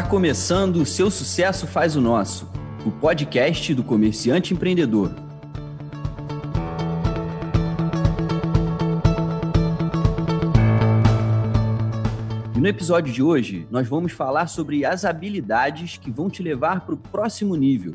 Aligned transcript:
Está 0.00 0.08
começando 0.08 0.76
o 0.76 0.86
Seu 0.86 1.10
Sucesso 1.10 1.66
Faz 1.66 1.94
o 1.94 2.00
Nosso, 2.00 2.50
o 2.86 2.90
podcast 2.90 3.74
do 3.74 3.84
comerciante 3.84 4.54
empreendedor. 4.54 5.14
E 12.56 12.58
no 12.58 12.66
episódio 12.66 13.12
de 13.12 13.22
hoje, 13.22 13.66
nós 13.70 13.86
vamos 13.86 14.12
falar 14.12 14.46
sobre 14.46 14.86
as 14.86 15.04
habilidades 15.04 15.98
que 15.98 16.10
vão 16.10 16.30
te 16.30 16.42
levar 16.42 16.80
para 16.80 16.94
o 16.94 16.98
próximo 16.98 17.54
nível. 17.54 17.94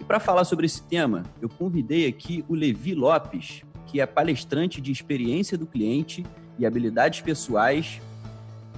E 0.00 0.04
para 0.04 0.18
falar 0.18 0.44
sobre 0.44 0.64
esse 0.64 0.82
tema, 0.84 1.24
eu 1.42 1.50
convidei 1.50 2.06
aqui 2.08 2.42
o 2.48 2.54
Levi 2.54 2.94
Lopes, 2.94 3.60
que 3.86 4.00
é 4.00 4.06
palestrante 4.06 4.80
de 4.80 4.90
experiência 4.90 5.58
do 5.58 5.66
cliente 5.66 6.24
e 6.58 6.64
habilidades 6.64 7.20
pessoais 7.20 8.00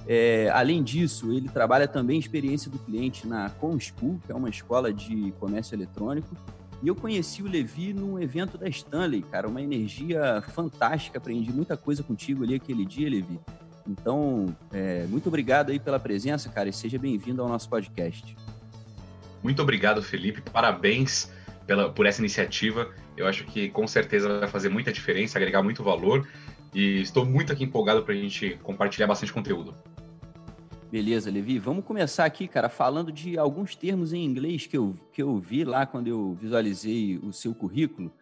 é, 0.07 0.49
além 0.53 0.83
disso, 0.83 1.31
ele 1.31 1.47
trabalha 1.47 1.87
também 1.87 2.19
experiência 2.19 2.69
do 2.69 2.77
cliente 2.77 3.27
na 3.27 3.49
ComSchool, 3.49 4.19
que 4.25 4.31
é 4.31 4.35
uma 4.35 4.49
escola 4.49 4.91
de 4.91 5.33
comércio 5.39 5.75
eletrônico. 5.75 6.35
E 6.81 6.87
eu 6.87 6.95
conheci 6.95 7.41
o 7.41 7.47
Levi 7.47 7.93
num 7.93 8.19
evento 8.19 8.57
da 8.57 8.67
Stanley, 8.67 9.21
cara, 9.21 9.47
uma 9.47 9.61
energia 9.61 10.43
fantástica. 10.53 11.17
Aprendi 11.17 11.51
muita 11.53 11.77
coisa 11.77 12.03
contigo 12.03 12.43
ali 12.43 12.55
aquele 12.55 12.85
dia, 12.85 13.09
Levi. 13.09 13.39
Então, 13.87 14.53
é, 14.71 15.05
muito 15.07 15.27
obrigado 15.27 15.69
aí 15.69 15.79
pela 15.79 15.99
presença, 15.99 16.49
cara, 16.49 16.67
e 16.67 16.73
seja 16.73 16.97
bem-vindo 16.97 17.41
ao 17.41 17.47
nosso 17.47 17.69
podcast. 17.69 18.35
Muito 19.41 19.61
obrigado, 19.61 20.01
Felipe. 20.01 20.41
Parabéns 20.41 21.31
pela, 21.65 21.89
por 21.89 22.05
essa 22.05 22.19
iniciativa. 22.19 22.89
Eu 23.15 23.27
acho 23.27 23.45
que 23.45 23.69
com 23.69 23.87
certeza 23.87 24.39
vai 24.39 24.49
fazer 24.49 24.67
muita 24.67 24.91
diferença, 24.91 25.37
agregar 25.37 25.63
muito 25.63 25.83
valor. 25.83 26.27
E 26.73 27.01
estou 27.01 27.23
muito 27.23 27.53
aqui 27.53 27.63
empolgado 27.63 28.03
para 28.03 28.13
a 28.13 28.17
gente 28.17 28.57
compartilhar 28.63 29.07
bastante 29.07 29.31
conteúdo. 29.31 29.73
Beleza, 30.93 31.31
Levi. 31.31 31.57
Vamos 31.57 31.83
começar 31.85 32.23
aqui, 32.23 32.47
cara, 32.47 32.69
falando 32.69 33.11
de 33.11 33.35
alguns 33.35 33.75
termos 33.75 34.13
em 34.13 34.23
inglês 34.23 34.67
que 34.67 34.77
eu, 34.77 34.93
que 35.11 35.23
eu 35.23 35.39
vi 35.39 35.63
lá 35.63 35.87
quando 35.87 36.07
eu 36.07 36.37
visualizei 36.39 37.17
o 37.17 37.33
seu 37.33 37.55
currículo. 37.55 38.13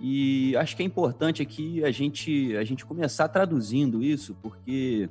E 0.00 0.56
acho 0.56 0.76
que 0.76 0.84
é 0.84 0.86
importante 0.86 1.42
aqui 1.42 1.84
a 1.84 1.90
gente, 1.90 2.56
a 2.56 2.62
gente 2.62 2.86
começar 2.86 3.26
traduzindo 3.26 4.00
isso, 4.00 4.32
porque 4.40 5.10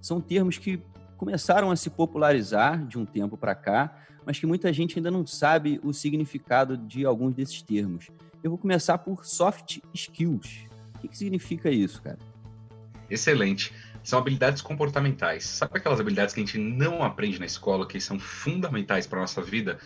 são 0.00 0.18
termos 0.18 0.56
que 0.56 0.80
começaram 1.18 1.70
a 1.70 1.76
se 1.76 1.90
popularizar 1.90 2.86
de 2.86 2.98
um 2.98 3.04
tempo 3.04 3.36
para 3.36 3.54
cá, 3.54 3.94
mas 4.24 4.38
que 4.38 4.46
muita 4.46 4.72
gente 4.72 4.98
ainda 4.98 5.10
não 5.10 5.26
sabe 5.26 5.78
o 5.84 5.92
significado 5.92 6.74
de 6.74 7.04
alguns 7.04 7.34
desses 7.34 7.60
termos. 7.60 8.08
Eu 8.42 8.48
vou 8.48 8.58
começar 8.58 8.96
por 8.96 9.26
soft 9.26 9.80
skills. 9.92 10.64
O 10.94 11.00
que, 11.00 11.08
que 11.08 11.18
significa 11.18 11.70
isso, 11.70 12.00
cara? 12.00 12.18
Excelente 13.10 13.74
são 14.02 14.18
habilidades 14.18 14.62
comportamentais. 14.62 15.44
Sabe 15.44 15.78
aquelas 15.78 16.00
habilidades 16.00 16.34
que 16.34 16.40
a 16.40 16.44
gente 16.44 16.58
não 16.58 17.02
aprende 17.02 17.38
na 17.38 17.46
escola, 17.46 17.86
que 17.86 18.00
são 18.00 18.18
fundamentais 18.18 19.06
para 19.06 19.18
a 19.18 19.22
nossa 19.22 19.42
vida? 19.42 19.78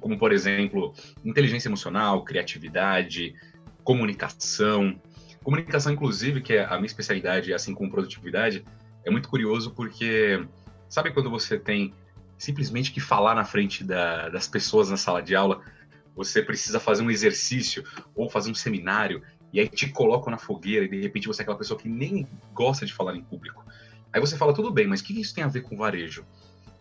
Como, 0.00 0.18
por 0.18 0.32
exemplo, 0.32 0.94
inteligência 1.24 1.68
emocional, 1.68 2.24
criatividade, 2.24 3.34
comunicação. 3.82 5.00
Comunicação, 5.42 5.92
inclusive, 5.92 6.40
que 6.40 6.54
é 6.54 6.64
a 6.64 6.76
minha 6.76 6.86
especialidade, 6.86 7.52
assim 7.52 7.74
como 7.74 7.90
produtividade, 7.90 8.64
é 9.04 9.10
muito 9.10 9.28
curioso 9.28 9.72
porque 9.72 10.46
sabe 10.88 11.10
quando 11.10 11.30
você 11.30 11.58
tem 11.58 11.92
simplesmente 12.38 12.92
que 12.92 13.00
falar 13.00 13.34
na 13.34 13.44
frente 13.44 13.82
da, 13.82 14.28
das 14.28 14.46
pessoas 14.46 14.90
na 14.90 14.96
sala 14.96 15.22
de 15.22 15.34
aula? 15.34 15.60
Você 16.14 16.42
precisa 16.42 16.78
fazer 16.78 17.02
um 17.02 17.10
exercício 17.10 17.82
ou 18.14 18.28
fazer 18.28 18.50
um 18.50 18.54
seminário 18.54 19.22
e 19.52 19.60
aí 19.60 19.68
te 19.68 19.88
colocam 19.88 20.30
na 20.30 20.38
fogueira 20.38 20.84
e 20.84 20.88
de 20.88 21.00
repente 21.00 21.28
você 21.28 21.42
é 21.42 21.44
aquela 21.44 21.58
pessoa 21.58 21.78
que 21.78 21.88
nem 21.88 22.26
gosta 22.54 22.86
de 22.86 22.92
falar 22.92 23.14
em 23.14 23.22
público. 23.22 23.64
Aí 24.12 24.20
você 24.20 24.36
fala, 24.36 24.54
tudo 24.54 24.70
bem, 24.70 24.86
mas 24.86 25.00
o 25.00 25.04
que 25.04 25.18
isso 25.20 25.34
tem 25.34 25.44
a 25.44 25.48
ver 25.48 25.62
com 25.62 25.76
varejo? 25.76 26.24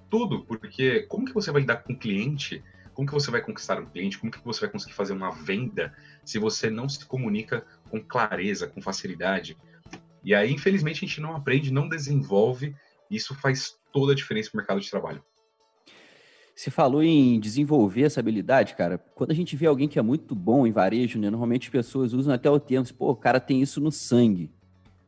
Tudo, 0.10 0.46
porque 0.46 1.02
como 1.04 1.26
que 1.26 1.34
você 1.34 1.52
vai 1.52 1.62
lidar 1.62 1.78
com 1.78 1.94
o 1.94 1.98
cliente? 1.98 2.64
Como 2.94 3.08
que 3.08 3.14
você 3.14 3.32
vai 3.32 3.42
conquistar 3.42 3.80
um 3.80 3.86
cliente? 3.86 4.18
Como 4.18 4.32
que 4.32 4.44
você 4.44 4.62
vai 4.62 4.70
conseguir 4.70 4.94
fazer 4.94 5.14
uma 5.14 5.32
venda 5.32 5.94
se 6.26 6.38
você 6.38 6.70
não 6.70 6.88
se 6.90 7.06
comunica 7.06 7.66
com 7.90 8.02
clareza, 8.02 8.68
com 8.68 8.82
facilidade? 8.82 9.58
E 10.24 10.36
aí, 10.36 10.52
infelizmente, 10.52 11.04
a 11.04 11.08
gente 11.08 11.22
não 11.22 11.36
aprende, 11.36 11.72
não 11.72 11.90
desenvolve, 11.90 12.76
e 13.10 13.16
isso 13.16 13.34
faz 13.36 13.78
toda 13.92 14.12
a 14.12 14.16
diferença 14.16 14.52
no 14.54 14.58
mercado 14.58 14.80
de 14.80 14.90
trabalho. 14.90 15.24
Você 16.62 16.70
falou 16.70 17.02
em 17.02 17.40
desenvolver 17.40 18.04
essa 18.04 18.20
habilidade, 18.20 18.76
cara. 18.76 19.00
Quando 19.16 19.32
a 19.32 19.34
gente 19.34 19.56
vê 19.56 19.66
alguém 19.66 19.88
que 19.88 19.98
é 19.98 20.02
muito 20.04 20.36
bom 20.36 20.68
em 20.68 20.72
varejo, 20.72 21.18
né, 21.18 21.28
normalmente 21.28 21.66
as 21.66 21.72
pessoas 21.72 22.14
usam 22.14 22.32
até 22.32 22.52
o 22.52 22.60
termo, 22.60 22.86
pô, 22.94 23.10
o 23.10 23.16
cara 23.16 23.40
tem 23.40 23.64
isso 23.64 23.82
no 23.82 23.92
sangue. 23.92 24.52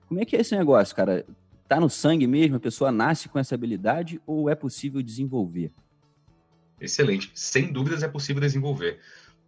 Como 0.08 0.20
é 0.20 0.26
que 0.26 0.36
é 0.36 0.42
esse 0.42 0.58
negócio, 0.58 0.96
cara? 0.96 1.24
Tá 1.68 1.80
no 1.80 1.92
sangue 1.92 2.26
mesmo? 2.26 2.56
A 2.56 2.60
pessoa 2.60 2.92
nasce 2.92 3.30
com 3.30 3.38
essa 3.38 3.54
habilidade 3.54 4.20
ou 4.26 4.50
é 4.50 4.56
possível 4.56 5.00
desenvolver? 5.04 5.72
Excelente. 6.82 7.30
Sem 7.36 7.72
dúvidas 7.72 8.02
é 8.02 8.08
possível 8.08 8.42
desenvolver. 8.42 9.00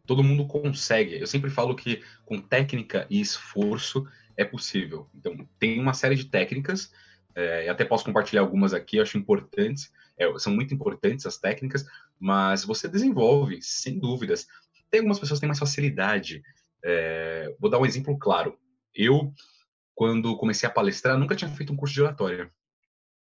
Todo 0.06 0.24
mundo 0.24 0.46
consegue. 0.46 1.20
Eu 1.20 1.26
sempre 1.26 1.50
falo 1.50 1.74
que 1.74 2.04
com 2.24 2.40
técnica 2.40 3.08
e 3.10 3.20
esforço 3.20 4.08
é 4.38 4.46
possível. 4.46 5.08
Então, 5.16 5.36
tem 5.58 5.80
uma 5.80 5.96
série 5.96 6.14
de 6.14 6.26
técnicas, 6.26 6.92
é, 7.34 7.68
até 7.68 7.84
posso 7.84 8.06
compartilhar 8.06 8.42
algumas 8.42 8.76
aqui, 8.76 9.00
acho 9.00 9.18
importantes, 9.18 9.92
é, 10.18 10.40
são 10.40 10.54
muito 10.54 10.74
importantes 10.74 11.26
as 11.26 11.38
técnicas, 11.38 11.86
mas 12.20 12.64
você 12.64 12.88
desenvolve, 12.88 13.62
sem 13.62 14.00
dúvidas. 14.00 14.48
Tem 14.90 15.00
algumas 15.00 15.20
pessoas 15.20 15.40
que 15.40 15.42
têm 15.42 15.50
mais 15.50 15.60
facilidade. 15.60 16.42
É, 16.84 17.54
vou 17.60 17.70
dar 17.70 17.80
um 17.80 17.86
exemplo 17.86 18.18
claro. 18.18 18.58
Eu, 18.94 19.34
quando 19.94 20.38
comecei 20.38 20.68
a 20.68 20.72
palestrar, 20.72 21.18
nunca 21.18 21.36
tinha 21.36 21.50
feito 21.50 21.74
um 21.74 21.76
curso 21.76 21.94
de 21.94 22.02
oratória. 22.02 22.52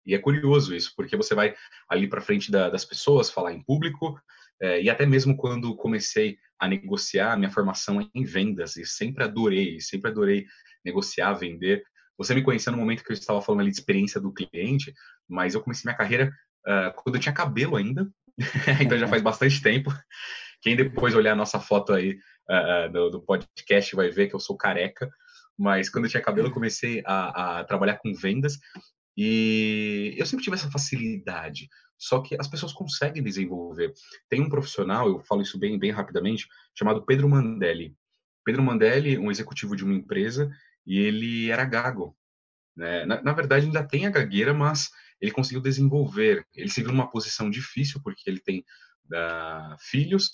E 0.05 0.15
é 0.15 0.19
curioso 0.19 0.75
isso, 0.75 0.93
porque 0.97 1.17
você 1.17 1.35
vai 1.35 1.55
ali 1.89 2.09
para 2.09 2.21
frente 2.21 2.51
da, 2.51 2.69
das 2.69 2.85
pessoas, 2.85 3.31
falar 3.31 3.53
em 3.53 3.63
público, 3.63 4.19
é, 4.61 4.83
e 4.83 4.91
até 4.91 5.07
mesmo 5.07 5.37
quando 5.37 5.77
comecei 5.77 6.39
a 6.59 6.67
negociar, 6.69 7.37
minha 7.37 7.51
formação 7.51 8.01
é 8.01 8.07
em 8.15 8.25
vendas, 8.25 8.77
e 8.77 8.85
sempre 8.85 9.25
adorei, 9.25 9.81
sempre 9.81 10.11
adorei 10.11 10.47
negociar, 10.85 11.35
vender. 11.35 11.83
Você 12.19 12.35
me 12.35 12.43
conheceu 12.43 12.73
no 12.73 12.79
momento 12.79 13.05
que 13.05 13.13
eu 13.13 13.15
estava 13.15 13.41
falando 13.41 13.61
ali 13.61 13.71
de 13.71 13.79
experiência 13.79 14.21
do 14.21 14.33
cliente, 14.33 14.93
mas 15.29 15.55
eu 15.55 15.63
comecei 15.63 15.89
minha 15.89 15.97
carreira 15.97 16.33
uh, 16.67 16.93
quando 16.97 17.17
eu 17.17 17.21
tinha 17.21 17.33
cabelo 17.33 17.77
ainda, 17.77 18.09
então 18.81 18.99
já 18.99 19.09
faz 19.09 19.23
bastante 19.23 19.61
tempo. 19.63 19.91
Quem 20.63 20.77
depois 20.77 21.15
olhar 21.15 21.33
a 21.33 21.37
nossa 21.37 21.59
foto 21.59 21.93
aí 21.93 22.19
uh, 22.49 22.93
do, 22.93 23.11
do, 23.11 23.23
podcast 23.23 23.95
vai 23.97 24.11
ver 24.11 24.29
que 24.29 24.35
eu 24.35 24.41
sou 24.41 24.57
careca, 24.57 25.11
mas 25.59 25.89
quando 25.89 26.05
eu 26.05 26.11
tinha 26.11 26.23
cabelo 26.23 26.49
eu 26.49 26.53
comecei 26.53 27.03
a, 27.07 27.61
a 27.61 27.65
trabalhar 27.65 27.97
com 27.97 28.13
vendas 28.15 28.59
e 29.17 30.15
eu 30.17 30.27
sempre 30.27 30.45
tive 30.45 30.57
essa 30.57 30.71
facilidade, 30.71 31.69
só 31.99 32.21
que 32.21 32.35
as 32.41 32.49
pessoas 32.49 32.73
conseguem 32.73 33.23
desenvolver. 33.23 33.93
Tem 34.29 34.41
um 34.41 34.49
profissional, 34.49 35.09
eu 35.09 35.21
falo 35.21 35.43
isso 35.43 35.59
bem, 35.59 35.79
bem 35.79 35.91
rapidamente, 35.91 36.49
chamado 36.75 37.05
Pedro 37.05 37.29
Mandelli. 37.29 37.95
Pedro 38.45 38.63
Mandelli, 38.63 39.19
um 39.19 39.31
executivo 39.31 39.77
de 39.77 39.85
uma 39.85 39.95
empresa, 39.95 40.51
e 40.87 40.99
ele 40.99 41.51
era 41.51 41.65
gago. 41.65 42.17
Né? 42.75 43.05
Na, 43.05 43.23
na 43.23 43.33
verdade, 43.33 43.67
ainda 43.67 43.87
tem 43.87 44.07
a 44.07 44.11
gagueira, 44.11 44.55
mas 44.55 44.91
ele 45.21 45.31
conseguiu 45.31 45.61
desenvolver. 45.61 46.47
Ele 46.55 46.69
se 46.69 46.83
viu 46.83 46.93
numa 46.93 47.11
posição 47.11 47.51
difícil, 47.51 48.01
porque 48.03 48.29
ele 48.29 48.41
tem 48.41 48.61
uh, 48.61 49.77
filhos, 49.79 50.31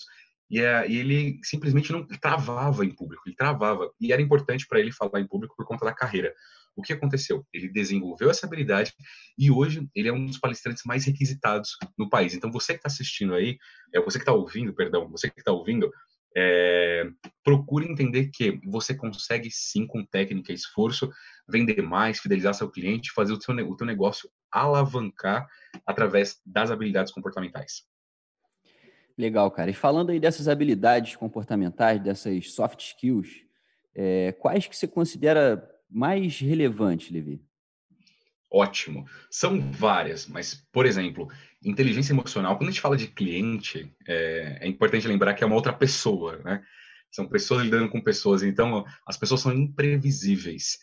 e, 0.49 0.61
uh, 0.61 0.85
e, 0.87 0.97
ele 0.97 1.39
simplesmente 1.43 1.91
não 1.91 2.05
travava 2.05 2.85
em 2.85 2.95
público, 2.95 3.23
ele 3.25 3.35
travava. 3.35 3.91
E 3.99 4.13
era 4.13 4.21
importante 4.21 4.65
para 4.67 4.79
ele 4.79 4.91
falar 4.91 5.19
em 5.19 5.27
público 5.27 5.55
por 5.55 5.65
conta 5.65 5.85
da 5.85 5.93
carreira. 5.93 6.33
O 6.75 6.81
que 6.81 6.93
aconteceu? 6.93 7.45
Ele 7.51 7.67
desenvolveu 7.67 8.29
essa 8.29 8.45
habilidade 8.45 8.93
e 9.35 9.49
hoje 9.49 9.89
ele 9.95 10.07
é 10.07 10.13
um 10.13 10.27
dos 10.27 10.37
palestrantes 10.37 10.83
mais 10.85 11.05
requisitados 11.05 11.71
no 11.97 12.07
país. 12.07 12.35
Então, 12.35 12.51
você 12.51 12.73
que 12.73 12.79
está 12.79 12.87
assistindo 12.87 13.33
aí, 13.33 13.57
é 13.91 13.99
você 13.99 14.19
que 14.19 14.23
está 14.23 14.31
ouvindo, 14.31 14.73
perdão, 14.75 15.09
você 15.09 15.27
que 15.27 15.39
está 15.39 15.51
ouvindo, 15.51 15.91
é, 16.39 17.09
procure 17.43 17.91
entender 17.91 18.27
que 18.27 18.61
você 18.63 18.93
consegue 18.93 19.49
sim, 19.49 19.87
com 19.87 20.05
técnica 20.05 20.51
e 20.51 20.55
esforço, 20.55 21.09
vender 21.49 21.81
mais, 21.81 22.19
fidelizar 22.19 22.53
seu 22.53 22.69
cliente, 22.69 23.11
fazer 23.11 23.33
o 23.33 23.41
seu, 23.41 23.55
o 23.55 23.75
teu 23.75 23.87
negócio 23.87 24.29
alavancar 24.51 25.47
através 25.83 26.39
das 26.45 26.69
habilidades 26.69 27.11
comportamentais. 27.11 27.87
Legal, 29.17 29.49
cara. 29.49 29.71
E 29.71 29.73
falando 29.73 30.11
aí 30.11 30.19
dessas 30.19 30.47
habilidades 30.47 31.15
comportamentais, 31.15 31.99
dessas 31.99 32.53
soft 32.53 32.81
skills, 32.81 33.43
é, 33.95 34.31
quais 34.33 34.67
que 34.67 34.77
você 34.77 34.87
considera 34.87 35.67
mais 35.89 36.39
relevantes, 36.39 37.09
Levi? 37.09 37.41
Ótimo. 38.51 39.05
São 39.31 39.59
várias, 39.71 40.27
mas, 40.27 40.63
por 40.71 40.85
exemplo, 40.85 41.27
inteligência 41.69 42.13
emocional, 42.13 42.57
quando 42.57 42.69
a 42.69 42.71
gente 42.71 42.81
fala 42.81 42.97
de 42.97 43.07
cliente, 43.07 43.93
é, 44.07 44.59
é, 44.61 44.67
importante 44.67 45.07
lembrar 45.07 45.33
que 45.33 45.43
é 45.43 45.47
uma 45.47 45.55
outra 45.55 45.73
pessoa, 45.73 46.37
né? 46.37 46.63
São 47.11 47.27
pessoas 47.27 47.63
lidando 47.63 47.89
com 47.89 48.01
pessoas, 48.01 48.43
então 48.43 48.85
as 49.05 49.17
pessoas 49.17 49.41
são 49.41 49.53
imprevisíveis. 49.53 50.77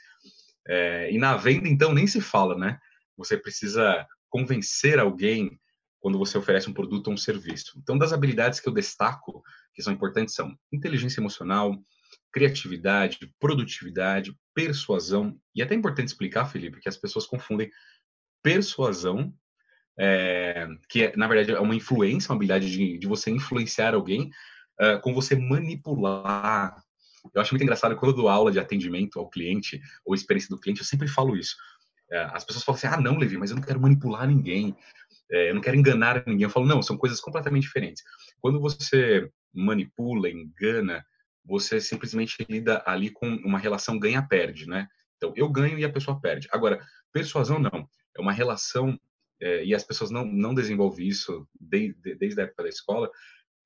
É, 0.66 1.12
e 1.12 1.18
na 1.18 1.36
venda, 1.36 1.68
então, 1.68 1.92
nem 1.92 2.06
se 2.06 2.20
fala, 2.20 2.56
né? 2.56 2.78
Você 3.16 3.36
precisa 3.36 4.06
convencer 4.28 4.98
alguém 4.98 5.58
quando 6.00 6.18
você 6.18 6.36
oferece 6.36 6.68
um 6.68 6.74
produto 6.74 7.08
ou 7.08 7.14
um 7.14 7.18
serviço. 7.18 7.78
Então, 7.78 7.96
das 7.96 8.12
habilidades 8.12 8.60
que 8.60 8.68
eu 8.68 8.72
destaco, 8.72 9.42
que 9.74 9.82
são 9.82 9.92
importantes, 9.92 10.34
são 10.34 10.54
inteligência 10.72 11.20
emocional, 11.20 11.78
criatividade, 12.32 13.32
produtividade, 13.38 14.36
persuasão. 14.54 15.38
E 15.54 15.62
é 15.62 15.64
até 15.64 15.74
importante 15.74 16.08
explicar, 16.08 16.46
Felipe, 16.46 16.80
que 16.80 16.88
as 16.88 16.96
pessoas 16.96 17.26
confundem 17.26 17.70
persuasão 18.42 19.32
é, 19.98 20.66
que 20.88 21.04
é, 21.04 21.16
na 21.16 21.26
verdade 21.26 21.52
é 21.52 21.60
uma 21.60 21.74
influência, 21.74 22.30
uma 22.30 22.36
habilidade 22.36 22.70
de, 22.70 22.98
de 22.98 23.06
você 23.06 23.30
influenciar 23.30 23.94
alguém, 23.94 24.30
uh, 24.80 25.00
com 25.00 25.14
você 25.14 25.36
manipular. 25.36 26.82
Eu 27.34 27.40
acho 27.40 27.52
muito 27.54 27.62
engraçado 27.62 27.96
quando 27.96 28.12
eu 28.12 28.16
dou 28.16 28.28
aula 28.28 28.52
de 28.52 28.58
atendimento 28.58 29.18
ao 29.18 29.28
cliente, 29.28 29.80
ou 30.04 30.14
experiência 30.14 30.48
do 30.48 30.60
cliente, 30.60 30.80
eu 30.80 30.86
sempre 30.86 31.08
falo 31.08 31.36
isso. 31.36 31.56
Uh, 32.10 32.30
as 32.32 32.44
pessoas 32.44 32.64
falam 32.64 32.78
assim: 32.78 32.86
ah, 32.86 33.00
não, 33.00 33.16
Levi, 33.16 33.36
mas 33.36 33.50
eu 33.50 33.56
não 33.56 33.62
quero 33.62 33.80
manipular 33.80 34.26
ninguém, 34.26 34.76
é, 35.30 35.50
eu 35.50 35.54
não 35.54 35.62
quero 35.62 35.76
enganar 35.76 36.22
ninguém. 36.26 36.44
Eu 36.44 36.50
falo: 36.50 36.66
não, 36.66 36.82
são 36.82 36.96
coisas 36.96 37.20
completamente 37.20 37.62
diferentes. 37.62 38.02
Quando 38.40 38.60
você 38.60 39.30
manipula, 39.52 40.28
engana, 40.28 41.04
você 41.44 41.80
simplesmente 41.80 42.44
lida 42.48 42.82
ali 42.86 43.10
com 43.10 43.26
uma 43.26 43.58
relação 43.58 43.98
ganha-perde, 43.98 44.66
né? 44.66 44.88
Então, 45.16 45.32
eu 45.36 45.48
ganho 45.48 45.78
e 45.78 45.84
a 45.84 45.92
pessoa 45.92 46.20
perde. 46.20 46.48
Agora, 46.50 46.84
persuasão 47.12 47.58
não. 47.58 47.88
É 48.16 48.20
uma 48.20 48.32
relação, 48.32 48.98
é, 49.40 49.64
e 49.64 49.74
as 49.74 49.84
pessoas 49.84 50.10
não, 50.10 50.24
não 50.24 50.54
desenvolvem 50.54 51.06
isso 51.06 51.46
desde, 51.58 52.14
desde 52.14 52.40
a 52.40 52.44
época 52.44 52.62
da 52.64 52.68
escola, 52.68 53.10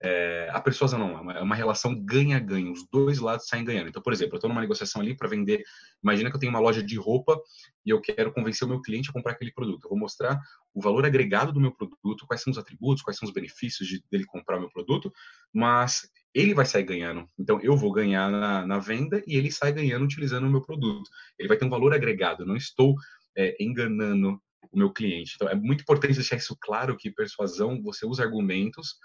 é, 0.00 0.48
a 0.52 0.60
persuasão 0.60 0.98
não, 0.98 1.18
é 1.18 1.20
uma, 1.20 1.32
é 1.32 1.42
uma 1.42 1.56
relação 1.56 1.94
ganha-ganha, 1.94 2.70
os 2.70 2.86
dois 2.88 3.18
lados 3.18 3.46
saem 3.48 3.64
ganhando. 3.64 3.88
Então, 3.88 4.02
por 4.02 4.12
exemplo, 4.12 4.34
eu 4.34 4.38
estou 4.38 4.48
numa 4.48 4.60
negociação 4.60 5.02
ali 5.02 5.16
para 5.16 5.28
vender, 5.28 5.62
imagina 6.02 6.30
que 6.30 6.36
eu 6.36 6.40
tenho 6.40 6.50
uma 6.50 6.60
loja 6.60 6.82
de 6.82 6.96
roupa 6.96 7.40
e 7.84 7.90
eu 7.90 8.00
quero 8.00 8.32
convencer 8.32 8.66
o 8.66 8.70
meu 8.70 8.80
cliente 8.80 9.10
a 9.10 9.12
comprar 9.12 9.32
aquele 9.32 9.52
produto. 9.52 9.84
Eu 9.84 9.90
vou 9.90 9.98
mostrar 9.98 10.38
o 10.72 10.80
valor 10.80 11.04
agregado 11.04 11.52
do 11.52 11.60
meu 11.60 11.72
produto, 11.72 12.26
quais 12.26 12.42
são 12.42 12.52
os 12.52 12.58
atributos, 12.58 13.02
quais 13.02 13.18
são 13.18 13.26
os 13.26 13.34
benefícios 13.34 13.88
de, 13.88 14.02
dele 14.10 14.24
comprar 14.24 14.58
o 14.58 14.60
meu 14.60 14.70
produto, 14.70 15.12
mas 15.52 16.08
ele 16.32 16.54
vai 16.54 16.64
sair 16.64 16.84
ganhando. 16.84 17.28
Então, 17.36 17.60
eu 17.60 17.76
vou 17.76 17.90
ganhar 17.90 18.30
na, 18.30 18.64
na 18.64 18.78
venda 18.78 19.20
e 19.26 19.36
ele 19.36 19.50
sai 19.50 19.72
ganhando 19.72 20.04
utilizando 20.04 20.46
o 20.46 20.50
meu 20.50 20.62
produto. 20.62 21.10
Ele 21.36 21.48
vai 21.48 21.56
ter 21.56 21.64
um 21.64 21.70
valor 21.70 21.92
agregado, 21.92 22.44
eu 22.44 22.46
não 22.46 22.56
estou 22.56 22.94
é, 23.36 23.56
enganando 23.58 24.40
o 24.70 24.78
meu 24.78 24.92
cliente. 24.92 25.32
Então, 25.36 25.48
é 25.48 25.54
muito 25.54 25.82
importante 25.82 26.14
deixar 26.14 26.36
isso 26.36 26.56
claro 26.60 26.96
que 26.96 27.10
persuasão, 27.10 27.82
você 27.82 28.06
usa 28.06 28.22
argumentos, 28.22 28.96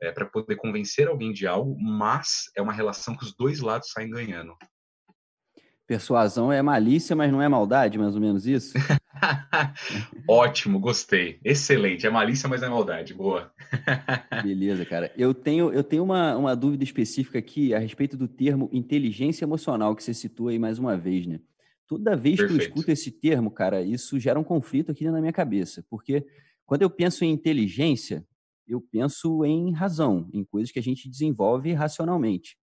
é, 0.00 0.10
para 0.10 0.26
poder 0.26 0.56
convencer 0.56 1.08
alguém 1.08 1.32
de 1.32 1.46
algo, 1.46 1.76
mas 1.80 2.50
é 2.56 2.62
uma 2.62 2.72
relação 2.72 3.16
que 3.16 3.24
os 3.24 3.34
dois 3.34 3.60
lados 3.60 3.90
saem 3.90 4.10
ganhando. 4.10 4.56
Persuasão 5.86 6.52
é 6.52 6.62
malícia, 6.62 7.16
mas 7.16 7.32
não 7.32 7.42
é 7.42 7.48
maldade, 7.48 7.98
mais 7.98 8.14
ou 8.14 8.20
menos 8.20 8.46
isso? 8.46 8.74
Ótimo, 10.28 10.78
gostei. 10.78 11.40
Excelente. 11.44 12.06
É 12.06 12.10
malícia, 12.10 12.48
mas 12.48 12.60
não 12.60 12.68
é 12.68 12.70
maldade. 12.70 13.12
Boa. 13.12 13.52
Beleza, 14.44 14.86
cara. 14.86 15.12
Eu 15.16 15.34
tenho, 15.34 15.72
eu 15.72 15.82
tenho 15.82 16.04
uma, 16.04 16.36
uma 16.36 16.54
dúvida 16.54 16.84
específica 16.84 17.40
aqui 17.40 17.74
a 17.74 17.78
respeito 17.80 18.16
do 18.16 18.28
termo 18.28 18.70
inteligência 18.72 19.44
emocional 19.44 19.96
que 19.96 20.04
você 20.04 20.14
citou 20.14 20.46
aí 20.46 20.60
mais 20.60 20.78
uma 20.78 20.96
vez, 20.96 21.26
né? 21.26 21.40
Toda 21.90 22.14
vez 22.14 22.36
Perfeito. 22.36 22.56
que 22.56 22.64
eu 22.64 22.68
escuto 22.68 22.92
esse 22.92 23.10
termo, 23.10 23.50
cara, 23.50 23.82
isso 23.82 24.16
gera 24.16 24.38
um 24.38 24.44
conflito 24.44 24.92
aqui 24.92 25.10
na 25.10 25.18
minha 25.18 25.32
cabeça, 25.32 25.84
porque 25.90 26.24
quando 26.64 26.82
eu 26.82 26.88
penso 26.88 27.24
em 27.24 27.32
inteligência, 27.32 28.24
eu 28.64 28.80
penso 28.80 29.44
em 29.44 29.72
razão, 29.72 30.30
em 30.32 30.44
coisas 30.44 30.70
que 30.70 30.78
a 30.78 30.82
gente 30.82 31.10
desenvolve 31.10 31.72
racionalmente. 31.72 32.56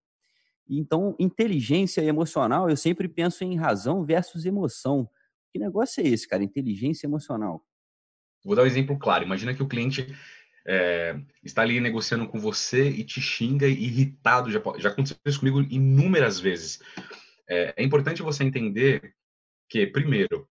Então, 0.66 1.14
inteligência 1.20 2.00
emocional, 2.02 2.70
eu 2.70 2.78
sempre 2.78 3.10
penso 3.10 3.44
em 3.44 3.58
razão 3.58 4.06
versus 4.06 4.46
emoção. 4.46 5.10
Que 5.52 5.60
negócio 5.60 6.00
é 6.02 6.08
esse, 6.08 6.26
cara? 6.26 6.42
Inteligência 6.42 7.06
emocional. 7.06 7.62
Vou 8.46 8.56
dar 8.56 8.64
um 8.64 8.68
exemplo 8.68 8.98
claro. 8.98 9.26
Imagina 9.26 9.54
que 9.54 9.62
o 9.62 9.68
cliente 9.68 10.08
é, 10.66 11.20
está 11.44 11.64
ali 11.64 11.82
negociando 11.82 12.30
com 12.30 12.40
você 12.40 12.90
e 12.90 13.04
te 13.04 13.20
xinga 13.20 13.68
irritado. 13.68 14.50
Já, 14.50 14.62
já 14.78 14.88
aconteceu 14.88 15.18
isso 15.26 15.40
comigo 15.40 15.62
inúmeras 15.70 16.40
vezes. 16.40 16.80
É, 17.50 17.74
é 17.76 17.84
importante 17.84 18.22
você 18.22 18.46
entender 18.46 19.17
que, 19.70 19.88
primeiro, 19.88 20.48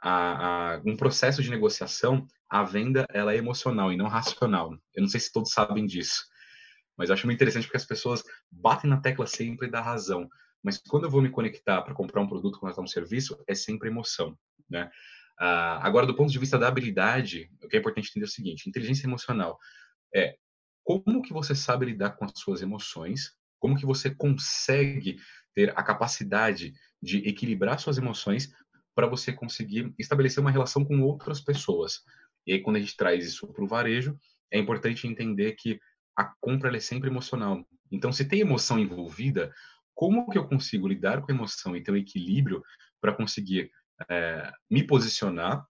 a, 0.00 0.74
a, 0.74 0.82
um 0.84 0.96
processo 0.96 1.42
de 1.42 1.50
negociação, 1.50 2.26
a 2.48 2.62
venda 2.62 3.06
ela 3.10 3.32
é 3.32 3.36
emocional 3.36 3.92
e 3.92 3.96
não 3.96 4.06
racional. 4.06 4.72
Eu 4.94 5.02
não 5.02 5.08
sei 5.08 5.20
se 5.20 5.32
todos 5.32 5.50
sabem 5.50 5.86
disso, 5.86 6.24
mas 6.96 7.10
acho 7.10 7.26
muito 7.26 7.36
interessante 7.36 7.64
porque 7.64 7.76
as 7.76 7.86
pessoas 7.86 8.22
batem 8.50 8.88
na 8.88 9.00
tecla 9.00 9.26
sempre 9.26 9.68
da 9.68 9.80
razão. 9.80 10.28
Mas 10.62 10.78
quando 10.78 11.04
eu 11.04 11.10
vou 11.10 11.20
me 11.22 11.30
conectar 11.30 11.82
para 11.82 11.94
comprar 11.94 12.20
um 12.20 12.28
produto, 12.28 12.58
contratar 12.58 12.84
um 12.84 12.88
serviço, 12.88 13.42
é 13.46 13.54
sempre 13.54 13.88
emoção, 13.88 14.38
né? 14.68 14.90
Ah, 15.38 15.84
agora, 15.84 16.06
do 16.06 16.14
ponto 16.14 16.30
de 16.30 16.38
vista 16.38 16.58
da 16.58 16.68
habilidade, 16.68 17.50
o 17.62 17.68
que 17.68 17.76
é 17.76 17.80
importante 17.80 18.08
entender 18.08 18.24
é 18.24 18.28
o 18.28 18.30
seguinte: 18.30 18.68
inteligência 18.68 19.06
emocional 19.06 19.58
é 20.14 20.36
como 20.84 21.22
que 21.22 21.32
você 21.32 21.54
sabe 21.54 21.86
lidar 21.86 22.10
com 22.10 22.24
as 22.24 22.32
suas 22.36 22.62
emoções, 22.62 23.32
como 23.58 23.76
que 23.76 23.86
você 23.86 24.14
consegue 24.14 25.16
ter 25.54 25.70
a 25.70 25.82
capacidade 25.82 26.72
de 27.04 27.18
equilibrar 27.28 27.78
suas 27.78 27.98
emoções 27.98 28.52
para 28.94 29.06
você 29.06 29.32
conseguir 29.32 29.92
estabelecer 29.98 30.40
uma 30.40 30.50
relação 30.50 30.84
com 30.84 31.02
outras 31.02 31.40
pessoas. 31.40 32.00
E 32.46 32.52
aí, 32.52 32.60
quando 32.60 32.76
a 32.76 32.80
gente 32.80 32.96
traz 32.96 33.26
isso 33.26 33.46
para 33.52 33.62
o 33.62 33.68
varejo, 33.68 34.18
é 34.50 34.58
importante 34.58 35.06
entender 35.06 35.52
que 35.52 35.78
a 36.16 36.32
compra 36.40 36.74
é 36.74 36.80
sempre 36.80 37.10
emocional. 37.10 37.64
Então, 37.90 38.12
se 38.12 38.24
tem 38.24 38.40
emoção 38.40 38.78
envolvida, 38.78 39.52
como 39.94 40.28
que 40.30 40.38
eu 40.38 40.46
consigo 40.46 40.88
lidar 40.88 41.20
com 41.20 41.30
a 41.30 41.34
emoção 41.34 41.76
e 41.76 41.82
ter 41.82 41.90
um 41.90 41.96
equilíbrio 41.96 42.62
para 43.00 43.12
conseguir 43.12 43.70
é, 44.08 44.52
me 44.70 44.86
posicionar 44.86 45.64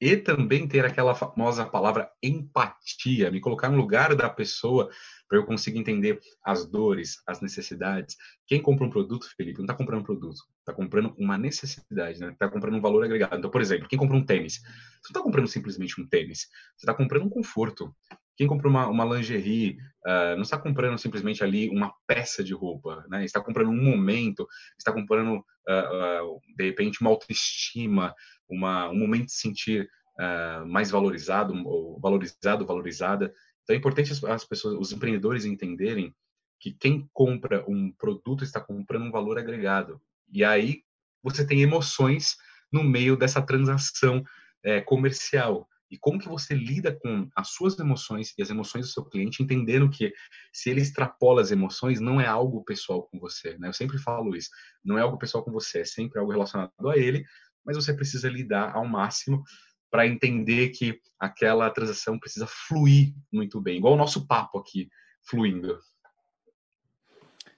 e 0.00 0.16
também 0.16 0.66
ter 0.66 0.84
aquela 0.84 1.14
famosa 1.14 1.66
palavra 1.66 2.10
empatia, 2.22 3.30
me 3.30 3.38
colocar 3.38 3.68
no 3.68 3.76
lugar 3.76 4.14
da 4.14 4.30
pessoa 4.30 4.90
para 5.28 5.38
eu 5.38 5.44
conseguir 5.44 5.78
entender 5.78 6.18
as 6.42 6.64
dores, 6.66 7.22
as 7.26 7.40
necessidades. 7.40 8.16
Quem 8.46 8.62
compra 8.62 8.86
um 8.86 8.90
produto, 8.90 9.28
Felipe, 9.36 9.58
não 9.58 9.64
está 9.64 9.74
comprando 9.74 10.00
um 10.00 10.04
produto, 10.04 10.40
está 10.58 10.72
comprando 10.72 11.14
uma 11.18 11.36
necessidade, 11.36 12.18
né? 12.18 12.32
Está 12.32 12.48
comprando 12.48 12.76
um 12.76 12.80
valor 12.80 13.04
agregado. 13.04 13.36
Então, 13.36 13.50
por 13.50 13.60
exemplo, 13.60 13.88
quem 13.88 13.98
compra 13.98 14.16
um 14.16 14.24
tênis, 14.24 14.54
você 14.54 14.62
não 14.64 15.10
está 15.10 15.22
comprando 15.22 15.48
simplesmente 15.48 16.00
um 16.00 16.06
tênis, 16.06 16.48
você 16.76 16.86
está 16.86 16.94
comprando 16.94 17.26
um 17.26 17.30
conforto. 17.30 17.94
Quem 18.36 18.46
compra 18.46 18.68
uma, 18.68 18.88
uma 18.88 19.04
lingerie 19.04 19.76
uh, 20.06 20.34
não 20.34 20.42
está 20.42 20.56
comprando 20.56 20.96
simplesmente 20.96 21.44
ali 21.44 21.68
uma 21.68 21.92
peça 22.06 22.42
de 22.42 22.54
roupa, 22.54 23.04
né? 23.08 23.22
Está 23.22 23.38
comprando 23.38 23.68
um 23.68 23.84
momento, 23.84 24.48
está 24.78 24.90
comprando 24.92 25.36
uh, 25.68 26.34
uh, 26.34 26.40
de 26.56 26.64
repente 26.64 27.02
uma 27.02 27.10
autoestima, 27.10 28.14
uma, 28.50 28.88
um 28.90 28.98
momento 28.98 29.26
de 29.26 29.32
sentir 29.32 29.88
uh, 30.18 30.66
mais 30.66 30.90
valorizado, 30.90 31.54
ou 31.66 31.98
valorizado, 32.00 32.66
valorizada. 32.66 33.32
Então 33.62 33.74
é 33.74 33.78
importante 33.78 34.12
as, 34.12 34.22
as, 34.24 34.44
pessoas, 34.44 34.74
os 34.78 34.92
empreendedores 34.92 35.44
entenderem 35.44 36.14
que 36.58 36.72
quem 36.72 37.08
compra 37.12 37.64
um 37.66 37.90
produto 37.92 38.44
está 38.44 38.60
comprando 38.60 39.06
um 39.06 39.10
valor 39.10 39.38
agregado. 39.38 40.00
E 40.32 40.44
aí 40.44 40.82
você 41.22 41.46
tem 41.46 41.62
emoções 41.62 42.36
no 42.70 42.84
meio 42.84 43.16
dessa 43.16 43.42
transação 43.42 44.22
é, 44.62 44.80
comercial. 44.80 45.66
E 45.90 45.98
como 45.98 46.20
que 46.20 46.28
você 46.28 46.54
lida 46.54 46.94
com 46.94 47.28
as 47.34 47.48
suas 47.48 47.76
emoções 47.76 48.32
e 48.38 48.42
as 48.42 48.48
emoções 48.48 48.86
do 48.86 48.92
seu 48.92 49.04
cliente, 49.04 49.42
entendendo 49.42 49.90
que 49.90 50.12
se 50.52 50.70
ele 50.70 50.80
extrapola 50.80 51.42
as 51.42 51.50
emoções, 51.50 51.98
não 51.98 52.20
é 52.20 52.26
algo 52.26 52.62
pessoal 52.62 53.02
com 53.02 53.18
você, 53.18 53.58
né? 53.58 53.66
Eu 53.66 53.72
sempre 53.72 53.98
falo 53.98 54.36
isso, 54.36 54.50
não 54.84 54.96
é 54.96 55.02
algo 55.02 55.18
pessoal 55.18 55.42
com 55.42 55.50
você, 55.50 55.80
é 55.80 55.84
sempre 55.84 56.20
algo 56.20 56.30
relacionado 56.30 56.88
a 56.88 56.96
ele, 56.96 57.24
mas 57.64 57.76
você 57.76 57.92
precisa 57.94 58.28
lidar 58.28 58.74
ao 58.74 58.86
máximo 58.86 59.42
para 59.90 60.06
entender 60.06 60.70
que 60.70 60.98
aquela 61.18 61.68
transação 61.70 62.18
precisa 62.18 62.46
fluir 62.46 63.14
muito 63.32 63.60
bem, 63.60 63.78
igual 63.78 63.94
o 63.94 63.98
nosso 63.98 64.26
papo 64.26 64.58
aqui 64.58 64.88
fluindo. 65.28 65.78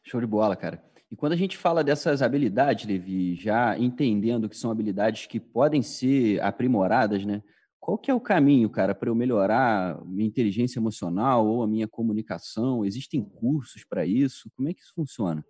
Show 0.05 0.21
de 0.21 0.27
bola, 0.27 0.57
cara. 0.57 0.83
E 1.11 1.17
quando 1.17 1.35
a 1.35 1.37
gente 1.37 1.59
fala 1.59 1.85
dessas 1.85 2.23
habilidades, 2.23 2.87
Levi, 2.87 3.37
já 3.37 3.79
entendendo 3.79 4.49
que 4.49 4.57
são 4.57 4.71
habilidades 4.71 5.27
que 5.27 5.39
podem 5.39 5.83
ser 5.83 6.43
aprimoradas, 6.43 7.25
né? 7.25 7.43
Qual 7.79 7.99
que 7.99 8.11
é 8.11 8.15
o 8.15 8.21
caminho, 8.21 8.71
cara, 8.71 8.95
para 8.95 9.11
eu 9.11 9.15
melhorar 9.15 10.01
minha 10.07 10.27
inteligência 10.27 10.79
emocional 10.79 11.47
ou 11.47 11.63
a 11.63 11.67
minha 11.67 11.87
comunicação? 11.87 12.85
Existem 12.85 13.23
cursos 13.23 13.85
para 13.85 14.07
isso? 14.07 14.51
Como 14.57 14.69
é 14.69 14.73
que 14.73 14.81
isso 14.81 14.95
funciona? 14.95 15.45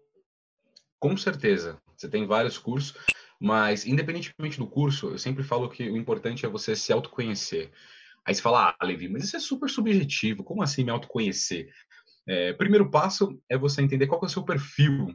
Com 0.99 1.17
certeza. 1.17 1.81
Você 1.97 2.09
tem 2.09 2.27
vários 2.27 2.59
cursos. 2.59 2.97
Mas, 3.43 3.85
independentemente 3.85 4.57
do 4.57 4.69
curso, 4.69 5.09
eu 5.09 5.19
sempre 5.19 5.43
falo 5.43 5.69
que 5.69 5.91
o 5.91 5.97
importante 5.97 6.47
é 6.47 6.49
você 6.49 6.77
se 6.77 6.93
autoconhecer. 6.93 7.73
Aí 8.25 8.33
você 8.33 8.41
fala, 8.41 8.73
ah, 8.79 8.87
Levi, 8.87 9.09
mas 9.09 9.25
isso 9.25 9.37
é 9.37 9.41
super 9.41 9.69
subjetivo, 9.69 10.45
como 10.45 10.63
assim 10.63 10.85
me 10.85 10.93
autoconhecer? 10.93 11.69
É, 12.25 12.53
primeiro 12.53 12.89
passo 12.89 13.37
é 13.51 13.59
você 13.59 13.83
entender 13.83 14.07
qual 14.07 14.21
é 14.23 14.27
o 14.27 14.29
seu 14.29 14.45
perfil. 14.45 15.09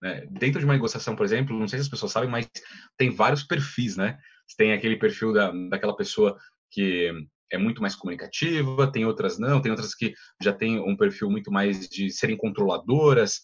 Né? 0.00 0.24
Dentro 0.30 0.60
de 0.60 0.64
uma 0.64 0.74
negociação, 0.74 1.16
por 1.16 1.26
exemplo, 1.26 1.58
não 1.58 1.66
sei 1.66 1.80
se 1.80 1.86
as 1.86 1.88
pessoas 1.88 2.12
sabem, 2.12 2.30
mas 2.30 2.48
tem 2.96 3.10
vários 3.10 3.42
perfis, 3.42 3.96
né? 3.96 4.16
Você 4.46 4.56
tem 4.56 4.72
aquele 4.72 4.96
perfil 4.96 5.32
da, 5.32 5.50
daquela 5.68 5.96
pessoa 5.96 6.38
que 6.70 7.10
é 7.50 7.58
muito 7.58 7.82
mais 7.82 7.96
comunicativa, 7.96 8.92
tem 8.92 9.04
outras 9.04 9.40
não, 9.40 9.60
tem 9.60 9.72
outras 9.72 9.92
que 9.92 10.14
já 10.40 10.52
tem 10.52 10.78
um 10.78 10.96
perfil 10.96 11.28
muito 11.28 11.50
mais 11.50 11.88
de 11.88 12.10
serem 12.10 12.36
controladoras. 12.36 13.40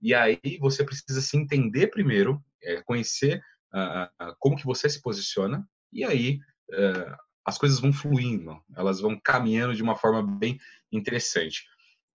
E 0.00 0.14
aí 0.14 0.40
você 0.58 0.82
precisa 0.82 1.20
se 1.20 1.36
entender 1.36 1.88
primeiro, 1.88 2.42
é, 2.62 2.80
conhecer 2.82 3.42
como 4.38 4.56
que 4.56 4.66
você 4.66 4.88
se 4.88 5.02
posiciona, 5.02 5.66
e 5.92 6.04
aí 6.04 6.38
uh, 6.70 7.16
as 7.44 7.58
coisas 7.58 7.80
vão 7.80 7.92
fluindo, 7.92 8.60
elas 8.76 9.00
vão 9.00 9.18
caminhando 9.22 9.74
de 9.74 9.82
uma 9.82 9.96
forma 9.96 10.22
bem 10.22 10.58
interessante. 10.90 11.64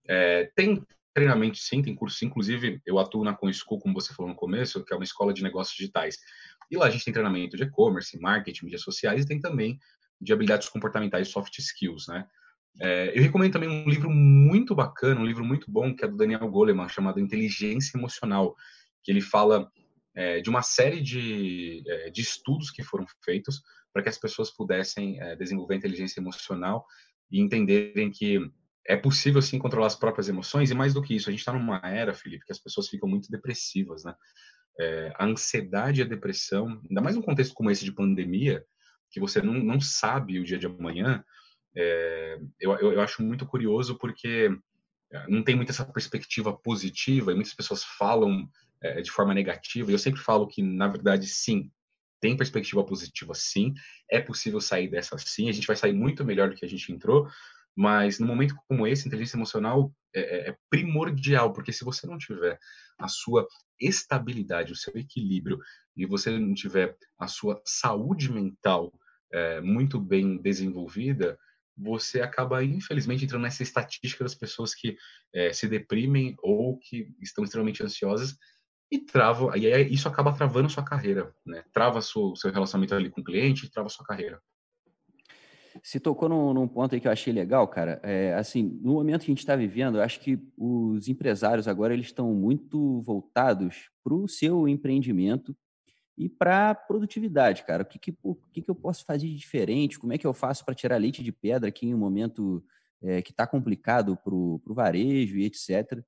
É, 0.07 0.51
tem 0.55 0.83
treinamento 1.13 1.57
sim, 1.57 1.81
tem 1.81 1.93
curso 1.93 2.23
inclusive 2.23 2.81
eu 2.85 2.97
atuo 2.97 3.23
na 3.23 3.33
ConSchool, 3.33 3.79
como 3.79 3.93
você 3.93 4.13
falou 4.13 4.31
no 4.31 4.37
começo, 4.37 4.83
que 4.83 4.93
é 4.93 4.95
uma 4.95 5.03
escola 5.03 5.33
de 5.33 5.43
negócios 5.43 5.75
digitais. 5.75 6.17
E 6.71 6.77
lá 6.77 6.85
a 6.85 6.89
gente 6.89 7.03
tem 7.03 7.13
treinamento 7.13 7.57
de 7.57 7.63
e-commerce, 7.63 8.19
marketing, 8.19 8.65
mídias 8.65 8.81
sociais, 8.81 9.23
e 9.23 9.27
tem 9.27 9.39
também 9.39 9.79
de 10.21 10.33
habilidades 10.33 10.69
comportamentais, 10.69 11.29
soft 11.29 11.57
skills, 11.59 12.07
né? 12.07 12.27
É, 12.79 13.17
eu 13.17 13.21
recomendo 13.21 13.53
também 13.53 13.69
um 13.69 13.89
livro 13.89 14.09
muito 14.09 14.75
bacana, 14.75 15.19
um 15.19 15.25
livro 15.25 15.43
muito 15.43 15.69
bom, 15.69 15.93
que 15.93 16.05
é 16.05 16.07
do 16.07 16.15
Daniel 16.15 16.47
Goleman, 16.47 16.87
chamado 16.87 17.19
Inteligência 17.19 17.97
Emocional, 17.97 18.55
que 19.03 19.11
ele 19.11 19.21
fala 19.21 19.69
é, 20.15 20.39
de 20.41 20.49
uma 20.49 20.61
série 20.61 21.01
de, 21.01 21.83
é, 21.87 22.09
de 22.09 22.21
estudos 22.21 22.71
que 22.71 22.83
foram 22.83 23.05
feitos 23.23 23.61
para 23.93 24.03
que 24.03 24.09
as 24.09 24.17
pessoas 24.17 24.51
pudessem 24.51 25.19
é, 25.21 25.35
desenvolver 25.35 25.75
inteligência 25.75 26.19
emocional 26.19 26.85
e 27.31 27.39
entenderem 27.39 28.11
que 28.11 28.39
é 28.87 28.95
possível 28.95 29.41
sim 29.41 29.59
controlar 29.59 29.87
as 29.87 29.95
próprias 29.95 30.29
emoções 30.29 30.71
e 30.71 30.75
mais 30.75 30.93
do 30.93 31.01
que 31.01 31.15
isso, 31.15 31.29
a 31.29 31.31
gente 31.31 31.41
está 31.41 31.53
numa 31.53 31.79
era, 31.83 32.13
Felipe, 32.13 32.45
que 32.45 32.51
as 32.51 32.59
pessoas 32.59 32.87
ficam 32.87 33.07
muito 33.07 33.29
depressivas, 33.29 34.03
né? 34.03 34.15
É, 34.79 35.13
a 35.15 35.25
ansiedade 35.25 35.99
e 35.99 36.03
a 36.03 36.07
depressão, 36.07 36.81
ainda 36.89 37.01
mais 37.01 37.15
num 37.15 37.21
contexto 37.21 37.53
como 37.53 37.69
esse 37.69 37.83
de 37.83 37.91
pandemia, 37.91 38.65
que 39.11 39.19
você 39.19 39.41
não, 39.41 39.53
não 39.53 39.81
sabe 39.81 40.39
o 40.39 40.43
dia 40.43 40.57
de 40.57 40.65
amanhã, 40.65 41.23
é, 41.75 42.39
eu, 42.59 42.71
eu, 42.77 42.93
eu, 42.93 43.01
acho 43.01 43.21
muito 43.21 43.45
curioso 43.45 43.97
porque 43.97 44.49
é, 45.11 45.27
não 45.27 45.43
tem 45.43 45.55
muita 45.55 45.71
essa 45.71 45.85
perspectiva 45.85 46.55
positiva 46.55 47.31
e 47.31 47.35
muitas 47.35 47.53
pessoas 47.53 47.83
falam 47.83 48.49
é, 48.81 49.01
de 49.01 49.11
forma 49.11 49.33
negativa. 49.33 49.89
E 49.89 49.93
eu 49.93 49.99
sempre 49.99 50.21
falo 50.21 50.47
que, 50.47 50.61
na 50.61 50.87
verdade, 50.87 51.27
sim, 51.27 51.71
tem 52.19 52.35
perspectiva 52.35 52.83
positiva, 52.83 53.33
sim. 53.33 53.73
É 54.09 54.19
possível 54.19 54.59
sair 54.59 54.89
dessa, 54.89 55.17
sim. 55.17 55.49
A 55.49 55.51
gente 55.51 55.67
vai 55.67 55.75
sair 55.75 55.93
muito 55.93 56.25
melhor 56.25 56.49
do 56.49 56.55
que 56.55 56.65
a 56.65 56.69
gente 56.69 56.91
entrou. 56.91 57.27
Mas 57.75 58.19
no 58.19 58.27
momento 58.27 58.55
como 58.67 58.85
esse, 58.85 59.07
inteligência 59.07 59.37
emocional 59.37 59.93
é, 60.13 60.19
é, 60.19 60.49
é 60.49 60.57
primordial, 60.69 61.53
porque 61.53 61.71
se 61.71 61.85
você 61.85 62.05
não 62.07 62.17
tiver 62.17 62.59
a 62.97 63.07
sua 63.07 63.47
estabilidade, 63.79 64.73
o 64.73 64.75
seu 64.75 64.93
equilíbrio, 64.97 65.59
e 65.95 66.05
você 66.05 66.37
não 66.37 66.53
tiver 66.53 66.97
a 67.17 67.27
sua 67.27 67.61
saúde 67.65 68.31
mental 68.31 68.91
é, 69.31 69.61
muito 69.61 69.99
bem 69.99 70.37
desenvolvida, 70.41 71.37
você 71.77 72.19
acaba, 72.21 72.61
infelizmente, 72.63 73.23
entrando 73.23 73.43
nessa 73.43 73.63
estatística 73.63 74.23
das 74.23 74.35
pessoas 74.35 74.75
que 74.75 74.97
é, 75.33 75.53
se 75.53 75.65
deprimem 75.67 76.35
ou 76.39 76.77
que 76.77 77.13
estão 77.21 77.43
extremamente 77.43 77.81
ansiosas 77.81 78.35
e 78.91 78.99
travam, 78.99 79.55
e 79.55 79.71
aí 79.71 79.93
isso 79.93 80.07
acaba 80.07 80.33
travando 80.33 80.69
sua 80.69 80.83
carreira, 80.83 81.33
né? 81.45 81.63
Trava 81.71 82.01
seu, 82.01 82.35
seu 82.35 82.51
relacionamento 82.51 82.95
ali 82.95 83.09
com 83.09 83.21
o 83.21 83.23
cliente, 83.23 83.69
trava 83.69 83.87
sua 83.89 84.05
carreira. 84.05 84.41
Se 85.83 85.99
tocou 85.99 86.27
num, 86.27 86.53
num, 86.53 86.67
ponto 86.67 86.93
aí 86.95 86.99
que 86.99 87.07
eu 87.07 87.11
achei 87.11 87.31
legal, 87.31 87.67
cara. 87.67 87.99
É, 88.03 88.33
assim, 88.33 88.79
no 88.81 88.93
momento 88.93 89.21
que 89.21 89.31
a 89.31 89.33
gente 89.33 89.39
está 89.39 89.55
vivendo, 89.55 89.97
eu 89.97 90.01
acho 90.01 90.19
que 90.19 90.39
os 90.57 91.07
empresários 91.07 91.67
agora 91.67 91.93
eles 91.93 92.07
estão 92.07 92.33
muito 92.33 93.01
voltados 93.01 93.89
para 94.03 94.13
o 94.13 94.27
seu 94.27 94.67
empreendimento 94.67 95.55
e 96.17 96.27
para 96.27 96.73
produtividade, 96.73 97.63
cara. 97.63 97.83
O 97.83 97.85
que 97.85 97.99
que, 97.99 98.17
o 98.23 98.35
que 98.35 98.61
que 98.61 98.69
eu 98.69 98.75
posso 98.75 99.05
fazer 99.05 99.27
de 99.27 99.35
diferente? 99.35 99.99
Como 99.99 100.11
é 100.11 100.17
que 100.17 100.27
eu 100.27 100.33
faço 100.33 100.65
para 100.65 100.75
tirar 100.75 100.97
leite 100.97 101.23
de 101.23 101.31
pedra 101.31 101.69
aqui 101.69 101.87
em 101.87 101.93
um 101.93 101.99
momento 101.99 102.63
é, 103.01 103.21
que 103.21 103.31
está 103.31 103.47
complicado 103.47 104.17
para 104.17 104.33
o 104.33 104.61
varejo 104.67 105.37
e 105.37 105.45
etc. 105.45 106.03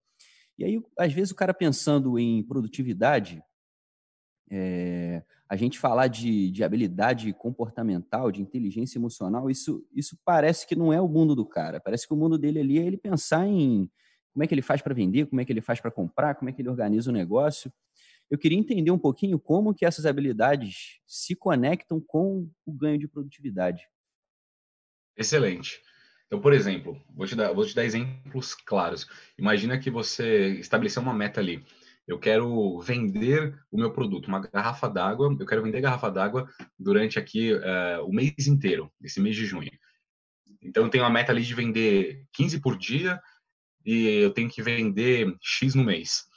E 0.62 0.64
aí, 0.64 0.84
às 0.96 1.12
vezes, 1.12 1.32
o 1.32 1.36
cara 1.36 1.56
pensando 1.56 2.20
em 2.20 2.44
produtividade, 2.44 3.44
é, 4.48 5.24
a 5.50 5.56
gente 5.56 5.80
falar 5.80 6.06
de, 6.06 6.52
de 6.52 6.64
habilidade 6.64 7.34
comportamental, 7.34 8.32
de 8.32 8.44
inteligência 8.44 9.00
emocional, 9.00 9.50
isso, 9.50 9.84
isso 9.92 10.16
parece 10.24 10.68
que 10.68 10.76
não 10.76 10.94
é 10.94 11.02
o 11.02 11.08
mundo 11.08 11.36
do 11.36 11.48
cara. 11.48 11.80
Parece 11.80 12.08
que 12.08 12.14
o 12.14 12.16
mundo 12.16 12.38
dele 12.38 12.60
ali 12.60 12.78
é 12.78 12.86
ele 12.86 12.96
pensar 12.96 13.48
em 13.48 13.90
como 14.32 14.44
é 14.44 14.48
que 14.48 14.54
ele 14.54 14.62
faz 14.62 14.84
para 14.84 14.94
vender, 14.94 15.26
como 15.26 15.42
é 15.42 15.46
que 15.46 15.52
ele 15.52 15.62
faz 15.62 15.82
para 15.82 15.90
comprar, 15.90 16.36
como 16.36 16.48
é 16.48 16.54
que 16.54 16.62
ele 16.62 16.70
organiza 16.70 17.10
o 17.10 17.14
negócio. 17.14 17.74
Eu 18.30 18.38
queria 18.38 18.60
entender 18.60 18.92
um 18.92 19.00
pouquinho 19.00 19.40
como 19.40 19.74
que 19.74 19.84
essas 19.84 20.06
habilidades 20.06 21.00
se 21.08 21.36
conectam 21.36 22.00
com 22.00 22.48
o 22.68 22.72
ganho 22.72 23.00
de 23.00 23.08
produtividade. 23.08 23.90
Excelente. 25.18 25.82
Então, 26.32 26.40
por 26.40 26.54
exemplo, 26.54 26.98
vou 27.14 27.28
te 27.28 27.36
dar, 27.36 27.52
vou 27.52 27.66
te 27.66 27.76
dar 27.76 27.84
exemplos 27.84 28.56
claros. 28.56 29.06
Imagina 29.38 29.78
que 29.78 29.92
você 29.92 30.52
estabeleceu 30.60 31.02
uma 31.02 31.14
meta 31.14 31.42
ali. 31.42 31.62
Eu 32.08 32.18
quero 32.18 32.80
vender 32.80 33.60
o 33.70 33.78
meu 33.78 33.92
produto, 33.92 34.30
uma 34.30 34.40
garrafa 34.40 34.88
d'água. 34.88 35.36
Eu 35.38 35.46
quero 35.46 35.62
vender 35.62 35.82
garrafa 35.82 36.10
d'água 36.10 36.48
durante 36.80 37.20
aqui 37.20 37.52
uh, 37.54 38.06
o 38.08 38.14
mês 38.14 38.48
inteiro, 38.48 38.90
esse 39.04 39.20
mês 39.20 39.36
de 39.36 39.46
junho. 39.46 39.70
Então, 40.62 40.86
eu 40.86 40.90
tenho 40.90 41.04
uma 41.04 41.10
meta 41.10 41.34
ali 41.34 41.42
de 41.42 41.54
vender 41.54 42.26
15 42.32 42.62
por 42.62 42.78
dia 42.78 43.20
e 43.86 44.22
eu 44.22 44.32
tenho 44.32 44.50
que 44.50 44.64
vender 44.64 45.36
X 45.42 45.76
no 45.76 45.84
mês. 45.84 46.28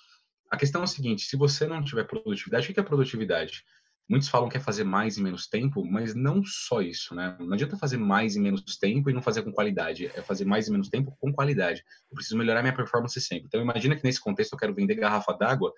A 0.51 0.57
questão 0.57 0.81
é 0.81 0.85
o 0.85 0.89
seguinte: 0.89 1.25
se 1.25 1.37
você 1.37 1.69
não 1.69 1.85
tiver 1.85 2.03
produtividade, 2.03 2.69
o 2.69 2.75
que 2.75 2.81
é 2.81 2.83
produtividade? 2.83 3.65
Muitos 4.07 4.29
falam 4.29 4.51
que 4.51 4.57
é 4.57 4.61
fazer 4.61 4.85
mais 4.85 5.17
em 5.17 5.23
menos 5.23 5.47
tempo, 5.47 5.83
mas 5.83 6.15
não 6.15 6.43
só 6.45 6.83
isso, 6.83 7.15
né? 7.15 7.37
Não 7.41 7.55
adianta 7.55 7.79
fazer 7.79 7.97
mais 7.97 8.37
em 8.37 8.43
menos 8.43 8.77
tempo 8.77 9.09
e 9.09 9.15
não 9.15 9.23
fazer 9.23 9.43
com 9.43 9.51
qualidade. 9.51 10.07
É 10.15 10.21
fazer 10.21 10.45
mais 10.45 10.69
em 10.69 10.73
menos 10.73 10.91
tempo 10.91 11.17
com 11.19 11.33
qualidade. 11.33 11.83
Eu 12.11 12.15
preciso 12.15 12.37
melhorar 12.37 12.61
minha 12.61 12.75
performance 12.75 13.19
sempre. 13.21 13.47
Então, 13.47 13.63
imagina 13.63 13.97
que 13.97 14.05
nesse 14.05 14.21
contexto 14.21 14.53
eu 14.53 14.59
quero 14.59 14.75
vender 14.75 14.97
garrafa 14.97 15.33
d'água. 15.33 15.73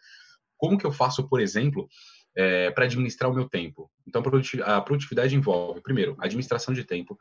Como 0.56 0.76
que 0.76 0.84
eu 0.84 0.90
faço, 0.90 1.28
por 1.28 1.40
exemplo, 1.40 1.88
é, 2.36 2.70
para 2.72 2.86
administrar 2.86 3.30
o 3.30 3.34
meu 3.34 3.48
tempo? 3.48 3.88
Então, 4.04 4.20
a 4.64 4.80
produtividade 4.80 5.36
envolve, 5.36 5.80
primeiro, 5.80 6.16
administração 6.18 6.74
de 6.74 6.82
tempo, 6.82 7.16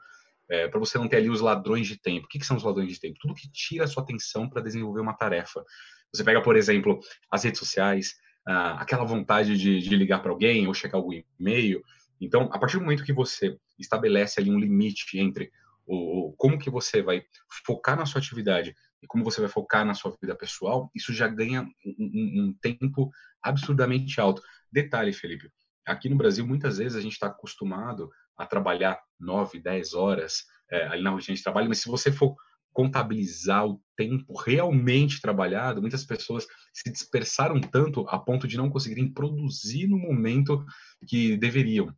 é, 0.50 0.68
para 0.68 0.80
você 0.80 0.98
não 0.98 1.08
ter 1.08 1.18
ali 1.18 1.30
os 1.30 1.42
ladrões 1.42 1.88
de 1.88 2.02
tempo. 2.02 2.26
O 2.26 2.30
que, 2.30 2.40
que 2.40 2.46
são 2.46 2.58
os 2.58 2.64
ladrões 2.64 2.92
de 2.92 3.00
tempo? 3.00 3.20
Tudo 3.22 3.36
que 3.36 3.52
tira 3.52 3.84
a 3.84 3.88
sua 3.88 4.02
atenção 4.02 4.50
para 4.50 4.62
desenvolver 4.62 5.02
uma 5.02 5.14
tarefa. 5.14 5.64
Você 6.12 6.24
pega, 6.24 6.42
por 6.42 6.56
exemplo, 6.56 7.00
as 7.30 7.44
redes 7.44 7.60
sociais, 7.60 8.16
ah, 8.46 8.82
aquela 8.82 9.04
vontade 9.04 9.58
de, 9.58 9.80
de 9.80 9.96
ligar 9.96 10.22
para 10.22 10.32
alguém 10.32 10.68
ou 10.68 10.74
checar 10.74 11.00
algum 11.00 11.14
e-mail. 11.40 11.84
Então, 12.20 12.50
a 12.52 12.60
partir 12.60 12.78
do 12.78 12.84
momento 12.84 13.04
que 13.04 13.14
você 13.14 13.58
estabelece 13.78 14.40
ali 14.40 14.50
um 14.50 14.60
limite 14.60 15.20
entre 15.20 15.52
o, 15.86 16.34
como 16.38 16.58
que 16.58 16.70
você 16.70 17.02
vai 17.02 17.24
focar 17.66 17.98
na 17.98 18.06
sua 18.06 18.20
atividade 18.20 18.76
e 19.02 19.08
como 19.08 19.24
você 19.24 19.42
vai 19.42 19.50
focar 19.50 19.86
na 19.86 19.94
sua 19.94 20.16
vida 20.22 20.36
pessoal, 20.36 20.90
isso 20.96 21.14
já 21.14 21.28
ganha 21.28 21.64
um, 21.86 21.96
um, 22.00 22.44
um 22.44 22.54
tempo 22.62 23.12
absurdamente 23.42 24.20
alto. 24.20 24.42
Detalhe, 24.72 25.14
Felipe, 25.14 25.50
aqui 25.86 26.10
no 26.10 26.16
Brasil, 26.16 26.46
muitas 26.46 26.78
vezes 26.78 26.98
a 26.98 27.02
gente 27.02 27.14
está 27.14 27.28
acostumado 27.28 28.10
a 28.38 28.46
trabalhar 28.46 29.00
9, 29.20 29.60
10 29.60 29.94
horas 29.94 30.46
é, 30.72 30.88
ali 30.88 31.04
na 31.04 31.12
rotina 31.12 31.36
de 31.36 31.44
trabalho, 31.44 31.70
mas 31.70 31.80
se 31.80 31.88
você 31.88 32.12
for 32.12 32.36
contabilizar 32.76 33.66
o 33.66 33.82
tempo 33.96 34.38
realmente 34.38 35.22
trabalhado, 35.22 35.80
muitas 35.80 36.04
pessoas 36.04 36.46
se 36.74 36.92
dispersaram 36.92 37.62
tanto 37.62 38.06
a 38.10 38.20
ponto 38.20 38.46
de 38.46 38.58
não 38.58 38.70
conseguirem 38.70 39.10
produzir 39.10 39.88
no 39.88 39.98
momento 39.98 40.64
que 41.08 41.38
deveriam. 41.38 41.96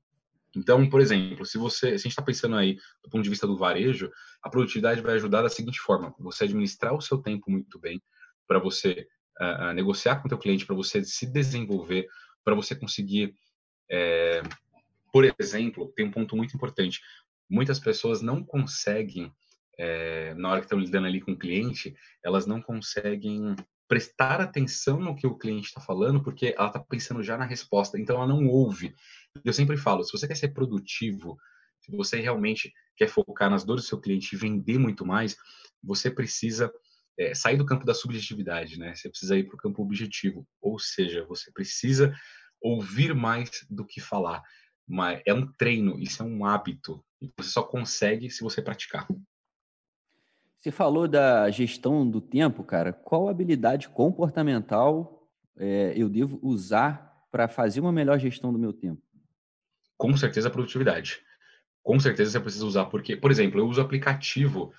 Então, 0.55 0.87
por 0.87 1.01
exemplo, 1.01 1.47
se 1.47 1.57
você, 1.57 1.87
se 1.89 1.93
a 1.93 1.97
gente 1.97 2.09
está 2.09 2.21
pensando 2.21 2.55
aí 2.55 2.75
do 3.03 3.09
ponto 3.09 3.23
de 3.23 3.29
vista 3.29 3.47
do 3.47 3.57
varejo, 3.57 4.11
a 4.41 4.51
produtividade 4.51 5.01
vai 5.01 5.15
ajudar 5.15 5.41
da 5.41 5.49
seguinte 5.49 5.79
forma: 5.79 6.13
você 6.19 6.43
administrar 6.43 6.93
o 6.93 7.01
seu 7.01 7.17
tempo 7.17 7.49
muito 7.49 7.79
bem 7.79 7.99
para 8.47 8.59
você 8.59 9.07
uh, 9.41 9.73
negociar 9.73 10.17
com 10.17 10.27
o 10.27 10.29
teu 10.29 10.37
cliente, 10.37 10.65
para 10.65 10.75
você 10.75 11.03
se 11.03 11.25
desenvolver, 11.25 12.07
para 12.43 12.53
você 12.53 12.75
conseguir, 12.75 13.33
é, 13.89 14.43
por 15.11 15.25
exemplo, 15.39 15.91
tem 15.95 16.05
um 16.05 16.11
ponto 16.11 16.37
muito 16.37 16.55
importante. 16.55 17.01
Muitas 17.49 17.79
pessoas 17.79 18.21
não 18.21 18.43
conseguem 18.43 19.33
é, 19.77 20.33
na 20.33 20.49
hora 20.49 20.59
que 20.59 20.65
estão 20.65 20.79
lidando 20.79 21.07
ali 21.07 21.21
com 21.21 21.33
o 21.33 21.37
cliente, 21.37 21.95
elas 22.23 22.45
não 22.45 22.61
conseguem 22.61 23.55
prestar 23.87 24.41
atenção 24.41 24.99
no 24.99 25.15
que 25.15 25.25
o 25.25 25.37
cliente 25.37 25.67
está 25.67 25.79
falando, 25.79 26.21
porque 26.21 26.53
ela 26.57 26.67
está 26.67 26.79
pensando 26.79 27.23
já 27.23 27.37
na 27.37 27.45
resposta, 27.45 27.97
então 27.99 28.17
ela 28.17 28.27
não 28.27 28.45
ouve. 28.47 28.93
Eu 29.45 29.53
sempre 29.53 29.77
falo, 29.77 30.03
se 30.03 30.11
você 30.11 30.27
quer 30.27 30.35
ser 30.35 30.49
produtivo, 30.49 31.37
se 31.79 31.95
você 31.95 32.19
realmente 32.19 32.73
quer 32.97 33.07
focar 33.07 33.49
nas 33.49 33.63
dores 33.63 33.85
do 33.85 33.87
seu 33.87 33.99
cliente 33.99 34.35
e 34.35 34.37
vender 34.37 34.77
muito 34.77 35.05
mais, 35.05 35.37
você 35.81 36.11
precisa 36.11 36.71
é, 37.17 37.33
sair 37.33 37.55
do 37.55 37.65
campo 37.65 37.85
da 37.85 37.93
subjetividade, 37.93 38.77
né? 38.77 38.93
Você 38.93 39.09
precisa 39.09 39.37
ir 39.37 39.45
para 39.45 39.55
o 39.55 39.59
campo 39.59 39.81
objetivo, 39.81 40.45
ou 40.61 40.77
seja, 40.77 41.25
você 41.25 41.51
precisa 41.51 42.13
ouvir 42.61 43.13
mais 43.15 43.49
do 43.69 43.85
que 43.85 44.01
falar. 44.01 44.43
Mas 44.85 45.21
é 45.25 45.33
um 45.33 45.49
treino, 45.53 45.99
isso 45.99 46.21
é 46.21 46.25
um 46.25 46.45
hábito, 46.45 47.03
e 47.21 47.31
você 47.37 47.49
só 47.49 47.63
consegue 47.63 48.29
se 48.29 48.41
você 48.41 48.61
praticar. 48.61 49.07
Você 50.59 50.71
falou 50.71 51.07
da 51.07 51.49
gestão 51.49 52.09
do 52.09 52.19
tempo, 52.19 52.63
cara. 52.63 52.91
Qual 52.91 53.29
habilidade 53.29 53.87
comportamental 53.89 55.29
é, 55.55 55.93
eu 55.95 56.09
devo 56.09 56.39
usar 56.41 57.13
para 57.31 57.47
fazer 57.47 57.79
uma 57.79 57.91
melhor 57.91 58.19
gestão 58.19 58.51
do 58.51 58.59
meu 58.59 58.73
tempo? 58.73 59.01
Com 59.97 60.15
certeza 60.17 60.47
a 60.47 60.51
produtividade. 60.51 61.19
Com 61.83 61.99
certeza 61.99 62.31
você 62.31 62.39
precisa 62.39 62.65
usar, 62.65 62.85
porque, 62.85 63.15
por 63.15 63.31
exemplo, 63.31 63.59
eu 63.59 63.67
uso 63.67 63.79
aplicativo 63.79 64.73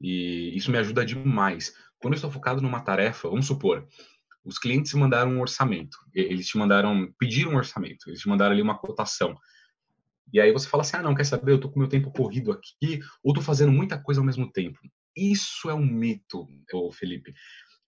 e 0.00 0.56
isso 0.56 0.70
me 0.70 0.78
ajuda 0.78 1.04
demais. 1.04 1.74
Quando 1.98 2.14
eu 2.14 2.16
estou 2.16 2.30
focado 2.30 2.60
numa 2.60 2.80
tarefa, 2.80 3.28
vamos 3.28 3.46
supor, 3.46 3.88
os 4.44 4.58
clientes 4.58 4.92
mandaram 4.92 5.32
um 5.32 5.40
orçamento, 5.40 5.96
eles 6.14 6.46
te 6.46 6.58
mandaram, 6.58 7.12
pediram 7.18 7.52
um 7.52 7.56
orçamento, 7.56 8.08
eles 8.08 8.20
te 8.20 8.28
mandaram 8.28 8.52
ali 8.52 8.62
uma 8.62 8.76
cotação. 8.76 9.34
E 10.32 10.40
aí 10.40 10.52
você 10.52 10.68
fala 10.68 10.82
assim: 10.82 10.96
ah, 10.96 11.02
não, 11.02 11.14
quer 11.14 11.24
saber? 11.24 11.52
Eu 11.52 11.60
tô 11.60 11.70
com 11.70 11.80
meu 11.80 11.88
tempo 11.88 12.12
corrido 12.12 12.52
aqui, 12.52 13.00
ou 13.22 13.32
tô 13.32 13.40
fazendo 13.40 13.72
muita 13.72 13.98
coisa 13.98 14.20
ao 14.20 14.26
mesmo 14.26 14.50
tempo. 14.52 14.78
Isso 15.16 15.70
é 15.70 15.74
um 15.74 15.84
mito, 15.84 16.46
Felipe. 16.92 17.34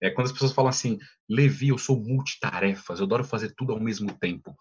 É 0.03 0.11
quando 0.11 0.27
as 0.27 0.33
pessoas 0.33 0.53
falam 0.53 0.69
assim, 0.69 0.99
Levi, 1.29 1.69
eu 1.69 1.79
sou 1.79 1.99
multitarefas, 1.99 2.99
eu 2.99 3.07
adoro 3.07 3.25
fazer 3.25 3.55
tudo 3.57 3.73
ao 3.73 3.81
mesmo 3.81 4.13
tempo. 4.19 4.55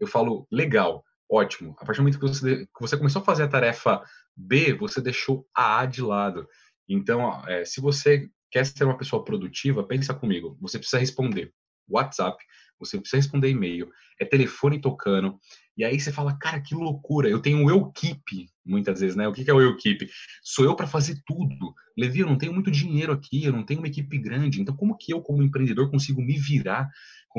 Eu 0.00 0.06
falo, 0.06 0.46
legal, 0.50 1.04
ótimo. 1.30 1.76
A 1.78 1.84
partir 1.84 1.98
do 1.98 2.02
momento 2.02 2.18
que 2.18 2.26
você, 2.26 2.66
que 2.66 2.80
você 2.80 2.96
começou 2.96 3.22
a 3.22 3.24
fazer 3.24 3.44
a 3.44 3.48
tarefa 3.48 4.02
B, 4.36 4.74
você 4.74 5.00
deixou 5.00 5.46
a 5.54 5.80
A 5.80 5.86
de 5.86 6.02
lado. 6.02 6.48
Então, 6.88 7.46
é, 7.46 7.64
se 7.64 7.80
você 7.80 8.28
quer 8.50 8.64
ser 8.64 8.84
uma 8.84 8.96
pessoa 8.96 9.24
produtiva, 9.24 9.86
pensa 9.86 10.14
comigo. 10.14 10.56
Você 10.60 10.78
precisa 10.78 10.98
responder 10.98 11.52
WhatsApp, 11.88 12.42
você 12.78 12.98
precisa 12.98 13.20
responder 13.20 13.50
e-mail, 13.50 13.90
é 14.20 14.24
telefone 14.24 14.80
tocando. 14.80 15.38
E 15.76 15.84
aí 15.84 15.98
você 15.98 16.12
fala, 16.12 16.38
cara, 16.38 16.60
que 16.60 16.74
loucura. 16.74 17.28
Eu 17.28 17.40
tenho 17.40 17.64
o 17.64 17.70
eu 17.70 17.90
keep, 17.90 18.48
muitas 18.64 19.00
vezes, 19.00 19.16
né? 19.16 19.26
O 19.26 19.32
que 19.32 19.48
é 19.48 19.52
o 19.52 19.60
eu 19.60 19.76
keep? 19.76 20.08
Sou 20.42 20.64
eu 20.64 20.76
para 20.76 20.86
fazer 20.86 21.20
tudo. 21.26 21.74
Levi, 21.98 22.20
eu 22.20 22.26
não 22.26 22.38
tenho 22.38 22.52
muito 22.52 22.70
dinheiro 22.70 23.12
aqui, 23.12 23.44
eu 23.44 23.52
não 23.52 23.64
tenho 23.64 23.80
uma 23.80 23.88
equipe 23.88 24.16
grande. 24.18 24.60
Então, 24.60 24.76
como 24.76 24.96
que 24.96 25.12
eu, 25.12 25.20
como 25.20 25.42
empreendedor, 25.42 25.90
consigo 25.90 26.22
me 26.22 26.38
virar? 26.38 26.88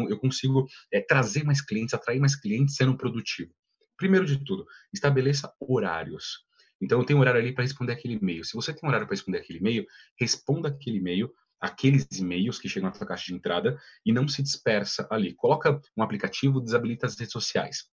Eu 0.10 0.18
consigo 0.20 0.68
é, 0.92 1.00
trazer 1.00 1.46
mais 1.46 1.62
clientes, 1.62 1.94
atrair 1.94 2.20
mais 2.20 2.36
clientes 2.36 2.76
sendo 2.76 2.98
produtivo? 2.98 3.52
Primeiro 3.98 4.26
de 4.26 4.44
tudo, 4.44 4.66
estabeleça 4.94 5.54
horários. 5.58 6.44
Então, 6.82 7.00
eu 7.00 7.06
tenho 7.06 7.20
horário 7.20 7.40
ali 7.40 7.54
para 7.54 7.64
responder 7.64 7.94
aquele 7.94 8.16
e-mail. 8.16 8.44
Se 8.44 8.54
você 8.54 8.74
tem 8.74 8.88
horário 8.88 9.08
para 9.08 9.16
responder 9.16 9.38
aquele 9.38 9.60
e-mail, 9.60 9.86
responda 10.20 10.68
aquele 10.68 10.98
e-mail, 10.98 11.32
aqueles 11.62 12.06
e-mails 12.12 12.60
que 12.60 12.68
chegam 12.68 12.90
na 12.90 12.96
sua 12.96 13.08
caixa 13.08 13.28
de 13.28 13.34
entrada 13.34 13.80
e 14.06 14.12
não 14.12 14.28
se 14.28 14.44
dispersa 14.44 15.08
ali. 15.10 15.34
Coloca 15.34 15.80
um 15.96 16.04
aplicativo, 16.04 16.60
desabilita 16.60 17.06
as 17.06 17.18
redes 17.18 17.32
sociais. 17.32 17.86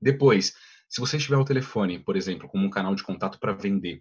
Depois, 0.00 0.54
se 0.88 1.00
você 1.00 1.16
estiver 1.16 1.36
ao 1.36 1.44
telefone, 1.44 1.98
por 1.98 2.16
exemplo, 2.16 2.48
como 2.48 2.66
um 2.66 2.70
canal 2.70 2.94
de 2.94 3.02
contato 3.02 3.38
para 3.38 3.52
vender, 3.52 4.00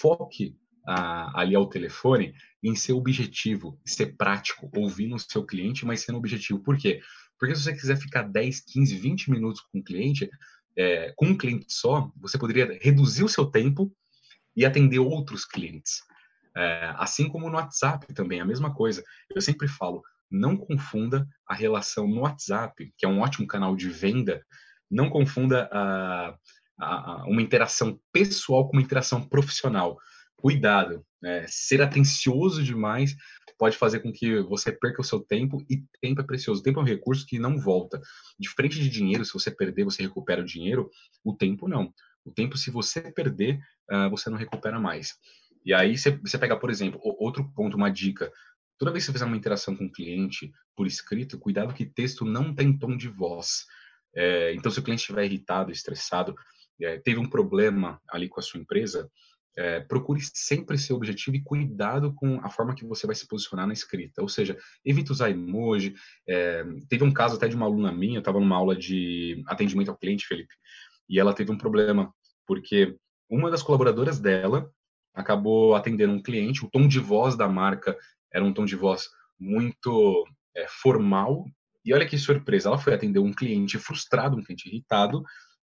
foque 0.00 0.56
ah, 0.86 1.40
ali 1.40 1.54
ao 1.54 1.68
telefone 1.68 2.34
em 2.62 2.74
ser 2.74 2.92
objetivo, 2.92 3.80
ser 3.86 4.16
prático, 4.16 4.70
ouvindo 4.74 5.14
o 5.14 5.18
seu 5.18 5.44
cliente, 5.44 5.86
mas 5.86 6.02
sendo 6.02 6.18
objetivo. 6.18 6.60
Por 6.60 6.76
quê? 6.76 7.00
Porque 7.38 7.54
se 7.54 7.62
você 7.62 7.72
quiser 7.72 7.96
ficar 7.96 8.22
10, 8.22 8.60
15, 8.60 8.96
20 8.96 9.30
minutos 9.30 9.62
com 9.62 9.78
o 9.78 9.84
cliente, 9.84 10.28
é, 10.76 11.12
com 11.16 11.26
um 11.26 11.36
cliente 11.36 11.72
só, 11.72 12.12
você 12.16 12.38
poderia 12.38 12.78
reduzir 12.80 13.24
o 13.24 13.28
seu 13.28 13.46
tempo 13.46 13.90
e 14.54 14.64
atender 14.64 14.98
outros 14.98 15.44
clientes. 15.44 16.02
É, 16.56 16.92
assim 16.96 17.28
como 17.28 17.48
no 17.48 17.56
WhatsApp 17.56 18.12
também, 18.12 18.40
a 18.40 18.44
mesma 18.44 18.74
coisa. 18.74 19.02
Eu 19.34 19.40
sempre 19.40 19.68
falo, 19.68 20.02
não 20.30 20.56
confunda 20.56 21.26
a 21.46 21.54
relação 21.54 22.06
no 22.06 22.22
WhatsApp, 22.22 22.92
que 22.96 23.06
é 23.06 23.08
um 23.08 23.20
ótimo 23.20 23.46
canal 23.46 23.74
de 23.74 23.88
venda, 23.88 24.44
não 24.90 25.08
confunda 25.08 25.68
a, 25.72 26.34
a, 26.78 27.24
uma 27.26 27.42
interação 27.42 28.00
pessoal 28.12 28.66
com 28.66 28.76
uma 28.76 28.82
interação 28.82 29.22
profissional. 29.22 29.98
Cuidado, 30.36 31.04
né? 31.20 31.44
ser 31.48 31.82
atencioso 31.82 32.62
demais 32.62 33.14
pode 33.58 33.76
fazer 33.76 34.00
com 34.00 34.10
que 34.10 34.40
você 34.40 34.72
perca 34.72 35.02
o 35.02 35.04
seu 35.04 35.20
tempo 35.20 35.62
e 35.68 35.84
tempo 36.00 36.22
é 36.22 36.24
precioso. 36.24 36.62
Tempo 36.62 36.80
é 36.80 36.82
um 36.82 36.86
recurso 36.86 37.26
que 37.26 37.38
não 37.38 37.58
volta. 37.58 38.00
Diferente 38.38 38.80
de 38.80 38.88
dinheiro, 38.88 39.22
se 39.22 39.34
você 39.34 39.50
perder, 39.50 39.84
você 39.84 40.02
recupera 40.02 40.40
o 40.40 40.46
dinheiro. 40.46 40.90
O 41.22 41.34
tempo 41.34 41.68
não. 41.68 41.92
O 42.24 42.30
tempo, 42.30 42.56
se 42.56 42.70
você 42.70 43.12
perder, 43.12 43.60
uh, 43.90 44.08
você 44.08 44.30
não 44.30 44.38
recupera 44.38 44.80
mais. 44.80 45.14
E 45.62 45.74
aí 45.74 45.98
você, 45.98 46.38
pega, 46.38 46.56
por 46.56 46.70
exemplo, 46.70 46.98
outro 47.02 47.52
ponto, 47.54 47.76
uma 47.76 47.90
dica. 47.90 48.32
Toda 48.78 48.92
vez 48.92 49.04
que 49.04 49.08
você 49.08 49.12
fizer 49.12 49.26
uma 49.26 49.36
interação 49.36 49.76
com 49.76 49.84
o 49.84 49.92
cliente 49.92 50.50
por 50.74 50.86
escrito, 50.86 51.38
cuidado 51.38 51.74
que 51.74 51.84
texto 51.84 52.24
não 52.24 52.54
tem 52.54 52.78
tom 52.78 52.96
de 52.96 53.08
voz. 53.08 53.66
É, 54.14 54.52
então, 54.54 54.70
se 54.70 54.78
o 54.78 54.82
cliente 54.82 55.00
estiver 55.00 55.24
irritado, 55.24 55.70
estressado, 55.70 56.34
é, 56.80 56.98
teve 56.98 57.18
um 57.18 57.28
problema 57.28 58.00
ali 58.08 58.28
com 58.28 58.40
a 58.40 58.42
sua 58.42 58.60
empresa, 58.60 59.10
é, 59.56 59.80
procure 59.80 60.20
sempre 60.32 60.78
ser 60.78 60.92
objetivo 60.92 61.36
e 61.36 61.42
cuidado 61.42 62.14
com 62.14 62.40
a 62.44 62.48
forma 62.48 62.74
que 62.74 62.84
você 62.84 63.06
vai 63.06 63.14
se 63.14 63.26
posicionar 63.26 63.66
na 63.66 63.72
escrita. 63.72 64.22
Ou 64.22 64.28
seja, 64.28 64.56
evite 64.84 65.12
usar 65.12 65.30
emoji. 65.30 65.94
É, 66.28 66.64
teve 66.88 67.04
um 67.04 67.12
caso 67.12 67.36
até 67.36 67.48
de 67.48 67.56
uma 67.56 67.66
aluna 67.66 67.92
minha, 67.92 68.16
eu 68.16 68.20
estava 68.20 68.40
numa 68.40 68.56
aula 68.56 68.76
de 68.76 69.42
atendimento 69.46 69.90
ao 69.90 69.98
cliente, 69.98 70.26
Felipe, 70.26 70.54
e 71.08 71.18
ela 71.18 71.34
teve 71.34 71.50
um 71.50 71.58
problema, 71.58 72.12
porque 72.46 72.96
uma 73.28 73.50
das 73.50 73.62
colaboradoras 73.62 74.18
dela 74.18 74.70
acabou 75.14 75.74
atendendo 75.74 76.12
um 76.12 76.22
cliente, 76.22 76.64
o 76.64 76.70
tom 76.70 76.86
de 76.86 77.00
voz 77.00 77.36
da 77.36 77.48
marca 77.48 77.96
era 78.32 78.44
um 78.44 78.54
tom 78.54 78.64
de 78.64 78.76
voz 78.76 79.08
muito 79.38 80.24
é, 80.56 80.66
formal, 80.68 81.44
e 81.84 81.94
olha 81.94 82.06
que 82.06 82.18
surpresa, 82.18 82.68
ela 82.68 82.78
foi 82.78 82.94
atender 82.94 83.18
um 83.18 83.32
cliente 83.32 83.78
frustrado, 83.78 84.36
um 84.36 84.42
cliente 84.42 84.68
irritado, 84.68 85.22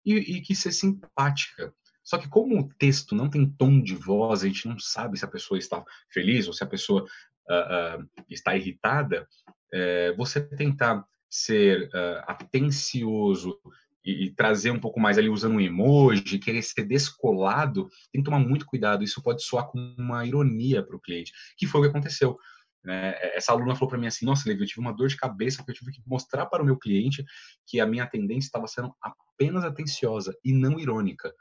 e, 0.06 0.16
e 0.16 0.42
quis 0.42 0.60
ser 0.60 0.72
simpática. 0.72 1.74
Só 2.04 2.18
que 2.18 2.28
como 2.28 2.60
o 2.60 2.70
texto 2.78 3.16
não 3.16 3.30
tem 3.30 3.50
tom 3.50 3.82
de 3.82 3.96
voz, 3.96 4.44
a 4.44 4.48
gente 4.48 4.68
não 4.68 4.78
sabe 4.78 5.18
se 5.18 5.26
a 5.26 5.30
pessoa 5.30 5.58
está 5.58 5.84
feliz 6.10 6.48
ou 6.48 6.54
se 6.54 6.64
a 6.64 6.68
pessoa 6.68 7.04
uh, 7.04 8.02
uh, 8.02 8.10
está 8.30 8.56
irritada, 8.56 9.28
uh, 9.74 10.18
você 10.18 10.42
tentar 10.42 11.06
ser 11.30 11.88
uh, 11.88 12.24
atencioso 12.28 13.58
e, 14.06 14.26
e, 14.26 14.30
trazer 14.32 14.70
um 14.70 14.80
pouco 14.80 15.00
mais 15.00 15.18
ali 15.18 15.30
usando 15.30 15.56
um 15.56 15.62
emoji, 15.62 16.38
querer 16.38 16.62
ser 16.62 16.84
descolado, 16.84 17.90
tem 18.12 18.22
que 18.22 18.26
tomar 18.30 18.40
muito 18.40 18.66
cuidado. 18.66 19.04
Isso 19.04 19.24
pode 19.24 19.42
soar 19.42 19.68
como 19.68 19.96
uma 19.98 20.26
ironia 20.26 20.84
para 20.84 20.96
o 20.96 21.00
cliente, 21.00 21.32
que 21.58 21.66
foi 21.66 21.80
o 21.80 21.84
que 21.86 21.90
aconteceu. 21.90 22.38
Né? 22.84 23.16
Essa 23.36 23.54
aluna 23.54 23.76
falou 23.76 23.90
para 23.90 23.98
mim 23.98 24.08
assim: 24.08 24.26
Nossa, 24.26 24.48
Levi, 24.48 24.62
eu 24.62 24.68
tive 24.68 24.82
uma 24.82 24.94
dor 24.94 25.08
de 25.08 25.18
cabeça 25.18 25.58
porque 25.58 25.72
eu 25.72 25.76
tive 25.76 25.92
que 25.92 26.02
mostrar 26.06 26.46
para 26.46 26.62
o 26.62 26.66
meu 26.66 26.78
cliente 26.78 27.24
que 27.66 27.80
a 27.80 27.86
minha 27.86 28.04
atendente 28.04 28.46
estava 28.46 28.68
sendo 28.68 28.94
apenas 29.02 29.64
atenciosa 29.64 30.36
e 30.44 30.52
não 30.52 30.80
irônica. 30.80 31.34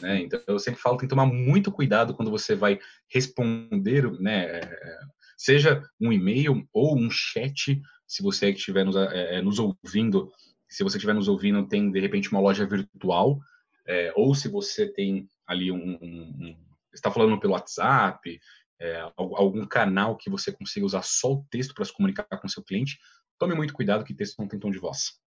Né? 0.00 0.22
Então, 0.22 0.40
eu 0.46 0.58
sempre 0.58 0.80
falo, 0.80 0.96
tem 0.96 1.08
que 1.08 1.14
tomar 1.14 1.26
muito 1.26 1.72
cuidado 1.72 2.14
quando 2.14 2.30
você 2.30 2.54
vai 2.54 2.78
responder, 3.08 4.10
né? 4.20 4.60
seja 5.36 5.82
um 6.00 6.12
e-mail 6.12 6.66
ou 6.72 6.96
um 6.96 7.10
chat, 7.10 7.80
se 8.06 8.22
você 8.22 8.50
estiver 8.50 8.84
nos, 8.84 8.96
é, 8.96 9.42
nos 9.42 9.58
ouvindo, 9.58 10.30
se 10.68 10.82
você 10.82 10.96
estiver 10.96 11.14
nos 11.14 11.28
ouvindo, 11.28 11.66
tem 11.66 11.90
de 11.90 12.00
repente 12.00 12.30
uma 12.30 12.40
loja 12.40 12.66
virtual, 12.66 13.38
é, 13.86 14.12
ou 14.16 14.34
se 14.34 14.48
você 14.48 14.86
tem 14.86 15.28
ali 15.46 15.70
um, 15.70 15.98
um, 16.00 16.36
um 16.40 16.56
está 16.92 17.10
falando 17.10 17.38
pelo 17.38 17.54
WhatsApp, 17.54 18.40
é, 18.80 19.00
algum 19.16 19.66
canal 19.66 20.16
que 20.16 20.30
você 20.30 20.52
consiga 20.52 20.86
usar 20.86 21.02
só 21.02 21.32
o 21.32 21.46
texto 21.50 21.74
para 21.74 21.84
se 21.84 21.92
comunicar 21.92 22.24
com 22.24 22.48
seu 22.48 22.62
cliente, 22.62 22.98
tome 23.38 23.54
muito 23.54 23.74
cuidado 23.74 24.04
que 24.04 24.14
texto 24.14 24.38
não 24.38 24.48
tem 24.48 24.58
tom 24.58 24.70
de 24.70 24.78
voz. 24.78 25.20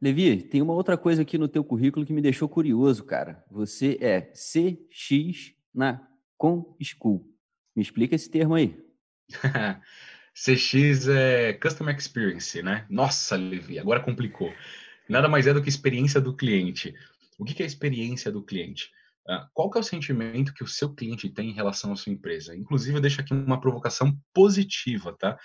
Levi, 0.00 0.42
tem 0.42 0.62
uma 0.62 0.72
outra 0.72 0.96
coisa 0.96 1.22
aqui 1.22 1.36
no 1.36 1.48
teu 1.48 1.62
currículo 1.62 2.06
que 2.06 2.12
me 2.12 2.22
deixou 2.22 2.48
curioso, 2.48 3.04
cara. 3.04 3.44
Você 3.50 3.98
é 4.00 4.20
CX 4.32 5.54
na 5.74 6.08
Com 6.38 6.74
School. 6.82 7.26
Me 7.76 7.82
explica 7.82 8.14
esse 8.14 8.30
termo 8.30 8.54
aí. 8.54 8.82
CX 10.32 11.08
é 11.08 11.52
Customer 11.52 11.94
Experience, 11.94 12.62
né? 12.62 12.86
Nossa, 12.88 13.36
Levi, 13.36 13.78
agora 13.78 14.00
complicou. 14.00 14.50
Nada 15.06 15.28
mais 15.28 15.46
é 15.46 15.52
do 15.52 15.62
que 15.62 15.68
experiência 15.68 16.20
do 16.20 16.34
cliente. 16.34 16.94
O 17.38 17.44
que 17.44 17.62
é 17.62 17.64
a 17.64 17.66
experiência 17.66 18.32
do 18.32 18.42
cliente? 18.42 18.90
Ah, 19.30 19.48
qual 19.54 19.70
que 19.70 19.78
é 19.78 19.80
o 19.80 19.84
sentimento 19.84 20.52
que 20.52 20.64
o 20.64 20.66
seu 20.66 20.92
cliente 20.92 21.30
tem 21.30 21.50
em 21.50 21.54
relação 21.54 21.92
à 21.92 21.96
sua 21.96 22.12
empresa? 22.12 22.56
Inclusive, 22.56 22.96
eu 22.96 23.00
deixo 23.00 23.20
aqui 23.20 23.32
uma 23.32 23.60
provocação 23.60 24.18
positiva, 24.34 25.16
tá? 25.16 25.38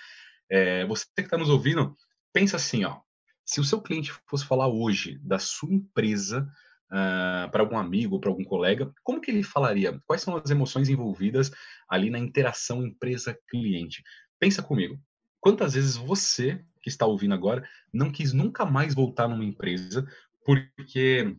É, 0.50 0.84
você 0.86 1.04
que 1.14 1.22
está 1.22 1.38
nos 1.38 1.48
ouvindo, 1.48 1.96
pensa 2.32 2.56
assim, 2.56 2.84
ó. 2.84 2.98
Se 3.44 3.60
o 3.60 3.64
seu 3.64 3.80
cliente 3.80 4.12
fosse 4.26 4.44
falar 4.44 4.66
hoje 4.66 5.20
da 5.22 5.38
sua 5.38 5.72
empresa 5.72 6.52
uh, 6.86 7.48
para 7.52 7.62
algum 7.62 7.78
amigo, 7.78 8.18
para 8.18 8.28
algum 8.28 8.42
colega, 8.42 8.92
como 9.04 9.20
que 9.20 9.30
ele 9.30 9.44
falaria? 9.44 10.00
Quais 10.04 10.20
são 10.20 10.34
as 10.34 10.50
emoções 10.50 10.88
envolvidas 10.88 11.52
ali 11.88 12.10
na 12.10 12.18
interação 12.18 12.84
empresa-cliente? 12.84 14.02
Pensa 14.36 14.64
comigo. 14.64 15.00
Quantas 15.38 15.74
vezes 15.74 15.94
você 15.94 16.60
que 16.82 16.88
está 16.88 17.06
ouvindo 17.06 17.34
agora 17.34 17.64
não 17.92 18.10
quis 18.10 18.32
nunca 18.32 18.66
mais 18.66 18.94
voltar 18.94 19.28
numa 19.28 19.44
empresa 19.44 20.04
porque 20.44 21.36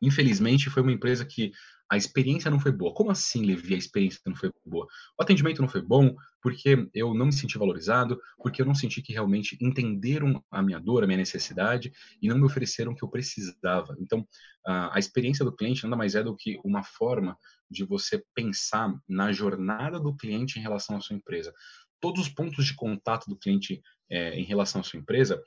infelizmente 0.00 0.70
foi 0.70 0.82
uma 0.82 0.92
empresa 0.92 1.26
que 1.26 1.52
a 1.90 1.96
experiência 1.96 2.50
não 2.50 2.60
foi 2.60 2.70
boa. 2.70 2.94
Como 2.94 3.10
assim, 3.10 3.44
Levi, 3.44 3.74
a 3.74 3.78
experiência 3.78 4.20
não 4.24 4.36
foi 4.36 4.52
boa? 4.64 4.86
O 5.18 5.22
atendimento 5.22 5.60
não 5.60 5.68
foi 5.68 5.82
bom 5.82 6.14
porque 6.40 6.88
eu 6.94 7.12
não 7.12 7.26
me 7.26 7.32
senti 7.32 7.58
valorizado, 7.58 8.18
porque 8.38 8.62
eu 8.62 8.66
não 8.66 8.74
senti 8.74 9.02
que 9.02 9.12
realmente 9.12 9.58
entenderam 9.60 10.42
a 10.50 10.62
minha 10.62 10.78
dor, 10.78 11.02
a 11.02 11.06
minha 11.06 11.18
necessidade 11.18 11.92
e 12.22 12.28
não 12.28 12.38
me 12.38 12.44
ofereceram 12.44 12.92
o 12.92 12.94
que 12.94 13.02
eu 13.02 13.08
precisava. 13.08 13.96
Então, 13.98 14.26
a 14.64 14.98
experiência 14.98 15.44
do 15.44 15.54
cliente 15.54 15.82
nada 15.82 15.96
mais 15.96 16.14
é 16.14 16.22
do 16.22 16.36
que 16.36 16.60
uma 16.64 16.84
forma 16.84 17.36
de 17.68 17.84
você 17.84 18.22
pensar 18.34 18.94
na 19.08 19.32
jornada 19.32 19.98
do 19.98 20.14
cliente 20.14 20.58
em 20.58 20.62
relação 20.62 20.96
à 20.96 21.00
sua 21.00 21.16
empresa. 21.16 21.52
Todos 22.00 22.22
os 22.22 22.28
pontos 22.28 22.64
de 22.64 22.74
contato 22.74 23.28
do 23.28 23.36
cliente 23.36 23.82
é, 24.08 24.38
em 24.38 24.44
relação 24.44 24.80
à 24.80 24.84
sua 24.84 24.98
empresa 24.98 25.42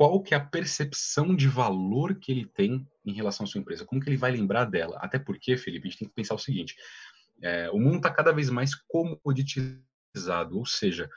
qual 0.00 0.22
que 0.22 0.32
é 0.32 0.36
a 0.38 0.40
percepção 0.40 1.36
de 1.36 1.46
valor 1.46 2.14
que 2.14 2.32
ele 2.32 2.46
tem 2.46 2.88
em 3.04 3.12
relação 3.12 3.44
à 3.44 3.46
sua 3.46 3.60
empresa, 3.60 3.84
como 3.84 4.00
que 4.00 4.08
ele 4.08 4.16
vai 4.16 4.32
lembrar 4.32 4.64
dela. 4.64 4.96
Até 4.98 5.18
porque, 5.18 5.58
Felipe, 5.58 5.86
a 5.86 5.90
gente 5.90 5.98
tem 5.98 6.08
que 6.08 6.14
pensar 6.14 6.34
o 6.34 6.38
seguinte, 6.38 6.74
é, 7.42 7.70
o 7.70 7.78
mundo 7.78 7.98
está 7.98 8.08
cada 8.08 8.32
vez 8.32 8.48
mais 8.48 8.74
comoditizado, 8.74 10.56
ou 10.56 10.64
seja, 10.64 11.10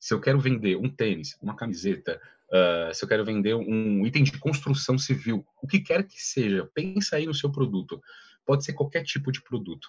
se 0.00 0.12
eu 0.12 0.20
quero 0.20 0.40
vender 0.40 0.76
um 0.76 0.90
tênis, 0.90 1.38
uma 1.40 1.54
camiseta, 1.54 2.20
uh, 2.50 2.92
se 2.92 3.04
eu 3.04 3.08
quero 3.08 3.24
vender 3.24 3.54
um 3.54 4.04
item 4.04 4.24
de 4.24 4.36
construção 4.36 4.98
civil, 4.98 5.46
o 5.62 5.68
que 5.68 5.78
quer 5.78 6.02
que 6.02 6.20
seja, 6.20 6.68
pensa 6.74 7.14
aí 7.14 7.26
no 7.26 7.34
seu 7.34 7.52
produto. 7.52 8.02
Pode 8.44 8.64
ser 8.64 8.72
qualquer 8.72 9.04
tipo 9.04 9.30
de 9.30 9.40
produto. 9.42 9.88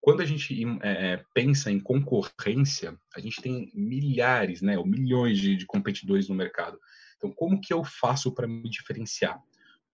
Quando 0.00 0.22
a 0.22 0.26
gente 0.26 0.60
é, 0.82 1.24
pensa 1.32 1.70
em 1.70 1.78
concorrência, 1.78 2.98
a 3.14 3.20
gente 3.20 3.40
tem 3.40 3.70
milhares, 3.72 4.60
né, 4.60 4.76
ou 4.76 4.84
milhões 4.84 5.38
de, 5.38 5.54
de 5.56 5.64
competidores 5.66 6.28
no 6.28 6.34
mercado. 6.34 6.80
Então, 7.24 7.34
como 7.34 7.60
que 7.60 7.72
eu 7.72 7.82
faço 7.84 8.32
para 8.32 8.46
me 8.46 8.68
diferenciar? 8.68 9.42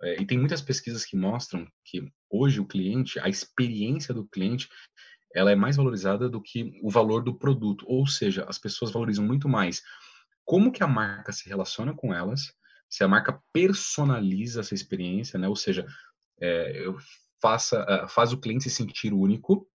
é, 0.03 0.21
e 0.21 0.27
tem 0.27 0.39
muitas 0.39 0.63
pesquisas 0.63 1.05
que 1.05 1.17
mostram 1.17 1.67
que 1.85 2.11
hoje 2.29 2.61
o 2.61 2.67
cliente, 2.67 3.19
a 3.21 3.29
experiência 3.29 4.15
do 4.15 4.27
cliente, 4.27 4.69
ela 5.35 5.53
é 5.53 5.55
mais 5.55 5.77
valorizada 5.77 6.29
do 6.29 6.41
que 6.41 6.79
o 6.83 6.91
valor 6.91 7.23
do 7.23 7.35
produto. 7.35 7.85
Ou 7.87 8.07
seja, 8.07 8.45
as 8.49 8.59
pessoas 8.59 8.91
valorizam 8.91 9.25
muito 9.25 9.49
mais 9.49 9.83
como 10.45 10.73
que 10.73 10.83
a 10.83 10.89
marca 10.89 11.33
se 11.33 11.49
relaciona 11.49 11.95
com 11.95 12.13
elas, 12.13 12.53
se 12.89 13.05
a 13.05 13.09
marca 13.09 13.41
personaliza 13.53 14.61
essa 14.61 14.75
experiência, 14.75 15.39
né? 15.39 15.47
Ou 15.47 15.55
seja, 15.55 15.87
é, 16.41 16.85
faça, 17.41 17.85
uh, 17.85 18.09
faz 18.09 18.33
o 18.33 18.39
cliente 18.39 18.65
se 18.65 18.71
sentir 18.71 19.13
único. 19.13 19.69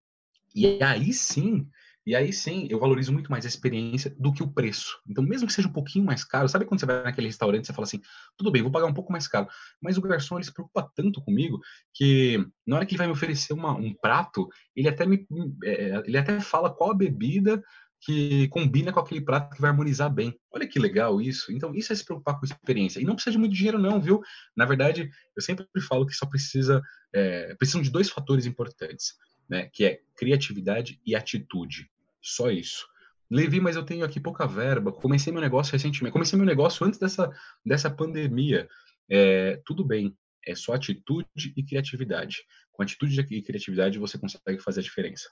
E 0.54 0.82
aí 0.84 1.14
sim 1.14 1.70
e 2.06 2.16
aí 2.16 2.32
sim, 2.32 2.68
eu 2.70 2.80
valorizo 2.80 3.12
muito 3.12 3.32
mais 3.32 3.46
a 3.46 3.48
experiência 3.48 4.16
do 4.20 4.32
que 4.32 4.44
o 4.44 4.48
preço. 4.48 5.00
Então, 5.10 5.24
mesmo 5.24 5.48
que 5.48 5.54
seja 5.54 5.68
um 5.68 5.74
pouquinho 5.74 6.06
mais 6.06 6.24
caro, 6.24 6.48
sabe 6.48 6.66
quando 6.66 6.80
você 6.80 6.86
vai 6.86 7.04
naquele 7.04 7.28
restaurante 7.28 7.64
e 7.64 7.68
você 7.68 7.74
fala 7.74 7.86
assim, 7.86 8.02
tudo 8.38 8.52
bem, 8.52 8.62
vou 8.62 8.72
pagar 8.72 8.86
um 8.86 8.94
pouco 8.94 9.12
mais 9.12 9.28
caro. 9.28 9.48
Mas 9.82 9.98
o 9.98 10.02
garçom, 10.02 10.38
ele 10.38 10.46
se 10.46 10.54
preocupa 10.54 10.92
tanto 10.96 11.22
comigo 11.22 11.60
que 11.94 12.46
na 12.66 12.76
hora 12.76 12.86
que 12.86 12.94
ele 12.94 13.00
vai 13.00 13.08
me 13.08 13.14
oferecer 13.14 13.54
uma, 13.54 13.74
um 13.74 13.94
prato, 13.94 14.48
ele 14.76 14.88
até, 14.88 15.06
me, 15.06 15.26
é, 15.64 16.04
ele 16.06 16.18
até 16.18 16.40
fala 16.40 16.74
qual 16.74 16.92
a 16.92 16.96
bebida 16.96 17.64
que 18.02 18.48
combina 18.50 18.94
com 18.94 19.00
aquele 19.00 19.22
prato 19.22 19.56
que 19.56 19.62
vai 19.62 19.72
harmonizar 19.72 20.14
bem. 20.14 20.38
Olha 20.52 20.68
que 20.68 20.78
legal 20.78 21.20
isso. 21.20 21.52
Então, 21.52 21.74
isso 21.74 21.92
é 21.92 21.96
se 21.96 22.06
preocupar 22.06 22.40
com 22.40 22.46
experiência. 22.46 23.00
E 23.00 23.04
não 23.04 23.16
precisa 23.16 23.32
de 23.32 23.40
muito 23.40 23.56
dinheiro, 23.56 23.80
não, 23.80 24.00
viu? 24.00 24.22
Na 24.56 24.66
verdade, 24.66 25.10
eu 25.36 25.42
sempre 25.42 25.66
falo 25.88 26.06
que 26.06 26.14
só 26.14 26.28
precisa. 26.28 26.84
É, 27.12 27.56
precisam 27.56 27.82
de 27.82 27.90
dois 27.90 28.10
fatores 28.10 28.46
importantes, 28.46 29.16
né? 29.50 29.70
Que 29.74 29.86
é 29.86 30.00
criatividade 30.16 31.02
e 31.04 31.16
atitude. 31.16 31.90
Só 32.26 32.50
isso. 32.50 32.88
Levi, 33.30 33.60
mas 33.60 33.76
eu 33.76 33.84
tenho 33.84 34.04
aqui 34.04 34.20
pouca 34.20 34.48
verba. 34.48 34.92
Comecei 34.92 35.32
meu 35.32 35.42
negócio 35.42 35.72
recentemente. 35.72 36.12
Comecei 36.12 36.38
meu 36.38 36.46
negócio 36.46 36.86
antes 36.86 37.00
dessa, 37.00 37.32
dessa 37.64 37.90
pandemia. 37.90 38.68
É, 39.10 39.62
tudo 39.64 39.86
bem. 39.86 40.18
É 40.44 40.56
só 40.56 40.74
atitude 40.74 41.54
e 41.56 41.64
criatividade. 41.64 42.38
Com 42.72 42.82
atitude 42.82 43.20
e 43.20 43.42
criatividade 43.44 44.00
você 44.00 44.18
consegue 44.18 44.60
fazer 44.60 44.80
a 44.80 44.84
diferença. 44.84 45.30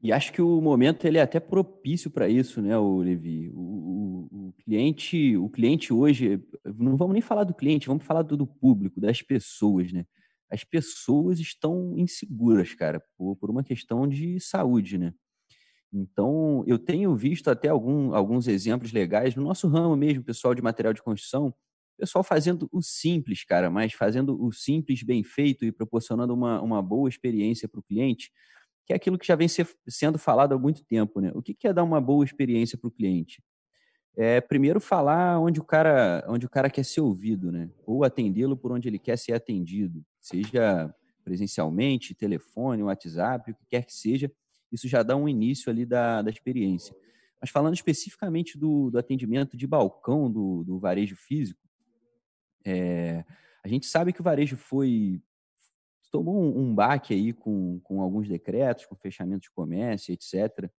E 0.00 0.12
acho 0.12 0.32
que 0.32 0.42
o 0.42 0.60
momento 0.60 1.04
ele 1.06 1.18
é 1.18 1.22
até 1.22 1.40
propício 1.40 2.10
para 2.10 2.28
isso, 2.28 2.60
né, 2.60 2.76
o 2.76 2.98
Levi? 2.98 3.48
O, 3.54 4.28
o, 4.30 4.48
o, 4.48 4.52
cliente, 4.62 5.34
o 5.36 5.48
cliente 5.48 5.94
hoje, 5.94 6.42
não 6.62 6.94
vamos 6.96 7.14
nem 7.14 7.22
falar 7.22 7.44
do 7.44 7.54
cliente, 7.54 7.86
vamos 7.86 8.04
falar 8.04 8.20
do, 8.20 8.36
do 8.36 8.46
público, 8.46 9.00
das 9.00 9.22
pessoas, 9.22 9.90
né? 9.92 10.04
As 10.50 10.62
pessoas 10.62 11.40
estão 11.40 11.94
inseguras, 11.96 12.74
cara, 12.74 13.02
por, 13.16 13.34
por 13.36 13.48
uma 13.48 13.64
questão 13.64 14.06
de 14.06 14.38
saúde, 14.40 14.98
né? 14.98 15.14
Então, 15.94 16.64
eu 16.66 16.76
tenho 16.76 17.14
visto 17.14 17.48
até 17.48 17.68
algum, 17.68 18.12
alguns 18.14 18.48
exemplos 18.48 18.92
legais 18.92 19.36
no 19.36 19.44
nosso 19.44 19.68
ramo 19.68 19.94
mesmo, 19.96 20.24
pessoal 20.24 20.52
de 20.52 20.60
material 20.60 20.92
de 20.92 21.00
construção, 21.00 21.54
pessoal 21.96 22.24
fazendo 22.24 22.68
o 22.72 22.82
simples, 22.82 23.44
cara, 23.44 23.70
mas 23.70 23.92
fazendo 23.92 24.36
o 24.42 24.50
simples 24.52 25.04
bem 25.04 25.22
feito 25.22 25.64
e 25.64 25.70
proporcionando 25.70 26.34
uma, 26.34 26.60
uma 26.60 26.82
boa 26.82 27.08
experiência 27.08 27.68
para 27.68 27.78
o 27.78 27.82
cliente, 27.82 28.32
que 28.84 28.92
é 28.92 28.96
aquilo 28.96 29.16
que 29.16 29.26
já 29.26 29.36
vem 29.36 29.46
ser, 29.46 29.68
sendo 29.88 30.18
falado 30.18 30.52
há 30.52 30.58
muito 30.58 30.84
tempo, 30.84 31.20
né? 31.20 31.30
O 31.32 31.40
que, 31.40 31.54
que 31.54 31.68
é 31.68 31.72
dar 31.72 31.84
uma 31.84 32.00
boa 32.00 32.24
experiência 32.24 32.76
para 32.76 32.88
o 32.88 32.90
cliente? 32.90 33.40
É, 34.16 34.40
primeiro 34.40 34.80
falar 34.80 35.40
onde 35.40 35.60
o 35.60 35.64
cara 35.64 36.24
onde 36.28 36.46
o 36.46 36.50
cara 36.50 36.70
quer 36.70 36.84
ser 36.84 37.00
ouvido, 37.00 37.50
né? 37.50 37.70
Ou 37.86 38.04
atendê-lo 38.04 38.56
por 38.56 38.72
onde 38.72 38.88
ele 38.88 38.98
quer 38.98 39.16
ser 39.16 39.32
atendido, 39.32 40.04
seja 40.20 40.92
presencialmente, 41.24 42.14
telefone, 42.14 42.82
WhatsApp, 42.82 43.50
o 43.50 43.54
que 43.54 43.66
quer 43.70 43.84
que 43.86 43.94
seja, 43.94 44.30
isso 44.74 44.88
já 44.88 45.02
dá 45.02 45.16
um 45.16 45.28
início 45.28 45.70
ali 45.70 45.86
da, 45.86 46.22
da 46.22 46.30
experiência. 46.30 46.94
Mas 47.40 47.50
falando 47.50 47.74
especificamente 47.74 48.58
do, 48.58 48.90
do 48.90 48.98
atendimento 48.98 49.56
de 49.56 49.66
balcão 49.66 50.30
do, 50.30 50.64
do 50.64 50.78
varejo 50.78 51.16
físico, 51.16 51.60
é, 52.64 53.24
a 53.62 53.68
gente 53.68 53.86
sabe 53.86 54.12
que 54.12 54.20
o 54.20 54.24
varejo 54.24 54.56
foi 54.56 55.20
tomou 56.10 56.40
um, 56.40 56.68
um 56.70 56.74
baque 56.74 57.12
aí 57.12 57.32
com, 57.32 57.80
com 57.82 58.00
alguns 58.00 58.28
decretos, 58.28 58.86
com 58.86 58.94
fechamento 58.94 59.42
de 59.42 59.50
comércio, 59.50 60.12
etc. 60.14 60.70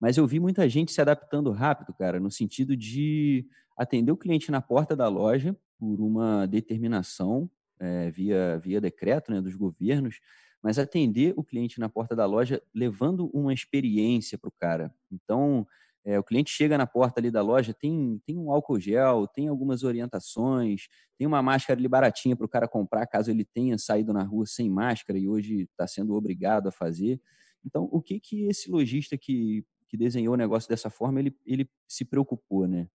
Mas 0.00 0.16
eu 0.16 0.26
vi 0.26 0.38
muita 0.38 0.68
gente 0.68 0.92
se 0.92 1.00
adaptando 1.00 1.50
rápido, 1.50 1.92
cara, 1.92 2.20
no 2.20 2.30
sentido 2.30 2.76
de 2.76 3.44
atender 3.76 4.12
o 4.12 4.16
cliente 4.16 4.52
na 4.52 4.60
porta 4.60 4.94
da 4.94 5.08
loja 5.08 5.56
por 5.78 6.00
uma 6.00 6.46
determinação 6.46 7.50
é, 7.80 8.10
via, 8.10 8.58
via 8.58 8.80
decreto 8.80 9.32
né, 9.32 9.40
dos 9.40 9.56
governos, 9.56 10.20
mas 10.62 10.78
atender 10.78 11.34
o 11.36 11.44
cliente 11.44 11.78
na 11.78 11.88
porta 11.88 12.14
da 12.16 12.26
loja 12.26 12.62
levando 12.74 13.30
uma 13.32 13.52
experiência 13.52 14.36
para 14.36 14.48
o 14.48 14.52
cara. 14.52 14.92
Então, 15.10 15.66
é, 16.04 16.18
o 16.18 16.24
cliente 16.24 16.50
chega 16.50 16.78
na 16.78 16.86
porta 16.86 17.20
ali 17.20 17.30
da 17.30 17.42
loja, 17.42 17.74
tem, 17.74 18.20
tem 18.24 18.38
um 18.38 18.50
álcool 18.50 18.80
gel, 18.80 19.26
tem 19.26 19.48
algumas 19.48 19.82
orientações, 19.82 20.88
tem 21.18 21.26
uma 21.26 21.42
máscara 21.42 21.78
ali 21.78 21.88
baratinha 21.88 22.34
para 22.34 22.46
o 22.46 22.48
cara 22.48 22.66
comprar 22.66 23.06
caso 23.06 23.30
ele 23.30 23.44
tenha 23.44 23.76
saído 23.76 24.12
na 24.12 24.22
rua 24.22 24.46
sem 24.46 24.70
máscara 24.70 25.18
e 25.18 25.28
hoje 25.28 25.68
está 25.70 25.86
sendo 25.86 26.14
obrigado 26.14 26.68
a 26.68 26.72
fazer. 26.72 27.20
Então, 27.64 27.88
o 27.92 28.00
que 28.00 28.18
que 28.20 28.46
esse 28.46 28.70
lojista 28.70 29.18
que, 29.18 29.64
que 29.88 29.96
desenhou 29.96 30.34
o 30.34 30.36
negócio 30.36 30.68
dessa 30.68 30.88
forma, 30.88 31.20
ele, 31.20 31.36
ele 31.44 31.68
se 31.86 32.04
preocupou, 32.04 32.66
né? 32.66 32.88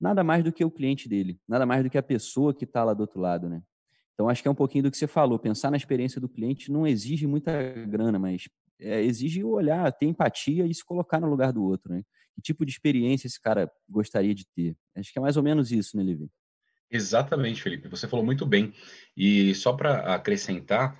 Nada 0.00 0.24
mais 0.24 0.44
do 0.44 0.52
que 0.52 0.64
o 0.64 0.70
cliente 0.70 1.08
dele, 1.08 1.40
nada 1.48 1.64
mais 1.64 1.82
do 1.82 1.88
que 1.88 1.96
a 1.96 2.02
pessoa 2.02 2.52
que 2.52 2.64
está 2.64 2.84
lá 2.84 2.92
do 2.92 3.00
outro 3.00 3.20
lado, 3.20 3.48
né? 3.48 3.62
Então, 4.16 4.30
acho 4.30 4.40
que 4.40 4.48
é 4.48 4.50
um 4.50 4.54
pouquinho 4.54 4.84
do 4.84 4.90
que 4.90 4.96
você 4.96 5.06
falou. 5.06 5.38
Pensar 5.38 5.70
na 5.70 5.76
experiência 5.76 6.18
do 6.18 6.28
cliente 6.28 6.72
não 6.72 6.86
exige 6.86 7.26
muita 7.26 7.52
grana, 7.86 8.18
mas 8.18 8.48
é, 8.80 9.02
exige 9.02 9.44
olhar, 9.44 9.92
ter 9.92 10.06
empatia 10.06 10.66
e 10.66 10.74
se 10.74 10.82
colocar 10.82 11.20
no 11.20 11.28
lugar 11.28 11.52
do 11.52 11.62
outro, 11.62 11.92
né? 11.92 12.02
Que 12.34 12.40
tipo 12.40 12.64
de 12.64 12.72
experiência 12.72 13.26
esse 13.26 13.38
cara 13.38 13.70
gostaria 13.86 14.34
de 14.34 14.46
ter? 14.54 14.74
Acho 14.96 15.12
que 15.12 15.18
é 15.18 15.22
mais 15.22 15.36
ou 15.36 15.42
menos 15.42 15.70
isso, 15.70 15.98
né, 15.98 16.02
Levi? 16.02 16.30
Exatamente, 16.90 17.62
Felipe. 17.62 17.88
Você 17.88 18.08
falou 18.08 18.24
muito 18.24 18.46
bem. 18.46 18.72
E 19.14 19.54
só 19.54 19.74
para 19.74 20.14
acrescentar, 20.14 20.98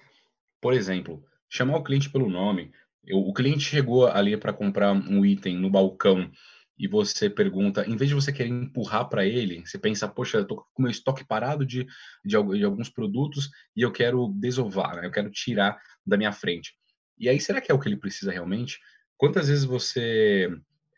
por 0.61 0.74
exemplo, 0.74 1.24
chamar 1.48 1.79
o 1.79 1.83
cliente 1.83 2.11
pelo 2.11 2.29
nome. 2.29 2.70
Eu, 3.02 3.18
o 3.18 3.33
cliente 3.33 3.61
chegou 3.61 4.07
ali 4.07 4.37
para 4.37 4.52
comprar 4.52 4.92
um 4.92 5.24
item 5.24 5.57
no 5.57 5.70
balcão 5.70 6.31
e 6.79 6.87
você 6.87 7.31
pergunta, 7.31 7.87
em 7.87 7.97
vez 7.97 8.09
de 8.09 8.15
você 8.15 8.33
querer 8.33 8.51
empurrar 8.51 9.09
para 9.09 9.25
ele, 9.25 9.67
você 9.67 9.79
pensa, 9.79 10.07
poxa, 10.07 10.39
eu 10.39 10.47
tô 10.47 10.57
com 10.75 10.83
meu 10.83 10.91
estoque 10.91 11.25
parado 11.25 11.65
de, 11.65 11.87
de, 12.25 12.37
de 12.59 12.65
alguns 12.65 12.91
produtos 12.91 13.51
e 13.75 13.83
eu 13.83 13.91
quero 13.91 14.29
desovar, 14.35 14.97
né? 14.97 15.07
eu 15.07 15.11
quero 15.11 15.31
tirar 15.31 15.79
da 16.07 16.17
minha 16.17 16.33
frente. 16.33 16.75
E 17.19 17.29
aí, 17.29 17.41
será 17.41 17.61
que 17.61 17.73
é 17.73 17.75
o 17.75 17.79
que 17.79 17.89
ele 17.89 17.97
precisa 17.97 18.31
realmente? 18.31 18.79
Quantas 19.17 19.49
vezes 19.49 19.65
você. 19.65 20.49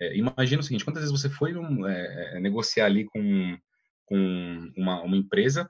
É, 0.01 0.17
imagina 0.17 0.61
o 0.61 0.65
seguinte: 0.65 0.85
quantas 0.85 1.03
vezes 1.03 1.21
você 1.21 1.31
foi 1.31 1.57
um, 1.57 1.87
é, 1.87 2.37
é, 2.37 2.41
negociar 2.41 2.87
ali 2.87 3.05
com, 3.05 3.57
com 4.05 4.73
uma, 4.77 5.03
uma 5.03 5.17
empresa 5.17 5.69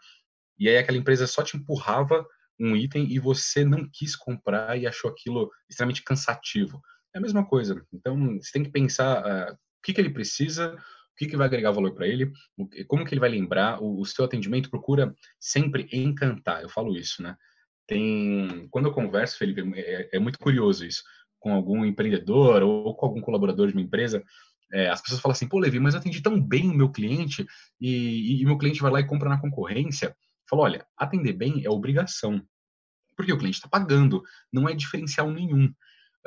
e 0.59 0.69
aí 0.69 0.77
aquela 0.77 0.99
empresa 0.99 1.27
só 1.27 1.43
te 1.43 1.57
empurrava 1.57 2.27
um 2.59 2.75
item 2.75 3.07
e 3.13 3.19
você 3.19 3.65
não 3.65 3.89
quis 3.93 4.17
comprar 4.17 4.77
e 4.77 4.87
achou 4.87 5.11
aquilo 5.11 5.51
extremamente 5.69 6.03
cansativo? 6.03 6.83
É 7.15 7.19
a 7.19 7.21
mesma 7.21 7.47
coisa. 7.47 7.87
Então, 7.93 8.37
você 8.39 8.53
tem 8.53 8.65
que 8.65 8.71
pensar 8.71 9.23
uh, 9.23 9.59
que, 9.89 9.95
que 9.95 10.01
ele 10.01 10.11
precisa, 10.11 10.75
o 10.75 11.17
que, 11.17 11.27
que 11.27 11.37
vai 11.37 11.47
agregar 11.47 11.71
valor 11.71 11.95
para 11.95 12.07
ele, 12.07 12.31
como 12.87 13.05
que 13.05 13.15
ele 13.15 13.21
vai 13.21 13.31
lembrar. 13.31 13.83
O, 13.83 14.01
o, 14.01 14.05
seu 14.05 14.25
atendimento 14.25 14.71
procura 14.71 15.15
sempre 15.41 15.89
encantar. 15.91 16.63
Eu 16.63 16.69
falo 16.69 16.95
isso, 16.95 17.23
né? 17.23 17.37
Tem, 17.87 18.69
quando 18.71 18.87
eu 18.87 18.93
converso, 18.93 19.39
Felipe, 19.39 19.63
é, 19.77 20.11
é 20.13 20.19
muito 20.19 20.39
curioso 20.39 20.85
isso, 20.85 21.03
com 21.39 21.55
algum 21.55 21.87
empreendedor 21.87 22.63
ou 22.63 22.95
com 22.95 23.07
algum 23.07 23.21
colaborador 23.23 23.69
de 23.69 23.73
uma 23.73 23.81
empresa, 23.81 24.23
é, 24.71 24.91
as 24.91 25.01
pessoas 25.01 25.23
falam 25.23 25.33
assim, 25.33 25.49
pô, 25.49 25.59
Levi, 25.59 25.81
mas 25.81 25.95
eu 25.95 26.01
atendi 26.01 26.21
tão 26.21 26.39
bem 26.39 26.69
o 26.69 26.75
meu 26.75 26.91
cliente 26.91 27.47
e, 27.81 28.43
e, 28.43 28.45
meu 28.45 28.59
cliente 28.59 28.83
vai 28.83 28.91
lá 28.91 29.01
e 29.01 29.07
compra 29.07 29.31
na 29.31 29.41
concorrência. 29.41 30.15
Falo, 30.47 30.63
olha, 30.63 30.87
atender 30.99 31.33
bem 31.33 31.65
é 31.65 31.71
obrigação, 31.71 32.43
porque 33.17 33.33
o 33.33 33.39
cliente 33.39 33.57
está 33.57 33.69
pagando, 33.69 34.23
não 34.53 34.69
é 34.69 34.75
diferencial 34.75 35.31
nenhum. 35.31 35.73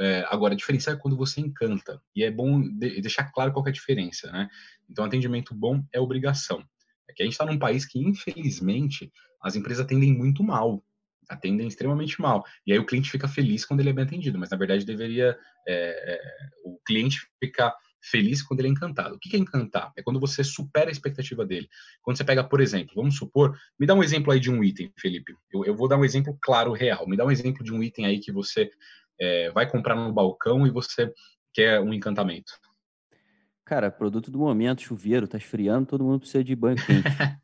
É, 0.01 0.25
agora, 0.29 0.55
diferencial 0.55 0.95
é 0.95 0.99
quando 0.99 1.15
você 1.15 1.39
encanta. 1.39 2.01
E 2.15 2.23
é 2.23 2.31
bom 2.31 2.59
de, 2.59 2.99
deixar 3.01 3.25
claro 3.31 3.53
qual 3.53 3.65
é 3.67 3.69
a 3.69 3.73
diferença, 3.73 4.31
né? 4.31 4.49
Então, 4.89 5.05
atendimento 5.05 5.53
bom 5.53 5.83
é 5.93 5.99
obrigação. 5.99 6.65
É 7.07 7.13
que 7.13 7.21
a 7.21 7.25
gente 7.25 7.33
está 7.33 7.45
num 7.45 7.59
país 7.59 7.85
que, 7.85 7.99
infelizmente, 7.99 9.11
as 9.41 9.55
empresas 9.55 9.85
atendem 9.85 10.11
muito 10.11 10.43
mal. 10.43 10.83
Atendem 11.29 11.67
extremamente 11.67 12.19
mal. 12.19 12.43
E 12.65 12.73
aí 12.73 12.79
o 12.79 12.85
cliente 12.85 13.11
fica 13.11 13.27
feliz 13.27 13.63
quando 13.63 13.81
ele 13.81 13.91
é 13.91 13.93
bem 13.93 14.03
atendido. 14.03 14.39
Mas, 14.39 14.49
na 14.49 14.57
verdade, 14.57 14.85
deveria... 14.85 15.37
É, 15.67 16.13
é, 16.13 16.19
o 16.65 16.79
cliente 16.83 17.19
ficar 17.39 17.71
feliz 18.01 18.41
quando 18.41 18.61
ele 18.61 18.69
é 18.69 18.71
encantado. 18.71 19.15
O 19.15 19.19
que 19.19 19.35
é 19.35 19.39
encantar? 19.39 19.91
É 19.95 20.01
quando 20.01 20.19
você 20.19 20.43
supera 20.43 20.89
a 20.89 20.91
expectativa 20.91 21.45
dele. 21.45 21.69
Quando 22.01 22.17
você 22.17 22.23
pega, 22.23 22.43
por 22.43 22.59
exemplo, 22.59 22.93
vamos 22.95 23.15
supor, 23.15 23.55
me 23.79 23.85
dá 23.85 23.93
um 23.93 24.03
exemplo 24.03 24.33
aí 24.33 24.39
de 24.39 24.49
um 24.49 24.63
item, 24.63 24.91
Felipe. 24.97 25.35
Eu, 25.53 25.63
eu 25.65 25.75
vou 25.75 25.87
dar 25.87 25.97
um 25.97 26.05
exemplo 26.05 26.35
claro, 26.41 26.73
real. 26.73 27.07
Me 27.07 27.15
dá 27.15 27.23
um 27.23 27.31
exemplo 27.31 27.63
de 27.63 27.71
um 27.71 27.83
item 27.83 28.05
aí 28.05 28.19
que 28.19 28.31
você 28.31 28.71
é, 29.21 29.51
vai 29.51 29.69
comprar 29.69 29.95
no 29.95 30.11
balcão 30.11 30.65
e 30.65 30.71
você 30.71 31.13
quer 31.53 31.79
um 31.79 31.93
encantamento? 31.93 32.53
Cara, 33.63 33.91
produto 33.91 34.31
do 34.31 34.39
momento, 34.39 34.81
chuveiro, 34.81 35.27
tá 35.27 35.37
esfriando, 35.37 35.85
todo 35.85 36.03
mundo 36.03 36.19
precisa 36.19 36.43
de 36.43 36.55
banho 36.55 36.75
quente. 36.75 37.03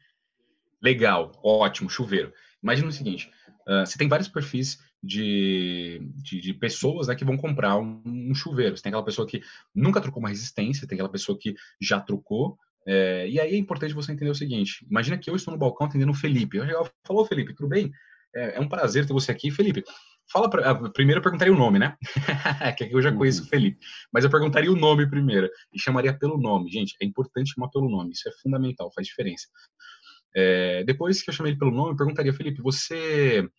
Legal, 0.81 1.31
ótimo, 1.43 1.89
chuveiro. 1.89 2.33
Imagina 2.61 2.89
o 2.89 2.91
seguinte, 2.91 3.31
uh, 3.67 3.85
você 3.85 3.97
tem 3.97 4.07
vários 4.07 4.27
perfis 4.27 4.79
de, 5.01 6.01
de, 6.15 6.41
de, 6.41 6.53
pessoas 6.55 7.07
né, 7.07 7.15
que 7.15 7.23
vão 7.23 7.37
comprar 7.37 7.77
um, 7.77 8.01
um 8.05 8.33
chuveiro. 8.33 8.75
Você 8.75 8.83
tem 8.83 8.89
aquela 8.89 9.05
pessoa 9.05 9.27
que 9.27 9.41
nunca 9.73 10.01
trocou 10.01 10.19
uma 10.19 10.29
resistência, 10.29 10.87
tem 10.87 10.95
aquela 10.95 11.11
pessoa 11.11 11.37
que 11.39 11.53
já 11.79 11.99
trocou, 11.99 12.57
É, 12.85 13.27
e 13.27 13.39
aí 13.39 13.53
é 13.53 13.57
importante 13.57 13.93
você 13.93 14.11
entender 14.11 14.31
o 14.31 14.35
seguinte: 14.35 14.85
imagina 14.89 15.17
que 15.17 15.29
eu 15.29 15.35
estou 15.35 15.51
no 15.51 15.59
balcão 15.59 15.87
atendendo 15.87 16.11
o 16.11 16.15
Felipe. 16.15 16.57
Eu 16.57 16.89
falou, 17.05 17.25
Felipe, 17.25 17.53
tudo 17.53 17.69
bem? 17.69 17.91
É, 18.33 18.57
é, 18.57 18.59
um 18.59 18.69
prazer 18.69 19.05
ter 19.05 19.13
você 19.13 19.31
aqui. 19.31 19.51
Felipe, 19.51 19.83
fala 20.31 20.49
pra, 20.49 20.75
primeiro 20.91 21.19
eu 21.19 21.23
perguntaria 21.23 21.53
o 21.53 21.57
nome, 21.57 21.79
né? 21.79 21.95
que 22.77 22.89
eu 22.91 23.01
já 23.01 23.11
conheço 23.11 23.43
o. 23.43 23.45
Felipe. 23.47 23.79
Mas 24.11 24.23
eu 24.23 24.29
perguntaria 24.29 24.71
o 24.71 24.75
nome 24.75 25.09
primeiro 25.09 25.49
e 25.73 25.79
chamaria 25.79 26.17
pelo 26.17 26.37
nome. 26.37 26.71
Gente, 26.71 26.95
é 27.01 27.05
importante 27.05 27.53
chamar 27.53 27.69
pelo 27.69 27.89
nome, 27.89 28.11
isso 28.11 28.27
é 28.27 28.31
fundamental, 28.41 28.91
faz 28.93 29.07
diferença. 29.07 29.47
É, 30.35 30.83
depois 30.83 31.21
que 31.21 31.29
eu 31.29 31.33
chamei 31.33 31.51
ele 31.53 31.59
pelo 31.59 31.71
nome, 31.71 31.91
eu 31.91 31.97
perguntaria, 31.97 32.33
Felipe, 32.33 32.61
você 32.61 33.49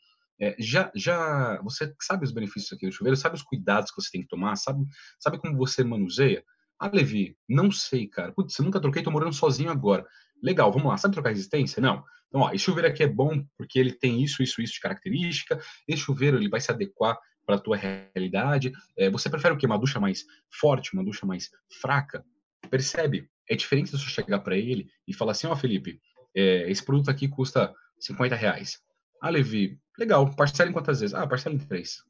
é, 0.40 0.54
já, 0.58 0.90
já, 0.94 1.60
você 1.62 1.92
sabe 2.00 2.24
os 2.24 2.30
benefícios 2.30 2.72
aqui 2.72 2.86
do 2.86 2.92
chuveiro? 2.92 3.16
Sabe 3.16 3.34
os 3.34 3.42
cuidados 3.42 3.90
que 3.90 4.00
você 4.00 4.10
tem 4.10 4.22
que 4.22 4.28
tomar? 4.28 4.56
Sabe, 4.56 4.84
sabe 5.18 5.38
como 5.38 5.56
você 5.56 5.82
manuseia? 5.82 6.44
Ah, 6.78 6.90
Levi, 6.92 7.36
não 7.48 7.72
sei, 7.72 8.06
cara. 8.06 8.32
Putz, 8.32 8.54
você 8.54 8.62
nunca 8.62 8.80
troquei, 8.80 9.02
tô 9.02 9.10
morando 9.10 9.34
sozinho 9.34 9.70
agora. 9.70 10.06
Legal, 10.42 10.70
vamos 10.70 10.88
lá. 10.88 10.96
Sabe 10.96 11.14
trocar 11.14 11.30
resistência? 11.30 11.80
Não. 11.80 12.04
Então, 12.28 12.42
ó, 12.42 12.50
esse 12.52 12.64
chuveiro 12.64 12.88
aqui 12.88 13.02
é 13.02 13.08
bom 13.08 13.44
porque 13.56 13.78
ele 13.78 13.92
tem 13.92 14.22
isso, 14.22 14.42
isso, 14.42 14.60
isso 14.60 14.74
de 14.74 14.80
característica. 14.80 15.60
Esse 15.86 16.02
chuveiro 16.02 16.36
ele 16.36 16.48
vai 16.48 16.60
se 16.60 16.70
adequar 16.70 17.18
para 17.46 17.56
a 17.56 17.58
tua 17.58 17.76
realidade. 17.76 18.72
É, 18.96 19.08
você 19.08 19.30
prefere 19.30 19.54
o 19.54 19.56
quê? 19.56 19.66
Uma 19.66 19.78
ducha 19.78 19.98
mais 19.98 20.24
forte, 20.50 20.92
uma 20.92 21.02
ducha 21.02 21.24
mais 21.24 21.50
fraca? 21.80 22.24
Percebe? 22.70 23.28
É 23.48 23.56
diferente 23.56 23.90
de 23.90 23.98
você 23.98 24.10
chegar 24.10 24.40
para 24.40 24.56
ele 24.56 24.90
e 25.06 25.14
falar 25.14 25.32
assim, 25.32 25.46
ó, 25.46 25.52
oh, 25.54 25.56
Felipe, 25.56 25.98
é, 26.36 26.70
esse 26.70 26.84
produto 26.84 27.10
aqui 27.10 27.26
custa 27.26 27.72
50 27.98 28.36
reais. 28.36 28.78
Ah, 29.20 29.30
Levi, 29.30 29.80
legal, 29.98 30.30
parcela 30.36 30.68
em 30.68 30.72
quantas 30.72 31.00
vezes? 31.00 31.14
Ah, 31.14 31.26
parcela 31.26 31.54
em 31.54 31.58
três. 31.58 32.02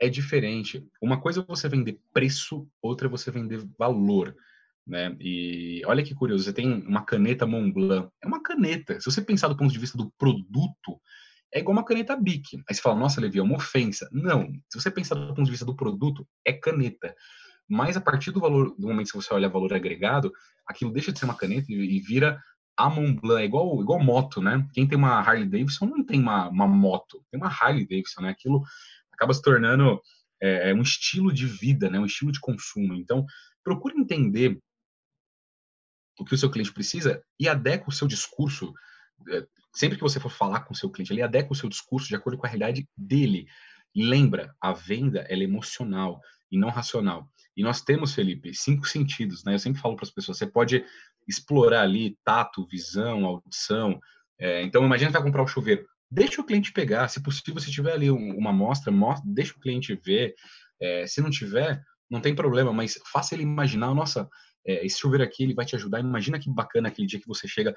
É 0.00 0.08
diferente. 0.08 0.86
Uma 1.02 1.20
coisa 1.20 1.40
é 1.40 1.44
você 1.44 1.68
vender 1.68 1.98
preço, 2.12 2.68
outra 2.80 3.08
é 3.08 3.10
você 3.10 3.30
vender 3.30 3.66
valor. 3.76 4.34
Né? 4.86 5.16
E 5.20 5.82
olha 5.84 6.04
que 6.04 6.14
curioso, 6.14 6.44
você 6.44 6.52
tem 6.52 6.84
uma 6.86 7.04
caneta 7.04 7.46
Montblanc. 7.46 8.08
É 8.22 8.26
uma 8.26 8.42
caneta. 8.42 9.00
Se 9.00 9.10
você 9.10 9.20
pensar 9.20 9.48
do 9.48 9.56
ponto 9.56 9.72
de 9.72 9.78
vista 9.78 9.98
do 9.98 10.12
produto, 10.16 11.00
é 11.52 11.60
igual 11.60 11.72
uma 11.72 11.84
caneta 11.84 12.16
Bic. 12.16 12.56
Aí 12.68 12.74
você 12.74 12.80
fala, 12.80 12.98
nossa, 12.98 13.20
Levi, 13.20 13.38
é 13.38 13.42
uma 13.42 13.56
ofensa. 13.56 14.08
Não. 14.12 14.52
Se 14.70 14.80
você 14.80 14.90
pensar 14.90 15.14
do 15.14 15.28
ponto 15.28 15.44
de 15.44 15.50
vista 15.50 15.64
do 15.64 15.74
produto, 15.74 16.26
é 16.44 16.52
caneta. 16.52 17.14
Mas 17.68 17.96
a 17.96 18.00
partir 18.00 18.30
do 18.30 18.40
valor, 18.40 18.74
do 18.78 18.86
momento 18.86 19.10
que 19.10 19.16
você 19.16 19.32
olha 19.34 19.48
valor 19.48 19.72
agregado, 19.74 20.32
aquilo 20.66 20.92
deixa 20.92 21.12
de 21.12 21.18
ser 21.18 21.24
uma 21.24 21.36
caneta 21.36 21.66
e, 21.68 21.98
vira 22.00 22.40
a 22.76 22.88
Montblanc, 22.88 23.42
é 23.42 23.44
igual, 23.44 23.80
igual 23.80 23.98
moto, 23.98 24.40
né? 24.40 24.68
Quem 24.72 24.86
tem 24.86 24.98
uma 24.98 25.18
Harley 25.18 25.46
Davidson 25.46 25.86
não 25.86 26.04
tem 26.04 26.20
uma, 26.20 26.48
uma 26.48 26.68
moto, 26.68 27.24
tem 27.30 27.40
uma 27.40 27.48
Harley 27.48 27.86
Davidson, 27.88 28.20
né? 28.22 28.30
Aquilo 28.30 28.62
acaba 29.12 29.32
se 29.32 29.42
tornando 29.42 30.00
é, 30.40 30.70
é, 30.70 30.74
um 30.74 30.82
estilo 30.82 31.32
de 31.32 31.46
vida, 31.46 31.88
né? 31.88 31.98
Um 31.98 32.04
estilo 32.06 32.30
de 32.30 32.38
consumo. 32.38 32.94
Então, 32.94 33.24
procure 33.64 33.98
entender 33.98 34.60
o 36.18 36.24
que 36.24 36.34
o 36.34 36.38
seu 36.38 36.50
cliente 36.50 36.72
precisa 36.72 37.22
e 37.38 37.48
adequa 37.48 37.88
o 37.88 37.92
seu 37.92 38.06
discurso. 38.06 38.72
É, 39.28 39.46
sempre 39.74 39.96
que 39.96 40.02
você 40.02 40.18
for 40.18 40.30
falar 40.30 40.60
com 40.60 40.72
o 40.72 40.76
seu 40.76 40.90
cliente, 40.90 41.12
ele 41.12 41.22
adequa 41.22 41.52
o 41.52 41.56
seu 41.56 41.68
discurso 41.68 42.08
de 42.08 42.16
acordo 42.16 42.38
com 42.38 42.46
a 42.46 42.48
realidade 42.48 42.88
dele. 42.96 43.46
Lembra, 43.94 44.54
a 44.60 44.72
venda 44.72 45.26
é 45.28 45.34
emocional 45.34 46.20
e 46.50 46.58
não 46.58 46.68
racional. 46.68 47.30
E 47.56 47.62
nós 47.62 47.80
temos, 47.80 48.14
Felipe, 48.14 48.54
cinco 48.54 48.86
sentidos, 48.86 49.42
né? 49.44 49.54
Eu 49.54 49.58
sempre 49.58 49.80
falo 49.80 49.96
para 49.96 50.04
as 50.04 50.10
pessoas, 50.10 50.38
você 50.38 50.46
pode 50.46 50.84
explorar 51.26 51.82
ali 51.82 52.16
tato, 52.22 52.66
visão, 52.66 53.24
audição. 53.24 53.98
É, 54.38 54.62
então, 54.62 54.84
imagina 54.84 55.10
que 55.10 55.16
vai 55.16 55.22
comprar 55.22 55.40
o 55.40 55.44
um 55.44 55.48
chuveiro. 55.48 55.86
Deixa 56.10 56.40
o 56.40 56.44
cliente 56.44 56.72
pegar. 56.72 57.08
Se 57.08 57.22
possível, 57.22 57.60
se 57.60 57.70
tiver 57.70 57.92
ali 57.92 58.10
uma 58.10 58.50
amostra, 58.50 58.92
mostra, 58.92 59.24
deixa 59.26 59.54
o 59.54 59.60
cliente 59.60 59.98
ver. 60.04 60.34
É, 60.80 61.06
se 61.06 61.20
não 61.20 61.30
tiver, 61.30 61.82
não 62.10 62.20
tem 62.20 62.34
problema, 62.34 62.72
mas 62.72 62.98
faça 63.10 63.34
ele 63.34 63.42
imaginar, 63.42 63.94
nossa, 63.94 64.28
é, 64.66 64.84
esse 64.84 64.98
chuveiro 64.98 65.24
aqui 65.24 65.44
ele 65.44 65.54
vai 65.54 65.64
te 65.64 65.76
ajudar. 65.76 66.00
Imagina 66.00 66.38
que 66.38 66.50
bacana 66.50 66.88
aquele 66.88 67.06
dia 67.06 67.20
que 67.20 67.28
você 67.28 67.46
chega 67.46 67.74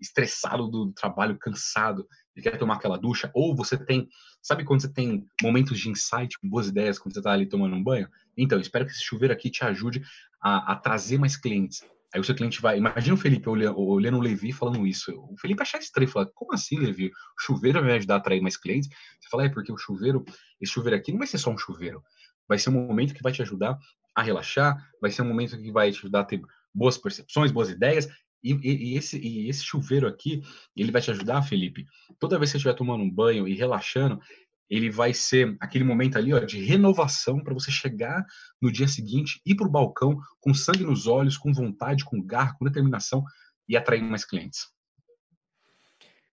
estressado 0.00 0.68
do 0.68 0.92
trabalho, 0.92 1.38
cansado, 1.38 2.06
e 2.36 2.42
quer 2.42 2.58
tomar 2.58 2.74
aquela 2.74 2.98
ducha. 2.98 3.30
Ou 3.32 3.54
você 3.54 3.78
tem, 3.78 4.08
sabe 4.42 4.64
quando 4.64 4.82
você 4.82 4.92
tem 4.92 5.24
momentos 5.40 5.78
de 5.78 5.88
insight, 5.88 6.36
boas 6.42 6.68
ideias, 6.68 6.98
quando 6.98 7.14
você 7.14 7.20
está 7.20 7.32
ali 7.32 7.46
tomando 7.46 7.76
um 7.76 7.82
banho? 7.82 8.08
Então, 8.36 8.58
espero 8.58 8.84
que 8.84 8.90
esse 8.90 9.04
chuveiro 9.04 9.32
aqui 9.32 9.48
te 9.48 9.64
ajude 9.64 10.02
a, 10.42 10.72
a 10.72 10.76
trazer 10.76 11.18
mais 11.18 11.36
clientes. 11.36 11.82
Aí 12.12 12.20
o 12.20 12.24
seu 12.24 12.34
cliente 12.34 12.62
vai. 12.62 12.78
Imagina 12.78 13.14
o 13.14 13.18
Felipe 13.18 13.48
olhando, 13.48 13.76
o 13.76 14.20
Levi 14.20 14.52
falando 14.52 14.86
isso. 14.86 15.12
O 15.32 15.36
Felipe 15.36 15.62
achar 15.62 15.78
estranho, 15.78 16.08
fala: 16.08 16.30
Como 16.32 16.54
assim, 16.54 16.78
Levi? 16.78 17.08
O 17.08 17.42
chuveiro 17.42 17.80
vai 17.80 17.96
ajudar 17.96 18.14
a 18.14 18.16
atrair 18.18 18.40
mais 18.40 18.56
clientes? 18.56 18.88
Você 19.20 19.28
fala: 19.28 19.46
É 19.46 19.48
porque 19.48 19.72
o 19.72 19.76
chuveiro, 19.76 20.24
esse 20.60 20.72
chuveiro 20.72 20.96
aqui 20.96 21.10
não 21.10 21.18
vai 21.18 21.26
ser 21.26 21.38
só 21.38 21.50
um 21.50 21.58
chuveiro. 21.58 22.04
Vai 22.48 22.56
ser 22.56 22.70
um 22.70 22.86
momento 22.86 23.14
que 23.14 23.22
vai 23.22 23.32
te 23.32 23.42
ajudar 23.42 23.76
a 24.14 24.22
relaxar, 24.22 24.76
vai 25.00 25.10
ser 25.10 25.22
um 25.22 25.28
momento 25.28 25.60
que 25.60 25.72
vai 25.72 25.90
te 25.90 25.98
ajudar 25.98 26.20
a 26.20 26.24
ter 26.24 26.40
boas 26.74 26.98
percepções, 26.98 27.50
boas 27.50 27.70
ideias. 27.70 28.08
E, 28.42 28.52
e, 28.52 28.92
e 28.92 28.96
esse, 28.96 29.18
e 29.18 29.48
esse 29.48 29.64
chuveiro 29.64 30.06
aqui, 30.06 30.42
ele 30.76 30.92
vai 30.92 31.00
te 31.00 31.10
ajudar, 31.10 31.42
Felipe. 31.42 31.86
Toda 32.18 32.38
vez 32.38 32.50
que 32.50 32.52
você 32.52 32.56
estiver 32.58 32.74
tomando 32.74 33.02
um 33.02 33.10
banho 33.10 33.48
e 33.48 33.54
relaxando, 33.54 34.20
ele 34.68 34.90
vai 34.90 35.12
ser 35.12 35.56
aquele 35.60 35.84
momento 35.84 36.16
ali 36.16 36.32
ó, 36.32 36.40
de 36.40 36.62
renovação 36.64 37.42
para 37.42 37.54
você 37.54 37.70
chegar 37.70 38.24
no 38.60 38.72
dia 38.72 38.88
seguinte, 38.88 39.40
ir 39.44 39.54
para 39.54 39.66
o 39.66 39.70
balcão 39.70 40.18
com 40.40 40.54
sangue 40.54 40.84
nos 40.84 41.06
olhos, 41.06 41.36
com 41.36 41.52
vontade, 41.52 42.04
com 42.04 42.22
garra, 42.22 42.54
com 42.58 42.64
determinação 42.64 43.24
e 43.68 43.76
atrair 43.76 44.02
mais 44.02 44.24
clientes. 44.24 44.74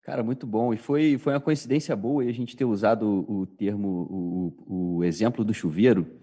Cara, 0.04 0.24
muito 0.24 0.48
bom. 0.48 0.74
E 0.74 0.78
foi, 0.78 1.18
foi 1.18 1.34
uma 1.34 1.40
coincidência 1.40 1.96
boa 1.96 2.24
a 2.24 2.32
gente 2.32 2.56
ter 2.56 2.66
usado 2.66 3.26
o, 3.30 3.46
termo, 3.46 3.88
o, 4.10 4.98
o 4.98 5.04
exemplo 5.04 5.46
do 5.46 5.54
chuveiro. 5.54 6.21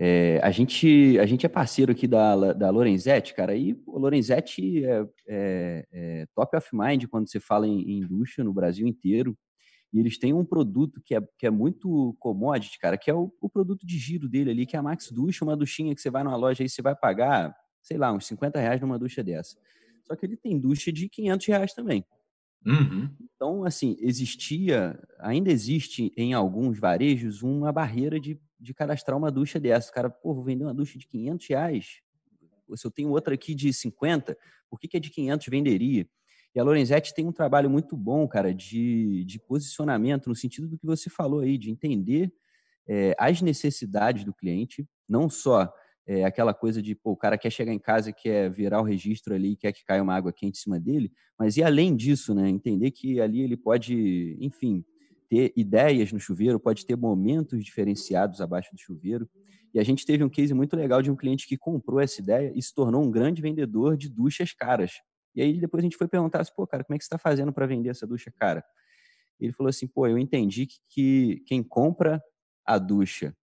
É, 0.00 0.38
a, 0.44 0.50
gente, 0.52 1.18
a 1.18 1.26
gente 1.26 1.44
é 1.44 1.48
parceiro 1.48 1.90
aqui 1.90 2.06
da, 2.06 2.52
da 2.52 2.70
Lorenzetti, 2.70 3.34
cara, 3.34 3.56
e 3.56 3.76
o 3.84 3.98
Lorenzetti 3.98 4.84
é, 4.84 5.04
é, 5.26 5.86
é, 5.90 6.26
top 6.36 6.56
of 6.56 6.68
mind 6.72 7.06
quando 7.06 7.28
você 7.28 7.40
fala 7.40 7.66
em, 7.66 7.80
em 7.80 7.98
indústria 7.98 8.44
no 8.44 8.52
Brasil 8.52 8.86
inteiro. 8.86 9.36
E 9.92 9.98
eles 9.98 10.16
têm 10.16 10.32
um 10.32 10.44
produto 10.44 11.00
que 11.04 11.16
é, 11.16 11.20
que 11.36 11.46
é 11.46 11.50
muito 11.50 12.14
commodity, 12.20 12.78
cara, 12.78 12.96
que 12.96 13.10
é 13.10 13.14
o, 13.14 13.32
o 13.40 13.48
produto 13.48 13.84
de 13.84 13.98
giro 13.98 14.28
dele 14.28 14.50
ali, 14.50 14.66
que 14.66 14.76
é 14.76 14.78
a 14.78 14.82
Max 14.82 15.10
Ducha, 15.10 15.44
uma 15.44 15.56
duchinha 15.56 15.94
que 15.94 16.00
você 16.00 16.10
vai 16.10 16.22
numa 16.22 16.36
loja 16.36 16.62
aí, 16.62 16.68
você 16.68 16.82
vai 16.82 16.94
pagar, 16.94 17.52
sei 17.82 17.96
lá, 17.96 18.12
uns 18.12 18.26
50 18.26 18.60
reais 18.60 18.80
numa 18.80 18.98
ducha 18.98 19.24
dessa. 19.24 19.56
Só 20.04 20.14
que 20.14 20.24
ele 20.24 20.36
tem 20.36 20.60
ducha 20.60 20.92
de 20.92 21.08
500 21.08 21.46
reais 21.46 21.74
também. 21.74 22.04
Uhum. 22.66 23.08
Então, 23.20 23.64
assim, 23.64 23.96
existia, 24.00 24.98
ainda 25.20 25.50
existe 25.50 26.12
em 26.16 26.34
alguns 26.34 26.78
varejos 26.78 27.42
uma 27.42 27.72
barreira 27.72 28.18
de, 28.18 28.40
de 28.58 28.74
cadastrar 28.74 29.16
uma 29.16 29.30
ducha 29.30 29.60
dessa. 29.60 29.90
O 29.90 29.94
cara, 29.94 30.10
pô, 30.10 30.34
vou 30.34 30.44
vender 30.44 30.64
uma 30.64 30.74
ducha 30.74 30.98
de 30.98 31.06
500 31.06 31.46
reais. 31.48 32.00
Se 32.74 32.86
eu 32.86 32.90
tenho 32.90 33.10
outra 33.10 33.34
aqui 33.34 33.54
de 33.54 33.72
50, 33.72 34.36
por 34.68 34.78
que, 34.78 34.88
que 34.88 34.96
a 34.96 35.00
de 35.00 35.10
500 35.10 35.46
venderia? 35.46 36.06
E 36.54 36.60
a 36.60 36.64
Lorenzetti 36.64 37.14
tem 37.14 37.26
um 37.26 37.32
trabalho 37.32 37.70
muito 37.70 37.96
bom, 37.96 38.26
cara, 38.26 38.52
de, 38.52 39.24
de 39.24 39.38
posicionamento, 39.38 40.28
no 40.28 40.34
sentido 40.34 40.66
do 40.66 40.78
que 40.78 40.86
você 40.86 41.08
falou 41.08 41.40
aí, 41.40 41.56
de 41.56 41.70
entender 41.70 42.32
é, 42.86 43.14
as 43.18 43.40
necessidades 43.40 44.24
do 44.24 44.34
cliente, 44.34 44.86
não 45.08 45.28
só 45.28 45.72
é, 46.08 46.24
aquela 46.24 46.54
coisa 46.54 46.80
de, 46.80 46.94
pô, 46.94 47.10
o 47.12 47.16
cara 47.16 47.36
quer 47.36 47.50
chegar 47.50 47.70
em 47.70 47.78
casa 47.78 48.10
quer 48.10 48.50
virar 48.50 48.80
o 48.80 48.84
registro 48.84 49.34
ali, 49.34 49.54
quer 49.54 49.72
que 49.72 49.84
caia 49.84 50.02
uma 50.02 50.14
água 50.14 50.32
quente 50.32 50.58
em 50.58 50.62
cima 50.62 50.80
dele, 50.80 51.12
mas 51.38 51.58
e 51.58 51.62
além 51.62 51.94
disso, 51.94 52.34
né, 52.34 52.48
entender 52.48 52.90
que 52.92 53.20
ali 53.20 53.42
ele 53.42 53.58
pode, 53.58 54.34
enfim, 54.40 54.82
ter 55.28 55.52
ideias 55.54 56.10
no 56.10 56.18
chuveiro, 56.18 56.58
pode 56.58 56.86
ter 56.86 56.96
momentos 56.96 57.62
diferenciados 57.62 58.40
abaixo 58.40 58.70
do 58.72 58.80
chuveiro. 58.80 59.28
E 59.74 59.78
a 59.78 59.84
gente 59.84 60.06
teve 60.06 60.24
um 60.24 60.30
case 60.30 60.54
muito 60.54 60.74
legal 60.74 61.02
de 61.02 61.10
um 61.10 61.14
cliente 61.14 61.46
que 61.46 61.58
comprou 61.58 62.00
essa 62.00 62.22
ideia 62.22 62.50
e 62.56 62.62
se 62.62 62.74
tornou 62.74 63.04
um 63.04 63.10
grande 63.10 63.42
vendedor 63.42 63.94
de 63.94 64.08
duchas 64.08 64.54
caras. 64.54 64.92
E 65.34 65.42
aí 65.42 65.60
depois 65.60 65.82
a 65.82 65.84
gente 65.84 65.98
foi 65.98 66.08
perguntar 66.08 66.40
assim, 66.40 66.52
pô, 66.56 66.66
cara, 66.66 66.82
como 66.82 66.94
é 66.94 66.98
que 66.98 67.04
você 67.04 67.08
está 67.08 67.18
fazendo 67.18 67.52
para 67.52 67.66
vender 67.66 67.90
essa 67.90 68.06
ducha 68.06 68.32
cara? 68.34 68.64
Ele 69.38 69.52
falou 69.52 69.68
assim, 69.68 69.86
pô, 69.86 70.06
eu 70.06 70.16
entendi 70.16 70.64
que, 70.64 70.78
que 70.88 71.42
quem 71.46 71.62
compra 71.62 72.22
a 72.64 72.78
ducha 72.78 73.36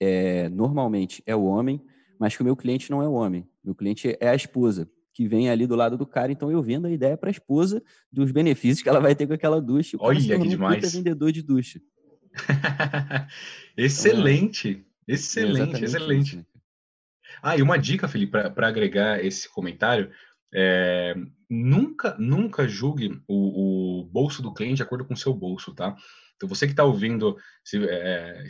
é, 0.00 0.48
normalmente 0.48 1.22
é 1.24 1.36
o 1.36 1.44
homem, 1.44 1.80
mas 2.18 2.36
que 2.36 2.42
o 2.42 2.44
meu 2.44 2.56
cliente 2.56 2.90
não 2.90 3.02
é 3.02 3.08
o 3.08 3.12
homem. 3.12 3.48
Meu 3.62 3.74
cliente 3.74 4.16
é 4.20 4.28
a 4.28 4.34
esposa, 4.34 4.90
que 5.12 5.26
vem 5.26 5.50
ali 5.50 5.66
do 5.66 5.76
lado 5.76 5.96
do 5.96 6.06
cara. 6.06 6.32
Então 6.32 6.50
eu 6.50 6.62
vendo 6.62 6.86
a 6.86 6.90
ideia 6.90 7.16
para 7.16 7.28
a 7.28 7.30
esposa 7.30 7.82
dos 8.12 8.30
benefícios 8.30 8.82
que 8.82 8.88
ela 8.88 9.00
vai 9.00 9.14
ter 9.14 9.26
com 9.26 9.32
aquela 9.32 9.60
ducha. 9.60 9.96
Olha 10.00 10.20
que 10.20 10.48
demais. 10.48 10.92
Vendedor 10.92 11.32
de 11.32 11.42
ducha. 11.42 11.80
excelente, 13.76 14.68
então, 14.68 14.84
excelente, 15.08 15.80
é 15.80 15.84
excelente. 15.84 16.26
Isso, 16.28 16.36
né? 16.36 16.44
Ah, 17.42 17.56
e 17.56 17.62
uma 17.62 17.78
dica, 17.78 18.08
Felipe, 18.08 18.32
para 18.50 18.68
agregar 18.68 19.24
esse 19.24 19.48
comentário, 19.48 20.10
é, 20.52 21.14
nunca, 21.48 22.16
nunca 22.18 22.66
julgue 22.66 23.20
o, 23.26 24.00
o, 24.00 24.04
bolso 24.04 24.42
do 24.42 24.52
cliente 24.52 24.76
de 24.76 24.82
acordo 24.82 25.04
com 25.04 25.14
o 25.14 25.16
seu 25.16 25.32
bolso, 25.32 25.74
tá? 25.74 25.96
Então, 26.38 26.48
você 26.48 26.66
que 26.66 26.72
está 26.72 26.84
ouvindo, 26.84 27.36
se, 27.64 27.84
é, 27.84 28.46